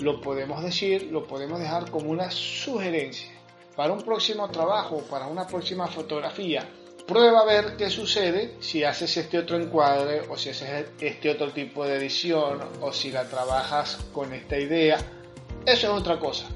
Lo 0.00 0.20
podemos 0.20 0.62
decir, 0.62 1.08
lo 1.10 1.26
podemos 1.26 1.60
dejar 1.60 1.90
como 1.90 2.10
una 2.10 2.30
sugerencia 2.30 3.30
para 3.76 3.92
un 3.92 4.02
próximo 4.02 4.50
trabajo, 4.50 5.02
para 5.10 5.26
una 5.26 5.46
próxima 5.46 5.86
fotografía. 5.86 6.68
Prueba 7.06 7.40
a 7.40 7.44
ver 7.44 7.76
qué 7.76 7.90
sucede 7.90 8.56
si 8.60 8.84
haces 8.84 9.16
este 9.16 9.38
otro 9.38 9.56
encuadre 9.56 10.22
o 10.28 10.36
si 10.36 10.50
haces 10.50 10.86
este 11.00 11.30
otro 11.30 11.52
tipo 11.52 11.84
de 11.84 11.96
edición 11.96 12.60
o 12.80 12.92
si 12.92 13.10
la 13.10 13.24
trabajas 13.24 13.98
con 14.12 14.32
esta 14.32 14.58
idea. 14.58 14.98
Eso 15.66 15.92
es 15.92 16.00
otra 16.00 16.18
cosa 16.18 16.46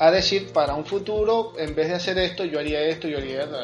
a 0.00 0.10
decir 0.10 0.50
para 0.50 0.74
un 0.74 0.86
futuro, 0.86 1.52
en 1.58 1.74
vez 1.74 1.88
de 1.88 1.94
hacer 1.94 2.16
esto, 2.18 2.46
yo 2.46 2.58
haría 2.58 2.80
esto, 2.80 3.06
yo 3.06 3.18
haría 3.18 3.42
esto. 3.42 3.58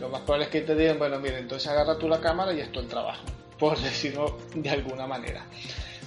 Lo 0.00 0.08
más 0.08 0.22
probable 0.22 0.46
es 0.46 0.50
que 0.50 0.62
te 0.62 0.74
digan, 0.74 0.98
bueno, 0.98 1.20
mire, 1.20 1.38
entonces 1.38 1.68
agarra 1.68 1.98
tú 1.98 2.08
la 2.08 2.18
cámara 2.18 2.54
y 2.54 2.60
esto 2.60 2.80
el 2.80 2.88
trabajo, 2.88 3.22
por 3.58 3.78
decirlo 3.78 4.38
de 4.54 4.70
alguna 4.70 5.06
manera. 5.06 5.44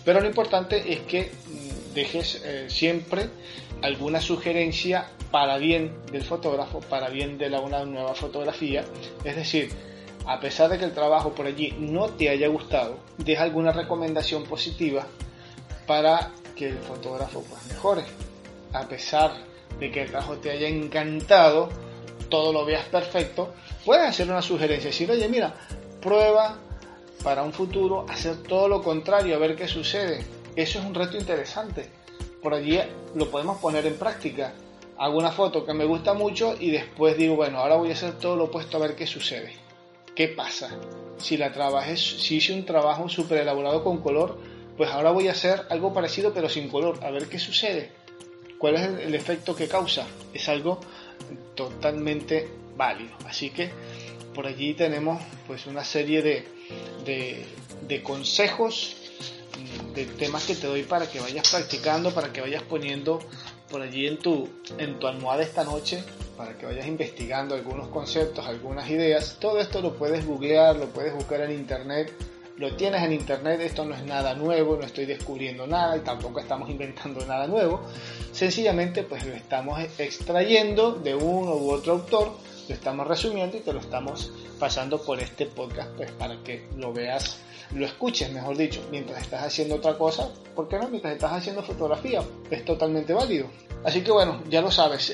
Pero 0.04 0.22
lo 0.22 0.28
importante 0.28 0.92
es 0.92 1.02
que 1.02 1.32
mm, 1.46 1.73
dejes 1.94 2.42
eh, 2.44 2.66
siempre 2.70 3.30
alguna 3.82 4.22
sugerencia 4.22 5.10
para 5.32 5.58
bien 5.58 5.94
del 6.12 6.24
fotógrafo, 6.24 6.80
para 6.80 7.10
bien 7.10 7.38
de 7.38 7.50
la, 7.50 7.60
una 7.60 7.86
nueva 7.86 8.16
fotografía. 8.16 8.86
Es 9.24 9.36
decir, 9.36 9.70
a 10.26 10.40
pesar 10.40 10.70
de 10.70 10.78
que 10.78 10.86
el 10.86 10.94
trabajo 10.94 11.34
por 11.34 11.48
allí 11.48 11.74
no 11.78 12.10
te 12.10 12.30
haya 12.30 12.48
gustado, 12.48 13.00
deja 13.18 13.44
alguna 13.44 13.72
recomendación 13.72 14.44
positiva 14.44 15.06
para 15.88 16.32
que 16.56 16.70
el 16.70 16.78
fotógrafo 16.78 17.44
pues, 17.44 17.66
mejore 17.68 18.04
a 18.74 18.88
pesar 18.88 19.32
de 19.80 19.92
que 19.92 20.02
el 20.04 20.10
trabajo 20.10 20.38
te 20.38 20.52
haya 20.52 20.68
encantado, 20.68 21.70
todo 22.30 22.52
lo 22.52 22.66
veas 22.66 22.86
perfecto, 22.86 23.54
puedes 23.86 24.10
hacer 24.10 24.30
una 24.30 24.42
sugerencia, 24.42 24.90
decir, 24.90 25.10
oye, 25.10 25.30
mira, 25.30 25.54
prueba 26.02 26.58
para 27.24 27.44
un 27.44 27.54
futuro 27.54 28.06
hacer 28.10 28.44
todo 28.44 28.68
lo 28.68 28.82
contrario, 28.82 29.36
a 29.36 29.40
ver 29.40 29.56
qué 29.56 29.68
sucede. 29.68 30.26
Eso 30.56 30.80
es 30.80 30.86
un 30.86 30.94
reto 30.94 31.18
interesante. 31.18 31.90
Por 32.42 32.54
allí 32.54 32.80
lo 33.16 33.30
podemos 33.30 33.58
poner 33.60 33.86
en 33.86 33.98
práctica. 33.98 34.54
Hago 34.98 35.18
una 35.18 35.32
foto 35.32 35.66
que 35.66 35.74
me 35.74 35.86
gusta 35.86 36.14
mucho 36.14 36.56
y 36.60 36.72
después 36.72 37.18
digo, 37.18 37.36
bueno, 37.36 37.60
ahora 37.60 37.76
voy 37.76 37.90
a 37.90 37.94
hacer 37.94 38.20
todo 38.20 38.36
lo 38.36 38.46
opuesto 38.46 38.78
a 38.78 38.82
ver 38.82 38.96
qué 38.96 39.08
sucede. 39.08 39.54
¿Qué 40.16 40.28
pasa? 40.28 40.70
Si 41.18 41.38
la 41.38 41.52
trabajé, 41.52 41.98
si 41.98 42.36
hice 42.38 42.54
un 42.54 42.66
trabajo 42.66 43.10
súper 43.10 43.40
elaborado 43.40 43.84
con 43.84 44.02
color, 44.02 44.38
pues 44.78 44.92
ahora 44.92 45.12
voy 45.12 45.28
a 45.28 45.32
hacer 45.32 45.64
algo 45.70 45.94
parecido 45.94 46.34
pero 46.34 46.50
sin 46.50 46.70
color, 46.70 47.00
a 47.04 47.10
ver 47.10 47.28
qué 47.28 47.40
sucede 47.40 48.04
cuál 48.64 48.76
es 48.76 49.06
el 49.06 49.14
efecto 49.14 49.54
que 49.54 49.68
causa, 49.68 50.08
es 50.34 50.48
algo 50.48 50.80
totalmente 51.54 52.48
válido. 52.78 53.12
Así 53.26 53.50
que 53.50 53.70
por 54.34 54.48
allí 54.48 54.74
tenemos 54.74 55.22
pues 55.46 55.66
una 55.66 55.84
serie 55.84 56.22
de, 56.22 56.46
de, 57.86 58.02
consejos, 58.02 58.96
de 59.94 60.06
temas 60.06 60.46
que 60.46 60.56
te 60.56 60.68
doy 60.68 60.84
para 60.84 61.10
que 61.10 61.20
vayas 61.20 61.50
practicando, 61.50 62.14
para 62.14 62.32
que 62.32 62.42
vayas 62.42 62.64
poniendo 62.64 63.20
por 63.70 63.82
allí 63.82 64.08
en 64.08 64.18
tu, 64.18 64.50
en 64.78 65.00
tu 65.00 65.08
almohada 65.08 65.44
esta 65.44 65.64
noche, 65.64 66.04
para 66.38 66.58
que 66.58 66.66
vayas 66.66 66.88
investigando 66.88 67.56
algunos 67.56 67.88
conceptos, 67.90 68.46
algunas 68.46 68.90
ideas. 68.90 69.38
Todo 69.40 69.60
esto 69.60 69.82
lo 69.82 69.96
puedes 69.96 70.26
googlear, 70.26 70.76
lo 70.76 70.88
puedes 70.90 71.14
buscar 71.14 71.42
en 71.42 71.52
internet 71.52 72.14
lo 72.58 72.76
tienes 72.76 73.02
en 73.04 73.14
internet, 73.14 73.60
esto 73.62 73.84
no 73.84 73.96
es 73.96 74.04
nada 74.04 74.36
nuevo, 74.36 74.78
no 74.78 74.84
estoy 74.84 75.06
descubriendo 75.06 75.66
nada 75.66 75.98
y 75.98 76.02
tampoco 76.02 76.40
estamos 76.40 76.70
inventando 76.70 77.26
nada 77.26 77.48
nuevo, 77.48 77.82
sencillamente 78.32 79.04
pues 79.04 79.26
lo 79.26 79.34
estamos 79.34 79.80
extrayendo 79.98 80.92
de 80.92 81.16
uno 81.16 81.56
u 81.56 81.72
otro 81.72 81.94
autor, 81.94 82.34
lo 82.68 82.76
estamos 82.76 83.08
resumiendo 83.08 83.58
y 83.58 83.62
te 83.62 83.74
lo 83.74 83.80
estamos 83.80 84.32
pasando 84.60 85.02
por 85.02 85.20
este 85.20 85.48
podcast 85.48 85.90
pues 85.98 86.12
para 86.12 86.38
que 86.44 86.68
lo 86.78 86.94
veas, 86.94 87.40
lo 87.76 87.86
escuches 87.86 88.32
mejor 88.32 88.58
dicho, 88.58 88.82
mientras 88.92 89.22
estás 89.22 89.44
haciendo 89.44 89.76
otra 89.76 89.98
cosa, 89.98 90.30
¿por 90.56 90.68
qué 90.68 90.78
no? 90.78 90.90
Mientras 90.90 91.14
estás 91.14 91.34
haciendo 91.34 91.64
fotografía, 91.64 92.22
es 92.50 92.66
totalmente 92.66 93.14
válido. 93.14 93.48
Así 93.84 94.02
que 94.02 94.12
bueno, 94.12 94.42
ya 94.50 94.62
lo 94.62 94.72
sabes, 94.72 95.14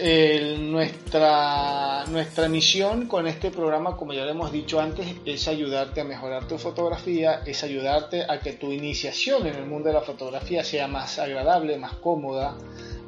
nuestra, 0.59 2.05
nuestra 2.05 2.47
misión 2.47 3.07
con 3.07 3.25
este 3.25 3.49
programa, 3.49 3.97
como 3.97 4.13
ya 4.13 4.23
lo 4.25 4.31
hemos 4.31 4.51
dicho 4.51 4.79
antes, 4.79 5.07
es 5.25 5.47
ayudarte 5.47 6.01
a 6.01 6.03
mejorar 6.03 6.47
tu 6.47 6.59
fotografía, 6.59 7.41
es 7.47 7.63
ayudarte 7.63 8.25
a 8.29 8.39
que 8.39 8.53
tu 8.53 8.71
iniciación 8.71 9.47
en 9.47 9.55
el 9.55 9.65
mundo 9.65 9.87
de 9.87 9.95
la 9.95 10.01
fotografía 10.01 10.63
sea 10.63 10.87
más 10.87 11.17
agradable, 11.17 11.79
más 11.79 11.93
cómoda, 11.93 12.55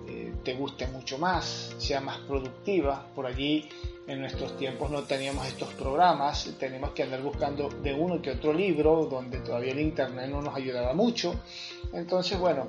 eh, 0.08 0.34
te 0.44 0.56
guste 0.56 0.88
mucho 0.88 1.20
más, 1.20 1.76
sea 1.78 2.02
más 2.02 2.18
productiva. 2.20 3.06
Por 3.14 3.28
allí 3.28 3.70
en 4.08 4.20
nuestros 4.20 4.58
tiempos 4.58 4.90
no 4.90 5.04
teníamos 5.04 5.48
estos 5.48 5.74
programas, 5.74 6.50
tenemos 6.60 6.92
que 6.92 7.04
andar 7.04 7.22
buscando 7.22 7.70
de 7.70 7.94
uno 7.94 8.22
que 8.22 8.32
otro 8.32 8.54
libro, 8.54 9.06
donde 9.06 9.40
todavía 9.40 9.72
el 9.72 9.80
internet 9.80 10.30
no 10.30 10.42
nos 10.42 10.56
ayudaba 10.56 10.94
mucho. 10.94 11.36
Entonces, 11.94 12.38
bueno, 12.40 12.68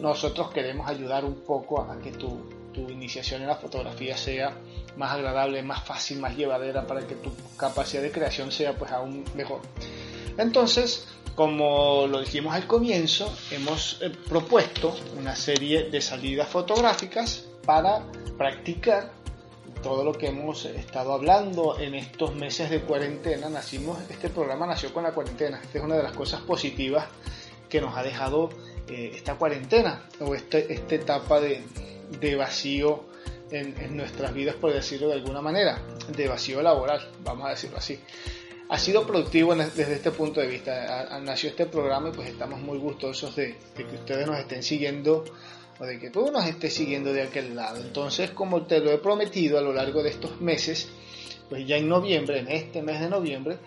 nosotros 0.00 0.50
queremos 0.50 0.88
ayudar 0.88 1.24
un 1.24 1.40
poco 1.40 1.80
a 1.80 1.98
que 1.98 2.12
tu, 2.12 2.64
iniciación 2.76 3.40
en 3.40 3.46
la 3.46 3.54
fotografía 3.54 4.16
sea 4.16 4.56
más 4.96 5.12
agradable, 5.12 5.62
más 5.62 5.84
fácil, 5.84 6.18
más 6.18 6.36
llevadera 6.36 6.84
para 6.84 7.06
que 7.06 7.14
tu 7.14 7.30
capacidad 7.56 8.02
de 8.02 8.10
creación 8.10 8.50
sea 8.50 8.76
pues 8.76 8.90
aún 8.90 9.24
mejor. 9.36 9.60
Entonces, 10.36 11.06
como 11.36 12.08
lo 12.08 12.18
dijimos 12.18 12.52
al 12.52 12.66
comienzo, 12.66 13.32
hemos 13.52 14.02
eh, 14.02 14.10
propuesto 14.28 14.96
una 15.16 15.36
serie 15.36 15.84
de 15.84 16.00
salidas 16.00 16.48
fotográficas 16.48 17.44
para 17.64 18.02
practicar 18.36 19.12
todo 19.82 20.04
lo 20.04 20.12
que 20.12 20.28
hemos 20.28 20.64
estado 20.64 21.12
hablando 21.12 21.78
en 21.78 21.94
estos 21.94 22.34
meses 22.34 22.70
de 22.70 22.80
cuarentena. 22.80 23.48
Nacimos, 23.48 23.98
este 24.10 24.30
programa 24.30 24.66
nació 24.66 24.92
con 24.92 25.02
la 25.02 25.12
cuarentena. 25.12 25.60
Esta 25.62 25.78
es 25.78 25.84
una 25.84 25.96
de 25.96 26.02
las 26.02 26.12
cosas 26.12 26.40
positivas 26.40 27.06
que 27.68 27.80
nos 27.80 27.96
ha 27.96 28.02
dejado 28.02 28.50
eh, 28.88 29.12
esta 29.14 29.36
cuarentena 29.36 30.02
o 30.20 30.34
este, 30.34 30.72
esta 30.72 30.94
etapa 30.94 31.40
de, 31.40 31.62
vacío 32.36 33.04
en, 33.50 33.96
nuestras 33.96 34.32
vidas, 34.34 34.56
por 34.56 34.72
decirlo 34.72 35.08
de 35.08 35.14
alguna 35.14 35.40
manera, 35.40 35.80
de 36.14 36.28
vacío 36.28 36.62
laboral, 36.62 37.10
vamos 37.22 37.46
a 37.46 37.50
decirlo 37.50 37.78
así. 37.78 37.98
Ha 38.68 38.78
sido 38.78 39.06
productivo 39.06 39.54
desde 39.54 39.94
este 39.94 40.10
punto 40.10 40.40
de 40.40 40.46
vista. 40.46 41.20
nació 41.22 41.50
este 41.50 41.66
programa 41.66 42.10
y 42.10 42.12
pues 42.12 42.28
estamos 42.28 42.60
muy 42.60 42.78
gustosos 42.78 43.34
de, 43.36 43.56
que 43.74 43.96
ustedes 43.96 44.26
nos 44.26 44.38
estén 44.38 44.62
siguiendo 44.62 45.24
o 45.78 45.84
de 45.84 45.98
que 45.98 46.10
tú 46.10 46.30
nos 46.30 46.46
estés 46.46 46.74
siguiendo 46.74 47.12
de 47.12 47.22
aquel 47.22 47.54
lado. 47.54 47.80
Entonces, 47.80 48.30
como 48.30 48.62
te 48.62 48.80
lo 48.80 48.90
he 48.92 48.98
prometido 48.98 49.58
a 49.58 49.62
lo 49.62 49.72
largo 49.72 50.02
de 50.02 50.10
estos 50.10 50.40
meses, 50.40 50.88
pues 51.48 51.66
ya 51.66 51.76
en 51.76 51.88
noviembre, 51.88 52.38
en 52.38 52.48
este 52.48 52.82
mes 52.82 53.00
de 53.00 53.08
noviembre, 53.08 53.58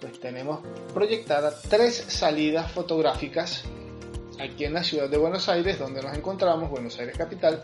pues 0.00 0.18
tenemos 0.20 0.60
proyectadas 0.92 1.62
tres 1.68 2.04
salidas 2.08 2.70
fotográficas 2.72 3.64
aquí 4.40 4.64
en 4.64 4.74
la 4.74 4.82
ciudad 4.82 5.08
de 5.08 5.16
Buenos 5.16 5.48
Aires, 5.48 5.78
donde 5.78 6.02
nos 6.02 6.16
encontramos, 6.16 6.70
Buenos 6.70 6.98
Aires 6.98 7.16
capital, 7.16 7.62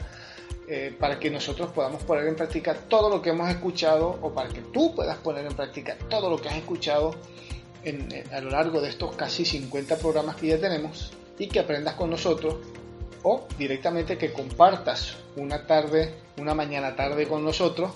eh, 0.68 0.94
para 0.98 1.18
que 1.18 1.30
nosotros 1.30 1.70
podamos 1.72 2.02
poner 2.04 2.28
en 2.28 2.36
práctica 2.36 2.74
todo 2.74 3.08
lo 3.08 3.22
que 3.22 3.30
hemos 3.30 3.48
escuchado 3.48 4.18
o 4.22 4.32
para 4.32 4.48
que 4.50 4.60
tú 4.60 4.94
puedas 4.94 5.16
poner 5.18 5.46
en 5.46 5.54
práctica 5.54 5.96
todo 6.08 6.30
lo 6.30 6.40
que 6.40 6.48
has 6.48 6.56
escuchado 6.56 7.14
eh, 7.84 8.24
a 8.32 8.40
lo 8.40 8.50
largo 8.50 8.80
de 8.80 8.90
estos 8.90 9.16
casi 9.16 9.44
50 9.44 9.96
programas 9.96 10.36
que 10.36 10.48
ya 10.48 10.58
tenemos 10.58 11.10
y 11.38 11.48
que 11.48 11.60
aprendas 11.60 11.94
con 11.94 12.10
nosotros 12.10 12.56
o 13.28 13.46
directamente 13.58 14.16
que 14.16 14.32
compartas 14.32 15.16
una 15.36 15.66
tarde, 15.66 16.14
una 16.38 16.54
mañana 16.54 16.96
tarde 16.96 17.28
con 17.28 17.44
nosotros, 17.44 17.90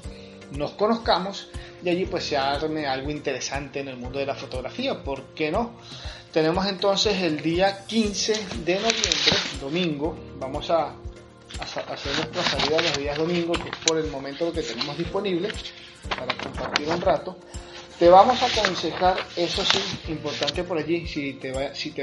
nos 0.50 0.72
conozcamos 0.72 1.48
y 1.82 1.88
allí 1.88 2.04
pues 2.04 2.24
se 2.24 2.36
arme 2.36 2.86
algo 2.86 3.10
interesante 3.10 3.80
en 3.80 3.88
el 3.88 3.96
mundo 3.96 4.18
de 4.18 4.26
la 4.26 4.34
fotografía, 4.34 5.02
¿por 5.02 5.22
qué 5.34 5.50
no? 5.50 5.72
Tenemos 6.32 6.66
entonces 6.66 7.22
el 7.22 7.40
día 7.40 7.86
15 7.86 8.32
de 8.64 8.74
noviembre, 8.74 9.32
domingo, 9.58 10.16
vamos 10.38 10.68
a 10.70 10.94
hacer 11.60 12.14
nuestra 12.16 12.42
salida 12.42 12.82
los 12.82 12.98
días 12.98 13.16
domingos, 13.16 13.58
que 13.58 13.70
es 13.70 13.76
por 13.86 13.98
el 13.98 14.10
momento 14.10 14.44
lo 14.44 14.52
que 14.52 14.62
tenemos 14.62 14.98
disponible 14.98 15.48
para 16.10 16.34
compartir 16.36 16.88
un 16.88 17.00
rato. 17.00 17.38
Te 17.98 18.08
vamos 18.08 18.42
a 18.42 18.46
aconsejar, 18.46 19.16
eso 19.36 19.64
sí, 19.64 20.10
importante 20.10 20.64
por 20.64 20.78
allí, 20.78 21.06
si 21.06 21.34
te, 21.34 21.52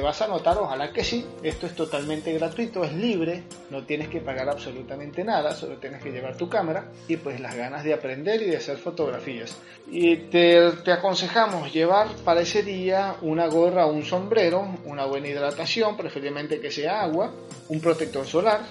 vas 0.02 0.22
a 0.22 0.26
anotar, 0.26 0.58
ojalá 0.58 0.94
que 0.94 1.04
sí, 1.04 1.26
esto 1.44 1.66
es 1.66 1.76
totalmente 1.76 2.32
gratuito, 2.34 2.86
es 2.86 2.94
libre, 2.94 3.44
no 3.70 3.84
tienes 3.86 4.08
que 4.08 4.22
pagar 4.22 4.50
absolutamente 4.50 5.26
nada, 5.26 5.54
solo 5.54 5.78
tienes 5.78 6.02
que 6.02 6.12
llevar 6.12 6.38
tu 6.38 6.48
cámara 6.48 6.86
y 7.08 7.18
pues 7.18 7.42
las 7.42 7.56
ganas 7.56 7.84
de 7.84 7.94
aprender 7.94 8.42
y 8.42 8.46
de 8.46 8.58
hacer 8.58 8.78
fotografías. 8.78 9.58
Y 9.92 10.16
te, 10.16 10.72
te 10.86 10.94
aconsejamos 10.94 11.74
llevar 11.74 12.08
para 12.24 12.42
ese 12.42 12.64
día 12.64 13.16
una 13.22 13.48
gorra 13.48 13.86
o 13.86 13.92
un 13.92 14.06
sombrero, 14.06 14.76
una 14.86 15.06
buena 15.06 15.28
hidratación, 15.28 15.98
preferiblemente 15.98 16.62
que 16.62 16.72
sea 16.72 17.02
agua, 17.02 17.34
un 17.68 17.82
protector 17.82 18.26
solar, 18.26 18.62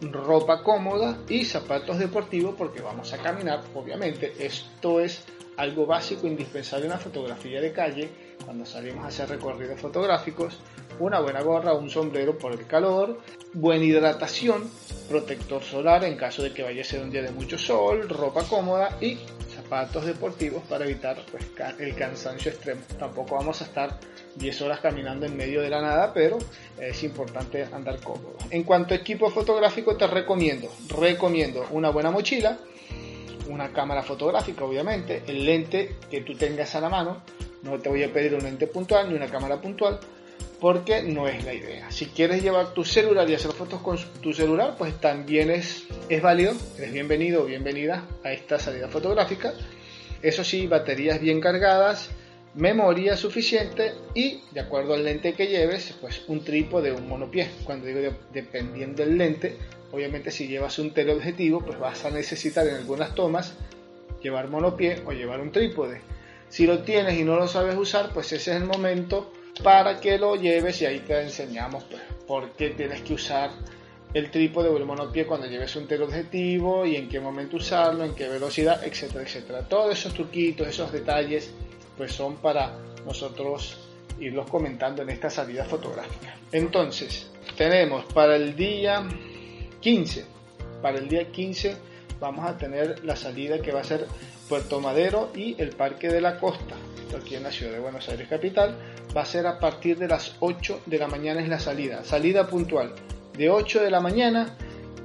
ropa 0.00 0.62
cómoda 0.62 1.18
y 1.28 1.44
zapatos 1.44 1.98
deportivos 1.98 2.54
porque 2.56 2.80
vamos 2.80 3.12
a 3.12 3.18
caminar, 3.18 3.62
obviamente. 3.74 4.32
Esto 4.38 5.00
es 5.00 5.24
algo 5.58 5.86
básico, 5.86 6.26
indispensable 6.26 6.86
en 6.86 6.92
la 6.92 6.98
fotografía 6.98 7.60
de 7.60 7.72
calle, 7.72 8.08
cuando 8.44 8.64
salimos 8.64 9.04
a 9.04 9.08
hacer 9.08 9.28
recorridos 9.28 9.80
fotográficos, 9.80 10.58
una 11.00 11.20
buena 11.20 11.42
gorra, 11.42 11.74
un 11.74 11.90
sombrero 11.90 12.38
por 12.38 12.52
el 12.52 12.66
calor, 12.66 13.20
buena 13.52 13.84
hidratación, 13.84 14.70
protector 15.08 15.62
solar 15.62 16.04
en 16.04 16.16
caso 16.16 16.42
de 16.42 16.52
que 16.52 16.62
vaya 16.62 16.82
a 16.82 16.84
ser 16.84 17.02
un 17.02 17.10
día 17.10 17.22
de 17.22 17.32
mucho 17.32 17.58
sol, 17.58 18.08
ropa 18.08 18.44
cómoda 18.44 18.98
y 19.00 19.18
zapatos 19.54 20.06
deportivos 20.06 20.62
para 20.68 20.84
evitar 20.84 21.18
pues, 21.30 21.44
el 21.80 21.94
cansancio 21.96 22.52
extremo. 22.52 22.80
Tampoco 22.96 23.34
vamos 23.34 23.60
a 23.60 23.64
estar 23.64 23.98
10 24.36 24.62
horas 24.62 24.78
caminando 24.78 25.26
en 25.26 25.36
medio 25.36 25.60
de 25.60 25.70
la 25.70 25.80
nada, 25.80 26.12
pero 26.14 26.38
es 26.80 27.02
importante 27.02 27.66
andar 27.72 28.00
cómodo. 28.00 28.36
En 28.50 28.62
cuanto 28.62 28.94
a 28.94 28.96
equipo 28.96 29.28
fotográfico, 29.30 29.96
te 29.96 30.06
recomiendo, 30.06 30.70
recomiendo 30.88 31.66
una 31.72 31.90
buena 31.90 32.12
mochila, 32.12 32.58
una 33.48 33.72
cámara 33.72 34.02
fotográfica, 34.02 34.64
obviamente, 34.64 35.22
el 35.26 35.44
lente 35.44 35.96
que 36.10 36.20
tú 36.20 36.34
tengas 36.34 36.74
a 36.74 36.80
la 36.80 36.88
mano. 36.88 37.22
No 37.62 37.78
te 37.78 37.88
voy 37.88 38.04
a 38.04 38.12
pedir 38.12 38.34
un 38.34 38.42
lente 38.42 38.66
puntual 38.66 39.08
ni 39.08 39.14
una 39.14 39.26
cámara 39.26 39.60
puntual, 39.60 39.98
porque 40.60 41.02
no 41.02 41.26
es 41.26 41.44
la 41.44 41.54
idea. 41.54 41.90
Si 41.90 42.06
quieres 42.06 42.42
llevar 42.42 42.72
tu 42.72 42.84
celular 42.84 43.28
y 43.28 43.34
hacer 43.34 43.52
fotos 43.52 43.80
con 43.80 43.98
tu 44.20 44.32
celular, 44.32 44.76
pues 44.78 45.00
también 45.00 45.50
es, 45.50 45.86
es 46.08 46.22
válido, 46.22 46.52
eres 46.76 46.92
bienvenido 46.92 47.42
o 47.42 47.46
bienvenida 47.46 48.04
a 48.24 48.32
esta 48.32 48.58
salida 48.58 48.88
fotográfica. 48.88 49.54
Eso 50.22 50.44
sí, 50.44 50.66
baterías 50.66 51.20
bien 51.20 51.40
cargadas, 51.40 52.10
memoria 52.58 53.16
suficiente 53.16 53.94
y, 54.14 54.42
de 54.50 54.60
acuerdo 54.60 54.94
al 54.94 55.04
lente 55.04 55.32
que 55.32 55.46
lleves, 55.46 55.94
pues 56.00 56.22
un 56.26 56.42
trípode, 56.42 56.90
un 56.90 57.08
monopié. 57.08 57.48
Cuando 57.64 57.86
digo 57.86 58.00
dependiendo 58.32 59.04
del 59.04 59.16
lente, 59.16 59.56
obviamente 59.92 60.32
si 60.32 60.48
llevas 60.48 60.78
un 60.80 60.92
teleobjetivo, 60.92 61.60
pues 61.60 61.78
vas 61.78 62.04
a 62.04 62.10
necesitar 62.10 62.66
en 62.66 62.74
algunas 62.74 63.14
tomas 63.14 63.54
llevar 64.20 64.48
monopié 64.48 65.02
o 65.06 65.12
llevar 65.12 65.40
un 65.40 65.52
trípode. 65.52 66.00
Si 66.48 66.66
lo 66.66 66.80
tienes 66.80 67.16
y 67.16 67.22
no 67.22 67.36
lo 67.36 67.46
sabes 67.46 67.76
usar, 67.76 68.12
pues 68.12 68.32
ese 68.32 68.50
es 68.50 68.56
el 68.56 68.64
momento 68.64 69.32
para 69.62 70.00
que 70.00 70.18
lo 70.18 70.34
lleves 70.34 70.82
y 70.82 70.86
ahí 70.86 70.98
te 71.00 71.20
enseñamos 71.20 71.84
pues, 71.84 72.02
por 72.26 72.50
qué 72.52 72.70
tienes 72.70 73.02
que 73.02 73.14
usar 73.14 73.50
el 74.14 74.32
trípode 74.32 74.68
o 74.68 74.76
el 74.76 74.84
monopié 74.84 75.26
cuando 75.26 75.46
lleves 75.46 75.76
un 75.76 75.86
teleobjetivo 75.86 76.84
y 76.86 76.96
en 76.96 77.08
qué 77.08 77.20
momento 77.20 77.58
usarlo, 77.58 78.04
en 78.04 78.16
qué 78.16 78.26
velocidad, 78.26 78.82
etcétera, 78.82 79.22
etcétera. 79.22 79.68
Todos 79.68 79.96
esos 79.96 80.12
truquitos, 80.12 80.66
esos 80.66 80.90
detalles 80.90 81.52
pues 81.98 82.12
son 82.12 82.36
para 82.36 82.78
nosotros 83.04 83.76
irlos 84.20 84.48
comentando 84.48 85.02
en 85.02 85.10
esta 85.10 85.28
salida 85.28 85.64
fotográfica. 85.64 86.36
Entonces, 86.52 87.30
tenemos 87.56 88.04
para 88.14 88.36
el 88.36 88.56
día 88.56 89.06
15, 89.80 90.24
para 90.80 90.98
el 90.98 91.08
día 91.08 91.30
15 91.30 91.76
vamos 92.20 92.46
a 92.46 92.56
tener 92.56 93.04
la 93.04 93.16
salida 93.16 93.60
que 93.60 93.72
va 93.72 93.80
a 93.80 93.84
ser 93.84 94.06
Puerto 94.48 94.80
Madero 94.80 95.30
y 95.34 95.60
el 95.60 95.70
Parque 95.70 96.08
de 96.08 96.20
la 96.20 96.38
Costa, 96.38 96.74
aquí 97.16 97.34
en 97.34 97.42
la 97.42 97.52
ciudad 97.52 97.72
de 97.72 97.80
Buenos 97.80 98.08
Aires 98.08 98.28
capital, 98.28 98.76
va 99.16 99.22
a 99.22 99.26
ser 99.26 99.46
a 99.46 99.58
partir 99.58 99.98
de 99.98 100.08
las 100.08 100.36
8 100.40 100.82
de 100.86 100.98
la 100.98 101.06
mañana 101.06 101.40
es 101.40 101.48
la 101.48 101.60
salida, 101.60 102.04
salida 102.04 102.46
puntual 102.46 102.94
de 103.36 103.50
8 103.50 103.82
de 103.82 103.90
la 103.90 104.00
mañana, 104.00 104.56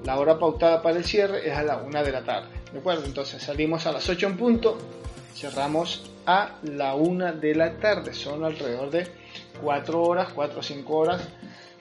la 0.05 0.17
hora 0.17 0.39
pautada 0.39 0.81
para 0.81 0.97
el 0.97 1.05
cierre 1.05 1.47
es 1.47 1.55
a 1.55 1.63
la 1.63 1.77
1 1.77 2.03
de 2.03 2.11
la 2.11 2.23
tarde, 2.23 2.47
¿de 2.71 2.79
acuerdo? 2.79 3.05
Entonces 3.05 3.43
salimos 3.43 3.85
a 3.85 3.91
las 3.91 4.09
8 4.09 4.27
en 4.27 4.37
punto, 4.37 4.77
cerramos 5.33 6.09
a 6.25 6.57
la 6.63 6.95
una 6.95 7.31
de 7.31 7.55
la 7.55 7.77
tarde. 7.77 8.13
Son 8.13 8.43
alrededor 8.43 8.89
de 8.91 9.07
4 9.61 10.01
horas, 10.01 10.33
4 10.33 10.59
o 10.59 10.63
5 10.63 10.95
horas 10.95 11.27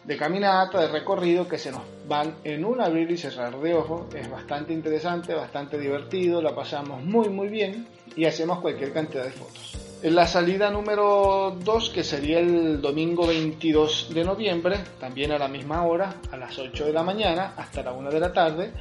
de 0.05 0.16
caminata, 0.16 0.80
de 0.80 0.88
recorrido 0.88 1.46
que 1.46 1.59
se 1.59 1.70
nos 1.70 1.82
van 2.09 2.34
en 2.42 2.64
un 2.64 2.80
abrir 2.80 3.11
y 3.11 3.16
cerrar 3.16 3.59
de 3.59 3.74
ojos. 3.74 4.12
Es 4.14 4.30
bastante 4.30 4.72
interesante, 4.72 5.34
bastante 5.34 5.78
divertido, 5.78 6.42
la 6.42 6.55
pasamos 6.55 7.03
muy 7.05 7.28
muy 7.28 7.48
bien 7.48 7.86
y 8.16 8.24
hacemos 8.24 8.61
cualquier 8.61 8.92
cantidad 8.92 9.24
de 9.24 9.30
fotos. 9.30 9.78
En 10.03 10.16
la 10.16 10.26
salida 10.26 10.68
número 10.68 11.57
2, 11.62 11.90
que 11.90 12.03
sería 12.03 12.40
el 12.40 12.80
domingo 12.80 13.24
22 13.24 14.12
de 14.12 14.24
noviembre, 14.24 14.78
también 14.98 15.30
a 15.30 15.38
la 15.38 15.46
misma 15.46 15.84
hora, 15.86 16.16
a 16.32 16.36
las 16.36 16.59
8 16.59 16.86
de 16.86 16.92
la 16.92 17.05
mañana 17.05 17.55
hasta 17.57 17.84
la 17.84 17.92
1 17.92 18.11
de 18.11 18.18
la 18.18 18.32
tarde, 18.32 18.72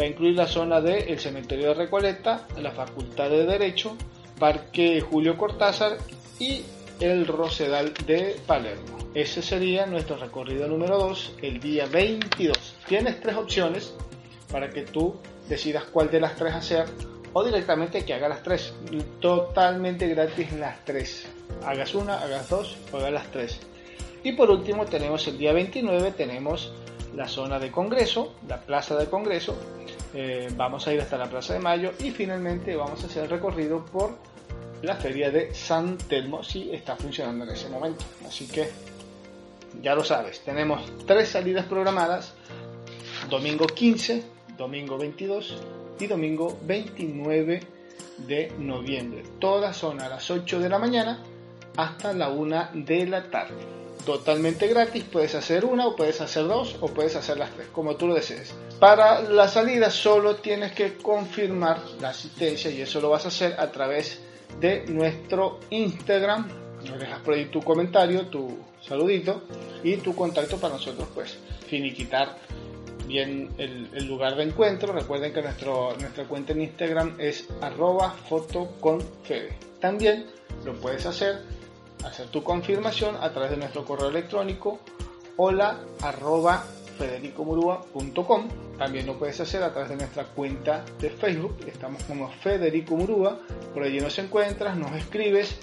va 0.00 0.04
a 0.04 0.06
incluir 0.06 0.36
la 0.36 0.46
zona 0.46 0.80
del 0.80 1.18
cementerio 1.18 1.68
de 1.68 1.74
Recoleta, 1.74 2.46
la 2.62 2.70
Facultad 2.70 3.28
de 3.28 3.44
Derecho, 3.44 3.96
Parque 4.38 5.00
Julio 5.00 5.36
Cortázar 5.36 5.98
y 6.38 6.62
el 7.00 7.26
Rosedal 7.26 7.92
de 8.06 8.36
Palermo. 8.46 8.98
Ese 9.14 9.42
sería 9.42 9.86
nuestro 9.86 10.16
recorrido 10.16 10.68
número 10.68 10.98
2, 10.98 11.36
el 11.42 11.60
día 11.60 11.86
22. 11.86 12.76
Tienes 12.86 13.20
tres 13.20 13.36
opciones 13.36 13.94
para 14.50 14.70
que 14.70 14.82
tú 14.82 15.16
decidas 15.48 15.84
cuál 15.84 16.10
de 16.10 16.20
las 16.20 16.36
tres 16.36 16.54
hacer 16.54 16.86
o 17.32 17.44
directamente 17.44 18.04
que 18.04 18.14
haga 18.14 18.28
las 18.28 18.42
tres. 18.42 18.74
Totalmente 19.20 20.08
gratis 20.08 20.52
las 20.52 20.84
tres. 20.84 21.26
Hagas 21.64 21.94
una, 21.94 22.18
hagas 22.20 22.48
dos 22.48 22.76
o 22.92 22.98
hagas 22.98 23.12
las 23.12 23.30
tres. 23.30 23.60
Y 24.22 24.32
por 24.32 24.50
último 24.50 24.84
tenemos 24.84 25.26
el 25.28 25.38
día 25.38 25.52
29, 25.52 26.12
tenemos 26.12 26.72
la 27.14 27.28
zona 27.28 27.58
de 27.58 27.70
Congreso, 27.70 28.34
la 28.46 28.60
plaza 28.60 28.96
de 28.96 29.06
Congreso. 29.06 29.56
Eh, 30.14 30.48
vamos 30.56 30.86
a 30.86 30.94
ir 30.94 31.00
hasta 31.00 31.18
la 31.18 31.26
Plaza 31.26 31.54
de 31.54 31.60
Mayo 31.60 31.92
y 32.00 32.10
finalmente 32.10 32.74
vamos 32.74 33.02
a 33.02 33.06
hacer 33.06 33.24
el 33.24 33.30
recorrido 33.30 33.84
por 33.84 34.16
la 34.82 34.96
feria 34.96 35.30
de 35.30 35.54
San 35.54 35.98
Telmo 35.98 36.42
si 36.42 36.70
está 36.72 36.96
funcionando 36.96 37.44
en 37.44 37.50
ese 37.50 37.68
momento. 37.68 38.04
Así 38.26 38.46
que 38.46 38.68
ya 39.82 39.94
lo 39.94 40.04
sabes, 40.04 40.40
tenemos 40.40 40.82
tres 41.06 41.28
salidas 41.28 41.66
programadas, 41.66 42.34
domingo 43.28 43.66
15, 43.66 44.22
domingo 44.56 44.98
22 44.98 45.56
y 46.00 46.06
domingo 46.06 46.58
29 46.62 47.60
de 48.26 48.52
noviembre. 48.58 49.22
Todas 49.38 49.76
son 49.76 50.00
a 50.00 50.08
las 50.08 50.30
8 50.30 50.60
de 50.60 50.68
la 50.68 50.78
mañana 50.78 51.22
hasta 51.76 52.12
la 52.12 52.28
1 52.28 52.70
de 52.74 53.06
la 53.06 53.30
tarde 53.30 53.78
totalmente 54.08 54.66
gratis. 54.68 55.04
Puedes 55.04 55.34
hacer 55.34 55.66
una 55.66 55.86
o 55.86 55.94
puedes 55.94 56.18
hacer 56.22 56.44
dos 56.44 56.76
o 56.80 56.88
puedes 56.88 57.14
hacer 57.14 57.36
las 57.36 57.50
tres, 57.50 57.68
como 57.68 57.96
tú 57.96 58.06
lo 58.06 58.14
desees. 58.14 58.54
Para 58.80 59.20
la 59.20 59.48
salida 59.48 59.90
solo 59.90 60.36
tienes 60.36 60.72
que 60.72 60.94
confirmar 60.94 61.78
la 62.00 62.08
asistencia 62.08 62.70
y 62.70 62.80
eso 62.80 63.02
lo 63.02 63.10
vas 63.10 63.26
a 63.26 63.28
hacer 63.28 63.60
a 63.60 63.70
través 63.70 64.18
de 64.22 64.27
nuestro 64.88 65.60
Instagram. 65.70 66.48
Nos 66.84 66.98
dejas 66.98 67.20
por 67.20 67.34
ahí 67.34 67.46
tu 67.46 67.60
comentario, 67.60 68.26
tu 68.26 68.58
saludito 68.80 69.42
y 69.82 69.96
tu 69.96 70.14
contacto 70.14 70.58
para 70.58 70.74
nosotros 70.74 71.08
pues 71.14 71.38
finiquitar 71.66 72.36
bien 73.06 73.50
el, 73.58 74.06
lugar 74.06 74.36
de 74.36 74.44
encuentro. 74.44 74.92
Recuerden 74.92 75.32
que 75.32 75.42
nuestro, 75.42 75.96
nuestra 75.98 76.24
cuenta 76.24 76.52
en 76.52 76.62
Instagram 76.62 77.16
es 77.18 77.48
arroba 77.60 78.10
fotoconfede. 78.10 79.56
También 79.80 80.26
lo 80.64 80.74
puedes 80.74 81.06
hacer 81.06 81.42
hacer 82.04 82.28
tu 82.28 82.42
confirmación 82.42 83.16
a 83.20 83.30
través 83.32 83.50
de 83.50 83.56
nuestro 83.56 83.84
correo 83.84 84.08
electrónico 84.08 84.78
hola 85.36 85.78
arroba 86.02 86.64
federicomurúa.com. 86.98 88.48
También 88.76 89.06
lo 89.06 89.18
puedes 89.18 89.40
hacer 89.40 89.62
a 89.62 89.72
través 89.72 89.90
de 89.90 89.96
nuestra 89.96 90.24
cuenta 90.24 90.84
de 91.00 91.10
Facebook. 91.10 91.56
Estamos 91.66 92.02
como 92.04 92.28
Federico 92.28 92.96
Murúa. 92.96 93.40
Por 93.72 93.84
allí 93.84 94.00
nos 94.00 94.18
encuentras, 94.18 94.76
nos 94.76 94.92
escribes. 94.92 95.58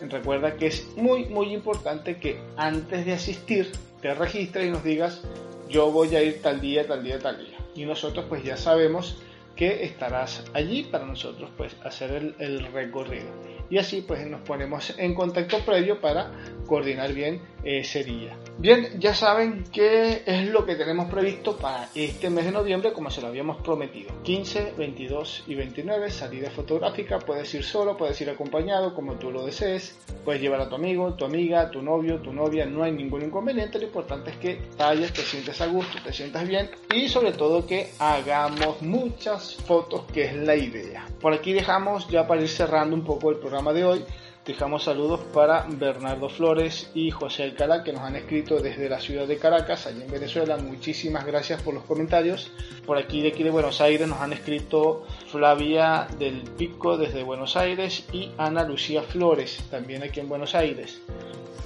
Recuerda 0.00 0.56
que 0.56 0.66
es 0.66 0.88
muy, 0.96 1.26
muy 1.26 1.52
importante 1.52 2.16
que 2.16 2.40
antes 2.56 3.06
de 3.06 3.12
asistir 3.12 3.70
te 4.00 4.14
registres 4.14 4.66
y 4.66 4.70
nos 4.70 4.82
digas 4.82 5.22
yo 5.68 5.90
voy 5.90 6.14
a 6.16 6.22
ir 6.22 6.42
tal 6.42 6.60
día, 6.60 6.86
tal 6.86 7.04
día, 7.04 7.18
tal 7.18 7.38
día. 7.38 7.56
Y 7.74 7.84
nosotros 7.84 8.26
pues 8.28 8.42
ya 8.42 8.56
sabemos 8.56 9.16
que 9.54 9.84
estarás 9.84 10.44
allí 10.54 10.82
para 10.82 11.06
nosotros 11.06 11.50
pues 11.56 11.76
hacer 11.84 12.10
el, 12.10 12.34
el 12.38 12.72
recorrido 12.72 13.28
y 13.72 13.78
así 13.78 14.02
pues 14.02 14.26
nos 14.26 14.42
ponemos 14.42 14.92
en 14.98 15.14
contacto 15.14 15.58
previo 15.60 15.98
para 15.98 16.30
coordinar 16.66 17.14
bien 17.14 17.40
ese 17.64 18.04
día. 18.04 18.36
Bien, 18.62 19.00
ya 19.00 19.12
saben 19.12 19.64
qué 19.72 20.22
es 20.24 20.46
lo 20.46 20.64
que 20.64 20.76
tenemos 20.76 21.10
previsto 21.10 21.56
para 21.56 21.88
este 21.96 22.30
mes 22.30 22.44
de 22.44 22.52
noviembre 22.52 22.92
como 22.92 23.10
se 23.10 23.20
lo 23.20 23.26
habíamos 23.26 23.60
prometido. 23.60 24.12
15, 24.22 24.74
22 24.78 25.42
y 25.48 25.56
29 25.56 26.08
salida 26.12 26.48
fotográfica, 26.48 27.18
puedes 27.18 27.52
ir 27.54 27.64
solo, 27.64 27.96
puedes 27.96 28.20
ir 28.20 28.30
acompañado 28.30 28.94
como 28.94 29.14
tú 29.14 29.32
lo 29.32 29.44
desees, 29.44 29.98
puedes 30.24 30.40
llevar 30.40 30.60
a 30.60 30.68
tu 30.68 30.76
amigo, 30.76 31.14
tu 31.14 31.24
amiga, 31.24 31.72
tu 31.72 31.82
novio, 31.82 32.20
tu 32.20 32.32
novia, 32.32 32.64
no 32.64 32.84
hay 32.84 32.92
ningún 32.92 33.22
inconveniente, 33.22 33.80
lo 33.80 33.86
importante 33.86 34.30
es 34.30 34.36
que 34.36 34.60
vayas, 34.78 35.12
te 35.12 35.22
sientes 35.22 35.60
a 35.60 35.66
gusto, 35.66 35.98
te 36.04 36.12
sientas 36.12 36.46
bien 36.46 36.70
y 36.94 37.08
sobre 37.08 37.32
todo 37.32 37.66
que 37.66 37.90
hagamos 37.98 38.80
muchas 38.80 39.56
fotos 39.56 40.04
que 40.14 40.26
es 40.26 40.36
la 40.36 40.54
idea. 40.54 41.04
Por 41.20 41.32
aquí 41.32 41.52
dejamos 41.52 42.06
ya 42.06 42.28
para 42.28 42.40
ir 42.40 42.48
cerrando 42.48 42.94
un 42.94 43.02
poco 43.02 43.28
el 43.32 43.38
programa 43.38 43.72
de 43.72 43.84
hoy. 43.84 44.04
Dejamos 44.44 44.82
saludos 44.82 45.20
para 45.32 45.66
Bernardo 45.68 46.28
Flores 46.28 46.90
y 46.94 47.12
José 47.12 47.44
Alcalá 47.44 47.84
que 47.84 47.92
nos 47.92 48.02
han 48.02 48.16
escrito 48.16 48.58
desde 48.58 48.88
la 48.88 48.98
ciudad 48.98 49.28
de 49.28 49.38
Caracas, 49.38 49.86
allá 49.86 50.04
en 50.04 50.10
Venezuela. 50.10 50.56
Muchísimas 50.56 51.24
gracias 51.24 51.62
por 51.62 51.74
los 51.74 51.84
comentarios. 51.84 52.50
Por 52.84 52.98
aquí 52.98 53.22
de 53.22 53.28
aquí 53.28 53.44
de 53.44 53.50
Buenos 53.50 53.80
Aires 53.80 54.08
nos 54.08 54.20
han 54.20 54.32
escrito 54.32 55.06
Flavia 55.28 56.08
del 56.18 56.42
Pico 56.58 56.96
desde 56.96 57.22
Buenos 57.22 57.56
Aires 57.56 58.04
y 58.12 58.32
Ana 58.36 58.64
Lucía 58.64 59.04
Flores 59.04 59.62
también 59.70 60.02
aquí 60.02 60.18
en 60.18 60.28
Buenos 60.28 60.56
Aires. 60.56 61.00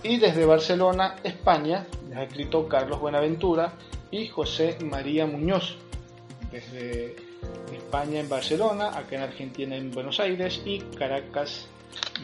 Y 0.02 0.18
desde 0.18 0.44
Barcelona, 0.44 1.16
España, 1.24 1.86
nos 2.10 2.18
ha 2.18 2.24
escrito 2.24 2.68
Carlos 2.68 3.00
Buenaventura 3.00 3.72
y 4.10 4.28
José 4.28 4.76
María 4.84 5.24
Muñoz 5.24 5.78
desde 6.52 7.16
España 7.74 8.20
en 8.20 8.28
Barcelona, 8.28 8.88
acá 8.98 9.16
en 9.16 9.22
Argentina 9.22 9.74
en 9.76 9.90
Buenos 9.92 10.20
Aires 10.20 10.60
y 10.66 10.80
Caracas 10.80 11.68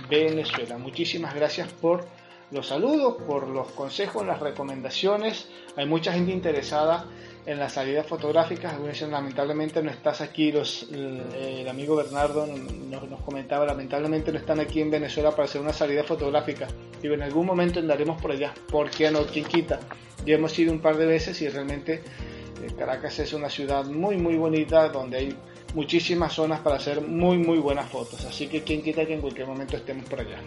Venezuela. 0.08 0.78
Muchísimas 0.78 1.34
gracias 1.34 1.68
por 1.72 2.06
los 2.50 2.68
saludos, 2.68 3.16
por 3.26 3.48
los 3.48 3.68
consejos, 3.72 4.26
las 4.26 4.40
recomendaciones. 4.40 5.48
Hay 5.76 5.86
mucha 5.86 6.12
gente 6.12 6.32
interesada 6.32 7.06
en 7.46 7.58
las 7.58 7.72
salidas 7.72 8.06
fotográficas. 8.06 8.74
Lamentablemente 9.08 9.82
no 9.82 9.90
estás 9.90 10.20
aquí. 10.20 10.52
Los, 10.52 10.86
el, 10.92 11.66
amigo 11.68 11.96
Bernardo 11.96 12.46
nos, 12.46 13.08
nos, 13.08 13.20
comentaba, 13.22 13.64
lamentablemente 13.64 14.32
no 14.32 14.38
están 14.38 14.60
aquí 14.60 14.80
en 14.80 14.90
Venezuela 14.90 15.30
para 15.30 15.44
hacer 15.44 15.60
una 15.60 15.72
salida 15.72 16.04
fotográfica. 16.04 16.68
Y 17.02 17.06
en 17.06 17.22
algún 17.22 17.46
momento 17.46 17.80
andaremos 17.80 18.20
por 18.20 18.32
allá. 18.32 18.52
¿Por 18.70 18.90
qué 18.90 19.10
no? 19.10 19.24
¿Quién 19.24 19.46
quita? 19.46 19.80
Ya 20.26 20.34
hemos 20.34 20.56
ido 20.58 20.72
un 20.72 20.80
par 20.80 20.96
de 20.96 21.06
veces 21.06 21.40
y 21.42 21.48
realmente 21.48 21.94
eh, 21.94 22.72
Caracas 22.78 23.18
es 23.18 23.32
una 23.32 23.48
ciudad 23.48 23.86
muy, 23.86 24.16
muy 24.16 24.36
bonita 24.36 24.88
donde 24.88 25.16
hay 25.16 25.36
muchísimas 25.74 26.32
zonas 26.32 26.60
para 26.60 26.76
hacer 26.76 27.00
muy 27.00 27.38
muy 27.38 27.58
buenas 27.58 27.88
fotos. 27.88 28.24
Así 28.24 28.48
que 28.48 28.62
quien 28.62 28.82
quita 28.82 29.06
que 29.06 29.14
en 29.14 29.20
cualquier 29.20 29.46
momento 29.46 29.76
estemos 29.76 30.04
por 30.06 30.20
allá. 30.20 30.38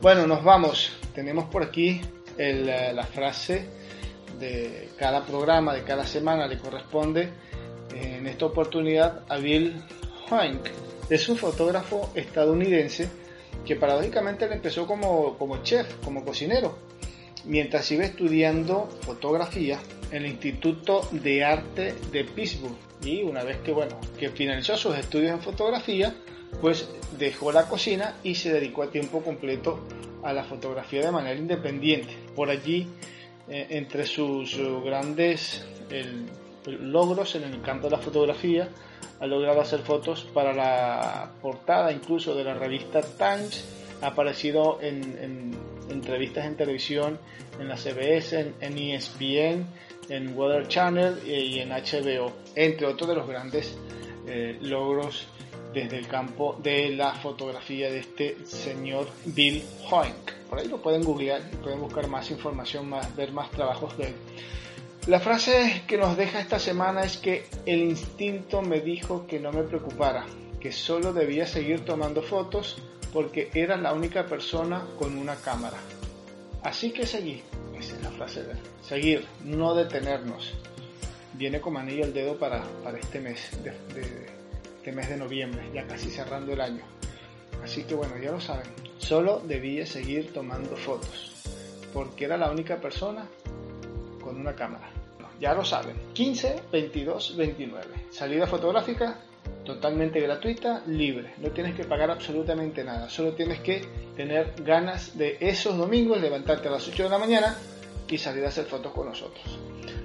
Bueno, 0.00 0.26
nos 0.26 0.44
vamos. 0.44 0.92
Tenemos 1.14 1.46
por 1.46 1.62
aquí 1.62 2.00
el, 2.36 2.68
eh, 2.68 2.92
la 2.92 3.04
frase 3.04 3.66
de 4.38 4.90
cada 4.98 5.24
programa, 5.24 5.74
de 5.74 5.82
cada 5.82 6.06
semana, 6.06 6.46
le 6.46 6.58
corresponde 6.58 7.30
en 7.94 8.26
esta 8.26 8.46
oportunidad 8.46 9.22
a 9.28 9.38
Bill 9.38 9.82
Hoink. 10.30 10.66
Es 11.08 11.28
un 11.28 11.36
fotógrafo 11.36 12.10
estadounidense 12.14 13.08
que 13.64 13.76
paradójicamente 13.76 14.44
empezó 14.44 14.86
como, 14.86 15.38
como 15.38 15.62
chef, 15.62 15.94
como 16.04 16.24
cocinero, 16.24 16.78
mientras 17.44 17.90
iba 17.90 18.04
estudiando 18.04 18.88
fotografía 19.00 19.80
en 20.10 20.24
el 20.24 20.32
Instituto 20.32 21.08
de 21.10 21.44
Arte 21.44 21.94
de 22.12 22.24
Pittsburgh 22.24 22.85
y 23.02 23.22
una 23.22 23.44
vez 23.44 23.58
que 23.58 23.72
bueno 23.72 23.98
que 24.18 24.30
finalizó 24.30 24.76
sus 24.76 24.96
estudios 24.96 25.32
en 25.32 25.40
fotografía 25.40 26.14
pues 26.60 26.88
dejó 27.18 27.52
la 27.52 27.68
cocina 27.68 28.16
y 28.22 28.34
se 28.34 28.52
dedicó 28.52 28.82
a 28.82 28.90
tiempo 28.90 29.22
completo 29.22 29.80
a 30.22 30.32
la 30.32 30.44
fotografía 30.44 31.02
de 31.04 31.12
manera 31.12 31.38
independiente. 31.38 32.16
Por 32.34 32.50
allí 32.50 32.88
eh, 33.48 33.66
entre 33.70 34.06
sus 34.06 34.56
grandes 34.84 35.64
logros 36.66 37.34
en 37.36 37.44
el 37.44 37.60
campo 37.62 37.88
de 37.88 37.96
la 37.96 38.02
fotografía 38.02 38.68
ha 39.20 39.26
logrado 39.26 39.60
hacer 39.60 39.80
fotos 39.80 40.26
para 40.34 40.52
la 40.52 41.30
portada 41.40 41.92
incluso 41.92 42.34
de 42.34 42.44
la 42.44 42.54
revista 42.54 43.00
Times 43.02 43.64
ha 44.02 44.08
aparecido 44.08 44.78
en, 44.82 45.54
entrevistas 45.88 46.44
en 46.44 46.56
televisión 46.56 47.18
en 47.58 47.68
la 47.68 47.76
CBS, 47.76 48.40
en, 48.40 48.54
en 48.60 48.78
ESPN 48.78 49.66
en 50.08 50.36
Weather 50.36 50.68
Channel 50.68 51.18
y 51.26 51.58
en 51.58 51.70
HBO, 51.70 52.32
entre 52.54 52.86
otros 52.86 53.08
de 53.08 53.16
los 53.16 53.26
grandes 53.26 53.76
eh, 54.26 54.58
logros 54.60 55.26
desde 55.72 55.98
el 55.98 56.06
campo 56.08 56.58
de 56.62 56.90
la 56.90 57.12
fotografía 57.12 57.90
de 57.90 57.98
este 57.98 58.46
señor 58.46 59.08
Bill 59.26 59.62
Hoink. 59.90 60.32
Por 60.48 60.58
ahí 60.58 60.68
lo 60.68 60.80
pueden 60.80 61.02
googlear 61.02 61.42
pueden 61.62 61.80
buscar 61.80 62.08
más 62.08 62.30
información, 62.30 62.88
más, 62.88 63.14
ver 63.14 63.32
más 63.32 63.50
trabajos 63.50 63.96
de 63.98 64.08
él. 64.08 64.14
La 65.06 65.20
frase 65.20 65.82
que 65.86 65.98
nos 65.98 66.16
deja 66.16 66.40
esta 66.40 66.58
semana 66.58 67.02
es 67.02 67.18
que 67.18 67.44
el 67.66 67.80
instinto 67.80 68.62
me 68.62 68.80
dijo 68.80 69.26
que 69.26 69.38
no 69.38 69.52
me 69.52 69.62
preocupara, 69.62 70.26
que 70.58 70.72
solo 70.72 71.12
debía 71.12 71.46
seguir 71.46 71.84
tomando 71.84 72.22
fotos 72.22 72.78
porque 73.12 73.50
era 73.54 73.76
la 73.76 73.92
única 73.92 74.26
persona 74.26 74.84
con 74.98 75.16
una 75.16 75.36
cámara. 75.36 75.78
Así 76.62 76.90
que 76.90 77.06
seguí, 77.06 77.42
Seguir, 78.82 79.26
no 79.44 79.74
detenernos. 79.74 80.54
Viene 81.34 81.60
como 81.60 81.78
anillo 81.78 82.04
el 82.04 82.14
dedo 82.14 82.38
para, 82.38 82.62
para 82.82 82.98
este 82.98 83.20
mes, 83.20 83.50
de, 83.62 83.72
este 84.78 84.92
mes 84.92 85.08
de 85.08 85.16
noviembre, 85.16 85.68
ya 85.74 85.86
casi 85.86 86.08
cerrando 86.08 86.52
el 86.52 86.60
año. 86.60 86.82
Así 87.62 87.84
que 87.84 87.94
bueno, 87.94 88.16
ya 88.18 88.32
lo 88.32 88.40
saben. 88.40 88.66
Solo 88.98 89.40
debía 89.40 89.84
seguir 89.86 90.32
tomando 90.32 90.76
fotos, 90.76 91.32
porque 91.92 92.24
era 92.24 92.36
la 92.36 92.50
única 92.50 92.80
persona 92.80 93.26
con 94.22 94.40
una 94.40 94.54
cámara. 94.54 94.88
ya 95.38 95.52
lo 95.52 95.64
saben. 95.64 95.96
15, 96.14 96.62
22, 96.72 97.36
29. 97.36 97.86
Salida 98.10 98.46
fotográfica 98.46 99.18
totalmente 99.64 100.20
gratuita, 100.20 100.82
libre. 100.86 101.34
No 101.38 101.50
tienes 101.50 101.74
que 101.74 101.84
pagar 101.84 102.10
absolutamente 102.10 102.82
nada. 102.82 103.10
Solo 103.10 103.34
tienes 103.34 103.60
que 103.60 103.84
tener 104.16 104.54
ganas 104.62 105.18
de 105.18 105.36
esos 105.40 105.76
domingos, 105.76 106.20
levantarte 106.20 106.68
a 106.68 106.70
las 106.70 106.88
8 106.88 107.02
de 107.02 107.08
la 107.10 107.18
mañana 107.18 107.56
y 108.08 108.18
salir 108.18 108.44
a 108.44 108.48
hacer 108.48 108.66
fotos 108.66 108.92
con 108.92 109.06
nosotros. 109.06 109.58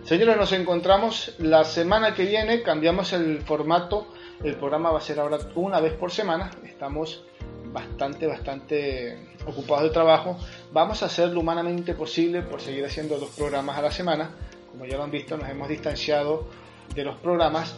Señores, 0.03 0.35
nos 0.35 0.51
encontramos 0.53 1.35
la 1.39 1.63
semana 1.63 2.13
que 2.13 2.25
viene. 2.25 2.61
Cambiamos 2.63 3.13
el 3.13 3.41
formato. 3.41 4.07
El 4.43 4.55
programa 4.55 4.91
va 4.91 4.97
a 4.97 5.01
ser 5.01 5.19
ahora 5.19 5.37
una 5.55 5.79
vez 5.79 5.93
por 5.93 6.11
semana. 6.11 6.49
Estamos 6.65 7.23
bastante, 7.71 8.27
bastante 8.27 9.35
ocupados 9.45 9.83
de 9.83 9.89
trabajo. 9.91 10.37
Vamos 10.71 11.03
a 11.03 11.05
hacer 11.05 11.29
lo 11.29 11.41
humanamente 11.41 11.93
posible 11.93 12.41
por 12.41 12.61
seguir 12.61 12.85
haciendo 12.85 13.17
dos 13.17 13.29
programas 13.29 13.77
a 13.77 13.83
la 13.83 13.91
semana. 13.91 14.31
Como 14.71 14.85
ya 14.85 14.97
lo 14.97 15.03
han 15.03 15.11
visto, 15.11 15.37
nos 15.37 15.49
hemos 15.49 15.69
distanciado 15.69 16.47
de 16.95 17.03
los 17.03 17.17
programas 17.17 17.75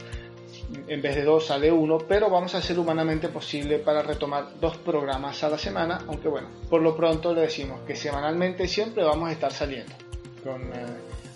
en 0.87 1.01
vez 1.01 1.15
de 1.15 1.23
dos 1.23 1.47
sale 1.47 1.71
uno, 1.71 1.97
pero 1.97 2.29
vamos 2.29 2.55
a 2.55 2.59
hacer 2.59 2.79
humanamente 2.79 3.27
posible 3.27 3.79
para 3.79 4.01
retomar 4.01 4.59
dos 4.59 4.77
programas 4.77 5.43
a 5.43 5.49
la 5.49 5.57
semana, 5.57 5.99
aunque 6.07 6.29
bueno, 6.29 6.47
por 6.69 6.81
lo 6.81 6.95
pronto 6.95 7.33
le 7.33 7.41
decimos 7.41 7.81
que 7.85 7.95
semanalmente 7.95 8.67
siempre 8.67 9.03
vamos 9.03 9.29
a 9.29 9.33
estar 9.33 9.51
saliendo 9.51 9.93
con 10.43 10.61
eh, 10.61 10.85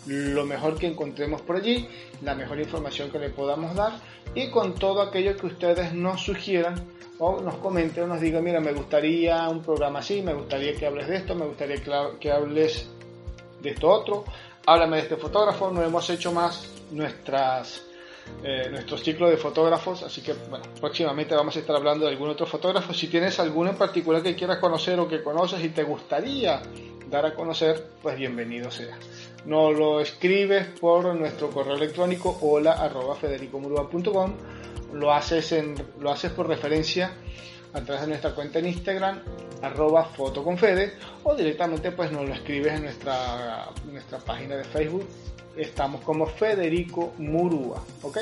lo 0.08 0.45
mejor 0.45 0.78
que 0.78 0.88
encontremos 0.88 1.41
por 1.41 1.55
allí, 1.55 1.88
la 2.22 2.36
mejor 2.36 2.60
información 2.60 3.12
que 3.12 3.20
le 3.20 3.30
podamos 3.30 3.76
dar 3.76 3.93
y 4.36 4.49
con 4.49 4.76
todo 4.76 5.01
aquello 5.01 5.36
que 5.36 5.47
ustedes 5.47 5.93
nos 5.93 6.22
sugieran 6.22 6.76
o 7.20 7.41
nos 7.41 7.55
comenten 7.55 8.03
o 8.03 8.08
nos 8.08 8.22
digan, 8.22 8.43
mira, 8.43 8.60
me 8.60 8.74
gustaría 8.74 9.47
un 9.49 9.62
programa 9.62 9.99
así, 9.99 10.22
me 10.22 10.34
gustaría 10.34 10.76
que 10.76 10.86
hables 10.86 11.08
de 11.08 11.18
esto, 11.18 11.36
me 11.36 11.45
gustaría 11.45 11.78
que 12.20 12.32
hables 12.32 12.88
de 13.62 13.70
esto 13.70 13.89
otro, 13.89 14.24
háblame 14.66 14.97
de 14.97 15.03
este 15.03 15.16
fotógrafo, 15.16 15.72
no 15.72 15.82
hemos 15.82 16.10
hecho 16.10 16.32
más 16.32 16.70
nuestras 16.91 17.87
eh, 18.43 18.67
nuestro 18.69 18.97
ciclo 18.97 19.30
de 19.30 19.38
fotógrafos, 19.38 20.03
así 20.03 20.21
que 20.21 20.34
bueno, 20.49 20.65
próximamente 20.80 21.36
vamos 21.36 21.55
a 21.55 21.59
estar 21.59 21.75
hablando 21.75 22.05
de 22.05 22.11
algún 22.11 22.30
otro 22.30 22.45
fotógrafo. 22.45 22.93
Si 22.93 23.07
tienes 23.07 23.39
alguno 23.39 23.71
en 23.71 23.78
particular 23.78 24.21
que 24.21 24.36
quieras 24.36 24.59
conocer 24.59 24.99
o 24.99 25.07
que 25.07 25.23
conoces 25.23 25.63
y 25.63 25.69
te 25.69 25.84
gustaría 25.84 26.61
dar 27.09 27.25
a 27.25 27.34
conocer, 27.34 27.88
pues 28.01 28.17
bienvenido 28.17 28.69
sea. 28.69 28.97
Nos 29.45 29.78
lo 29.78 30.01
escribes 30.01 30.67
por 30.80 31.15
nuestro 31.15 31.49
correo 31.49 31.75
electrónico 31.75 32.38
hola 32.41 32.73
arroba 32.73 33.15
federicomurua.com, 33.15 34.34
lo 34.93 35.13
haces, 35.13 35.51
en, 35.53 35.75
lo 35.99 36.11
haces 36.11 36.32
por 36.32 36.47
referencia 36.47 37.13
a 37.73 37.82
través 37.82 38.01
de 38.01 38.07
nuestra 38.07 38.36
cuenta 38.36 38.59
en 38.59 38.67
Instagram, 38.67 39.21
arroba 39.61 40.05
fotoconfede, 40.05 40.93
o 41.23 41.36
directamente 41.36 41.91
pues 41.91 42.11
nos 42.11 42.28
lo 42.28 42.34
escribes 42.34 42.73
en 42.73 42.84
nuestra, 42.84 43.69
nuestra 43.86 44.19
página 44.19 44.55
de 44.55 44.63
Facebook. 44.63 45.07
Estamos 45.58 46.01
como 46.01 46.26
Federico 46.26 47.14
Murúa, 47.18 47.84
¿ok? 48.03 48.18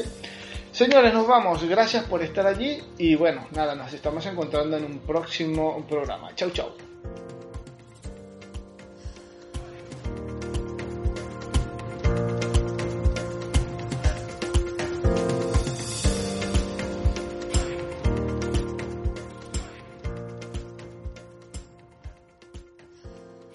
Señores, 0.71 1.13
nos 1.13 1.25
vamos. 1.25 1.63
Gracias 1.63 2.03
por 2.03 2.21
estar 2.21 2.45
allí 2.45 2.81
y 2.97 3.15
bueno, 3.15 3.47
nada, 3.55 3.75
nos 3.75 3.93
estamos 3.93 4.25
encontrando 4.25 4.75
en 4.75 4.86
un 4.86 4.99
próximo 4.99 5.86
programa. 5.88 6.36
Chau, 6.36 6.51
chau. 6.51 6.94